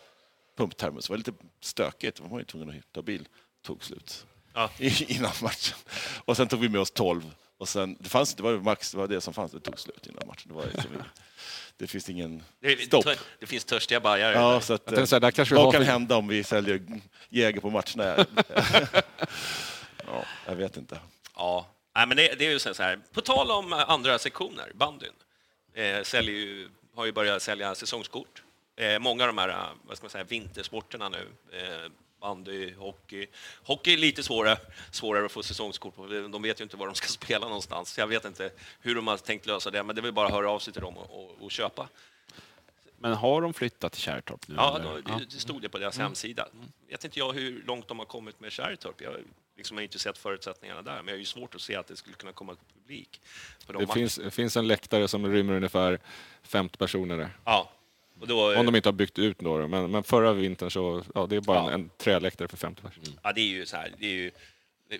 [0.57, 1.07] pumptermos.
[1.07, 3.27] Det var lite stökigt, man var ju tvungen att ta bil.
[3.61, 4.69] Tog slut Ja.
[5.07, 5.77] Innan matchen.
[6.25, 7.35] Och sen tog vi med oss tolv.
[7.61, 10.07] Och sen, det, fanns, det var max, det var det som fanns, det tog slut
[10.07, 10.47] innan matchen.
[10.47, 10.91] Det, var liksom,
[11.77, 12.43] det finns ingen
[12.85, 13.05] stopp.
[13.05, 14.33] det, det finns törstiga bajare.
[14.33, 14.59] Ja, där.
[14.59, 16.81] så att, tänkte där kanske vad kan hända om vi säljer
[17.29, 18.25] Jäger på matcherna?
[20.07, 20.99] ja, jag vet inte.
[21.35, 22.99] Ja, Nej, men det, det är ju så här.
[23.13, 25.13] På tal om eh, andra sektioner, bandyn,
[25.73, 28.43] eh, säljer ju, har ju börjat sälja säsongskort.
[28.77, 31.91] Eh, många av de här eh, vad ska man säga, vintersporterna nu, eh,
[32.21, 33.27] bandy, hockey.
[33.63, 34.57] Hockey är lite svårare,
[34.91, 36.07] svårare att få säsongskort på.
[36.07, 37.97] De vet ju inte var de ska spela någonstans.
[37.97, 40.33] Jag vet inte hur de har tänkt lösa det, men det är väl bara att
[40.33, 41.89] höra av sig till dem och, och, och köpa.
[42.97, 44.55] Men har de flyttat till Kärrtorp nu?
[44.57, 45.19] Ja, eller?
[45.19, 46.47] det, det stod det på deras hemsida.
[46.89, 49.01] Vet inte jag hur långt de har kommit med Kärrtorp.
[49.01, 49.15] Jag
[49.57, 51.95] liksom har inte sett förutsättningarna där, men jag har ju svårt att se att det
[51.95, 53.21] skulle kunna komma publik.
[53.67, 55.99] Det finns, finns en läktare som rymmer ungefär
[56.43, 57.29] 50 personer där.
[57.45, 57.71] Ja.
[58.27, 59.67] Då, Om de inte har byggt ut då.
[59.67, 61.67] Men, men förra vintern så, ja det är bara Ja.
[61.71, 63.19] en, en träläktare för 50 personer.
[63.23, 64.31] ja, det är ju så här, det är ju,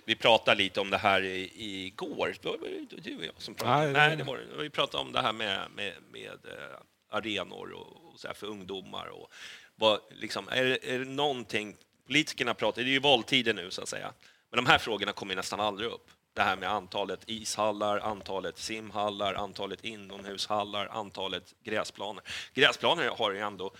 [0.04, 2.34] vi pratade lite om det här igår.
[2.42, 2.58] Det var
[3.02, 3.84] du och jag som pratade.
[3.84, 4.40] Nej, Nej, det var.
[4.58, 6.76] Vi pratade om det här med, med, med eh,
[7.10, 9.06] arenor och, och så för ungdomar.
[9.06, 9.32] Och
[9.76, 11.76] vad, liksom, är, det- är det någonting...
[12.06, 14.12] Politikerna pratar, det är ju valtider nu så att säga,
[14.50, 16.10] men de här frågorna kommer nästan aldrig upp.
[16.34, 22.24] Det här med antalet ishallar, antalet simhallar, antalet inomhushallar, antalet gräsplaner.
[22.54, 23.70] Gräsplaner har ju ändå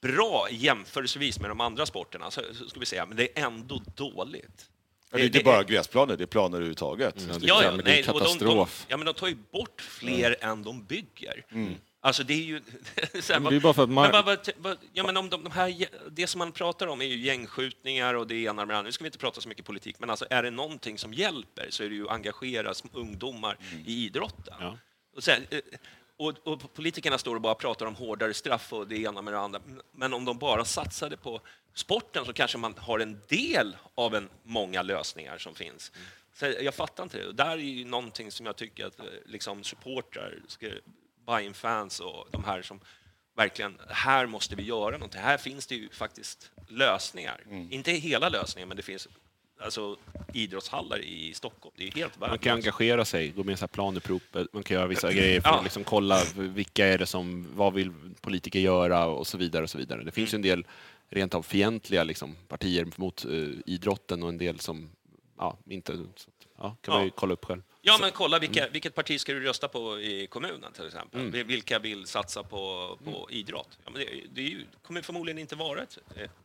[0.00, 3.82] bra jämförelsevis med de andra sporterna, så, så ska vi säga, men det är ändå
[3.94, 4.70] dåligt.
[5.10, 7.14] Det är inte bara gräsplaner, det är planer överhuvudtaget.
[7.16, 8.86] det är Ja, ja, det är nej, och de, de, katastrof.
[8.88, 11.44] ja, men de tar ju bort fler än de bygger.
[12.02, 12.60] Alltså det är ju...
[13.20, 15.30] så här, Men det är bara för att man- men vad- vad- ja, men om
[15.30, 18.68] de, de här, det som man pratar om är ju gängskjutningar och det ena med
[18.74, 18.88] det andra.
[18.88, 21.66] Nu ska vi inte prata så mycket politik, men alltså är det någonting som hjälper
[21.70, 23.56] så är det ju att engagera ungdomar
[23.86, 24.54] i idrotten.
[24.60, 24.78] Ja.
[25.16, 25.58] Och, sen, eh,
[26.16, 29.40] och, och politikerna står och bara pratar om hårdare straff och det ena med det
[29.40, 29.60] andra.
[29.92, 31.40] Men om de bara satsade på
[31.74, 35.92] sporten så kanske man har en del av en många lösningar som finns.
[36.34, 37.26] Så jag fattar inte det.
[37.26, 40.66] Och där är ju någonting som jag tycker att eh, liksom, supportrar, ska-
[41.30, 42.80] Bayern-fans och de här som
[43.36, 45.20] verkligen, här måste vi göra någonting.
[45.20, 47.40] Här finns det ju faktiskt lösningar.
[47.70, 49.08] Inte hela lösningen, men det finns
[49.60, 49.96] alltså,
[50.34, 51.74] idrottshallar i Stockholm.
[51.78, 52.66] Det är helt Man kan värdelöst.
[52.66, 55.56] engagera sig, gå med i planupprop, man kan göra vissa grejer för Ja.
[55.58, 59.62] att liksom kolla vilka är det som, vad vill politiker göra och så vidare.
[59.62, 60.04] och så vidare.
[60.04, 60.66] Det finns ju en del
[61.08, 63.30] rent av fientliga liksom, partier mot eh,
[63.66, 64.90] idrotten och en del som
[65.40, 65.96] ja, inte...
[65.96, 67.62] Så, ja, kan man ju kolla upp själv.
[67.82, 71.30] Ja, men kolla vilka, vilket parti ska du rösta på i kommunen till exempel?
[71.44, 73.78] Vilka vill satsa på, på idrott?
[73.84, 75.98] Ja, men det, det är ju, kommer förmodligen inte vara ett,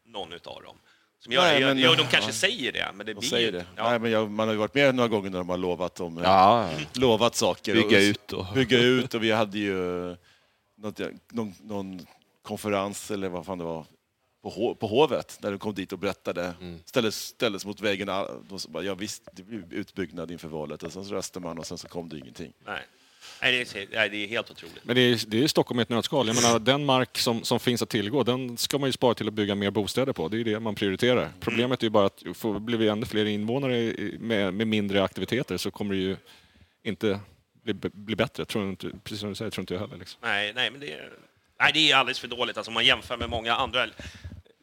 [0.06, 0.76] någon utav dem.
[1.20, 2.34] Som gör, Nej, men- jo, de kanske ja.
[2.34, 3.52] säger det, men det De blir ju...
[3.52, 3.66] det.
[3.76, 3.90] Ja.
[3.90, 6.18] Nej, men jag, man har ju varit med några gånger när de har lovat, om,
[6.24, 7.74] Ja, lovat saker.
[7.74, 9.76] Bygga och, ut och- Bygga ut och vi hade ju
[10.78, 11.00] något,
[11.32, 12.06] någon, någon
[12.42, 13.86] konferens, eller vad fan det var,
[14.46, 16.80] på, Ho- på Hovet, när de kom dit och berättade, Mm.
[16.86, 18.08] ställdes, ställdes mot väggen.
[18.08, 20.84] De bara, ja visst, det blir utbyggnad inför valet.
[20.84, 22.54] Och sen så röstade man och sen så kom det ingenting.
[22.66, 22.82] Nej.
[23.42, 24.86] Nej, det är, nej, det är helt otroligt.
[24.86, 26.28] Men det är, det är Stockholm i ett nötskal.
[26.28, 29.28] Jag menar, den mark som, som finns att tillgå, den ska man ju spara till
[29.28, 30.28] att bygga mer bostäder på.
[30.28, 31.32] Det är ju det man prioriterar.
[31.40, 35.58] Problemet är ju bara att får, blir vi ännu fler invånare med, med mindre aktiviteter
[35.58, 36.18] så kommer det ju
[36.84, 37.20] inte
[37.64, 38.46] bli, bli bättre.
[38.46, 39.98] Tror inte, precis som du säger, tror inte jag heller.
[39.98, 40.20] Liksom.
[40.24, 41.14] Nej, nej, men det är...
[41.60, 42.58] Nej, det är alldeles för dåligt.
[42.58, 43.88] Alltså, om man jämför med många andra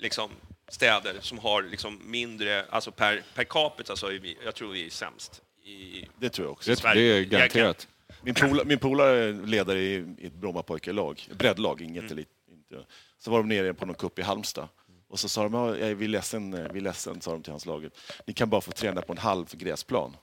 [0.03, 0.31] liksom,
[0.69, 4.87] städer som har liksom, mindre, alltså per, per capita så är vi, jag tror vi
[4.87, 5.43] är sämst.
[5.65, 6.71] I, Det tror jag också.
[6.71, 7.89] Det, det är garanterat.
[8.23, 12.29] Min polare min polare är ledare i, i ett Brommapojkarlag, breddlag, inget elit.
[12.53, 12.87] Inte.
[13.19, 14.69] Så var de nere på någon cup i Halmstad.
[15.09, 17.31] Och så sa de, ja, jag är- vi är ledsen, eh, vi är ledsen, sa
[17.33, 17.93] de till hans laget.
[18.27, 20.17] Ni kan bara få träna på en halv gräsplan,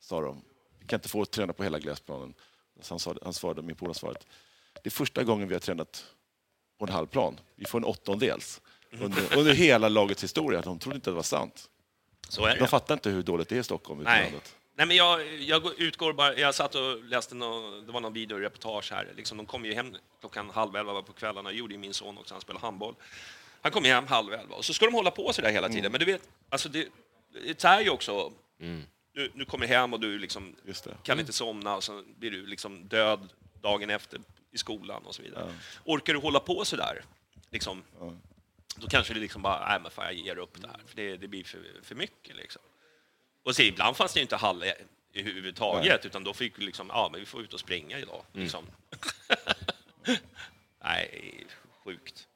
[0.00, 0.42] sa de.
[0.80, 2.34] Vi kan inte få träna på hela gräsplanen.
[2.80, 4.20] Så han, sa, han svarade, min polare svarade,
[4.82, 6.04] det är första gången vi har tränat
[6.78, 7.40] på en halv plan.
[7.56, 8.60] Vi får en åttondels.
[9.00, 10.60] Under, under hela lagets historia.
[10.60, 11.70] De trodde inte att det var sant.
[12.28, 12.58] så är det.
[12.60, 14.00] De fattar inte hur dåligt det är i Stockholm.
[14.00, 14.24] ute i Nej.
[14.24, 14.56] landet.
[14.76, 16.34] Nej, men jag, jag går- utgår bara...
[16.38, 19.12] Jag satt och läste någon, det var någon videoreportage här.
[19.16, 21.50] Liksom, de kom ju hem klockan halv elva på kvällarna.
[21.50, 22.94] Det gjorde ju min son också, han spelar handboll.
[23.62, 25.92] Han kom hem halv elva och så ska de hålla på så där hela tiden.
[25.92, 26.88] Men du vet, alltså det,
[27.46, 28.32] det tär ju också.
[29.14, 30.96] Du, du kommer hem och du liksom Just det.
[31.02, 34.20] kan inte somna och så blir du liksom död dagen efter
[34.52, 35.54] i skolan och så vidare.
[35.84, 37.04] Orkar du hålla på så där,
[37.50, 37.82] liksom,
[38.76, 41.16] då kanske du liksom bara, nej men fan jag ger upp det här, för det,
[41.16, 42.36] det blir för, för mycket.
[42.36, 42.62] Liksom.
[43.42, 44.64] Och så ibland fanns det ju inte hall
[45.12, 48.24] i huvudtaget, utan då fick vi liksom, ja men vi får ut och springa idag.
[48.32, 48.66] Liksom.
[50.84, 51.46] nej,
[51.84, 52.28] sjukt.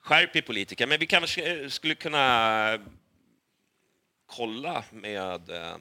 [0.00, 2.78] Skärp er politiker, men vi kanske skulle kunna
[4.26, 5.76] kolla med, eh,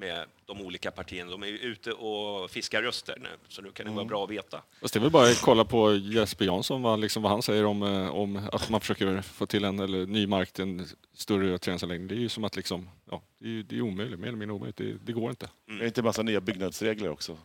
[0.00, 1.30] med de olika partierna.
[1.30, 4.30] De är ju ute och fiskar röster nu, så nu kan det vara bra att
[4.30, 4.62] veta.
[4.80, 7.64] Fast det är väl bara att kolla på Jesper Jansson, vad, liksom, vad han säger
[7.64, 11.58] om, eh, om att man försöker få till en eller, ny mark till en större
[11.58, 12.08] träningsanläggning.
[12.08, 14.54] Det är ju som att liksom, ja, det är, det är omöjligt, mer eller mindre
[14.54, 14.76] omöjligt.
[14.76, 15.48] Det, det går inte.
[15.66, 17.38] Det är inte en massa nya byggnadsregler också?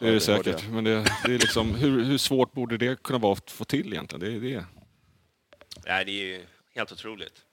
[0.00, 0.68] Det är det säkert.
[0.68, 3.92] Men det, det är liksom, hur, hur svårt borde det kunna vara att få till
[3.92, 4.20] egentligen?
[4.20, 4.64] Det är det.
[5.86, 6.44] Nej, det är ju
[6.74, 7.44] helt otroligt.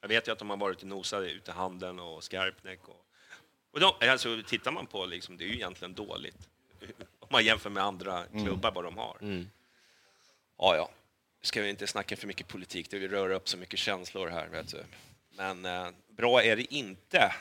[0.00, 2.88] Jag vet ju att de har varit och nosat ute i handeln och Skarpnäck.
[2.88, 3.05] Och,
[3.76, 6.48] och de, alltså, tittar man på liksom, det är ju egentligen dåligt.
[7.20, 9.16] Om man jämför med andra klubbar, vad de har.
[10.58, 10.90] Ja, ja.
[11.42, 14.48] Ska vi inte snacka för mycket politik, det vill röra upp så mycket känslor här.
[14.48, 14.84] Vet du.
[15.36, 17.18] Men eh, bra är det inte.
[17.18, 17.32] Det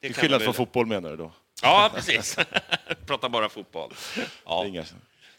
[0.00, 1.32] Till kan skillnad vi från fotboll menar du då?
[1.62, 2.36] Ja, precis.
[3.06, 3.92] Pratar bara fotboll.
[4.16, 4.66] Är Ja.
[4.66, 4.84] Inga...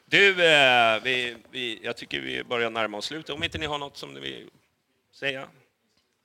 [0.05, 3.35] Du, eh, vi, vi, jag tycker vi börjar närma oss slutet.
[3.35, 4.49] Om inte ni har något som ni vill
[5.11, 5.47] säga?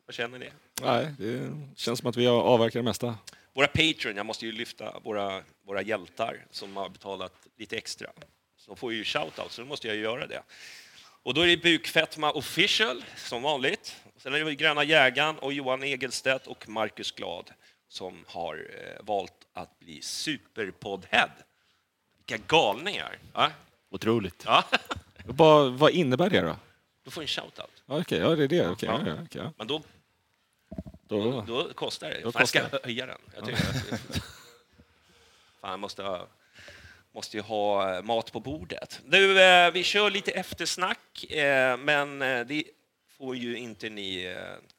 [0.07, 0.51] Vad känner ni?
[0.83, 3.19] Nej, det känns som att vi har avverkat det mesta.
[3.53, 8.11] Våra Patreon, jag måste ju lyfta våra, våra hjältar som har betalat lite extra.
[8.57, 10.43] Så de får ju shoutout, så då måste jag göra det.
[11.23, 13.97] Och då är det Bukfetma official, som vanligt.
[14.17, 17.51] Sen är det Gröna jägaren och Johan Egelstedt och Marcus Glad
[17.89, 21.31] som har eh, valt att bli superpoddhead.
[22.17, 23.19] Vilka galningar!
[23.35, 23.51] Ja?
[23.91, 24.43] Otroligt.
[24.47, 24.65] Ja.
[25.25, 26.57] Vad, vad innebär det då?
[27.05, 27.83] Du får en shoutout.
[27.87, 28.69] Okej, ja, det är det.
[28.69, 29.01] Okej, Ja.
[29.07, 29.17] ja.
[29.33, 29.53] Ja.
[29.59, 29.83] Men då,
[31.11, 32.21] Då, då kostar det.
[32.23, 33.19] Då Fan, jag ska kostar höja den.
[33.35, 34.23] Jag tycker att...
[35.61, 36.27] Fan, måste, ha,
[37.13, 39.01] måste ju ha eh, mat på bordet.
[39.07, 42.65] Du, eh, vi kör lite eftersnack, eh, men det
[43.19, 44.37] får ju inte ni eh,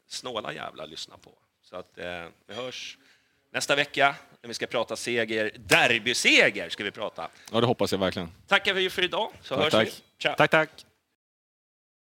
[0.08, 1.32] snåla jävla lyssna på.
[1.64, 1.91] Så att
[2.48, 2.98] vi hörs
[3.52, 5.52] nästa vecka när vi ska prata seger.
[5.58, 7.30] Derbyseger ska vi prata.
[7.52, 8.32] ja, det hoppas jag verkligen.
[8.48, 9.88] Tackar vi för idag, så Tack, hörs tack.
[9.88, 9.91] vi.
[10.22, 10.36] Ciao.
[10.38, 10.70] Tack, tack.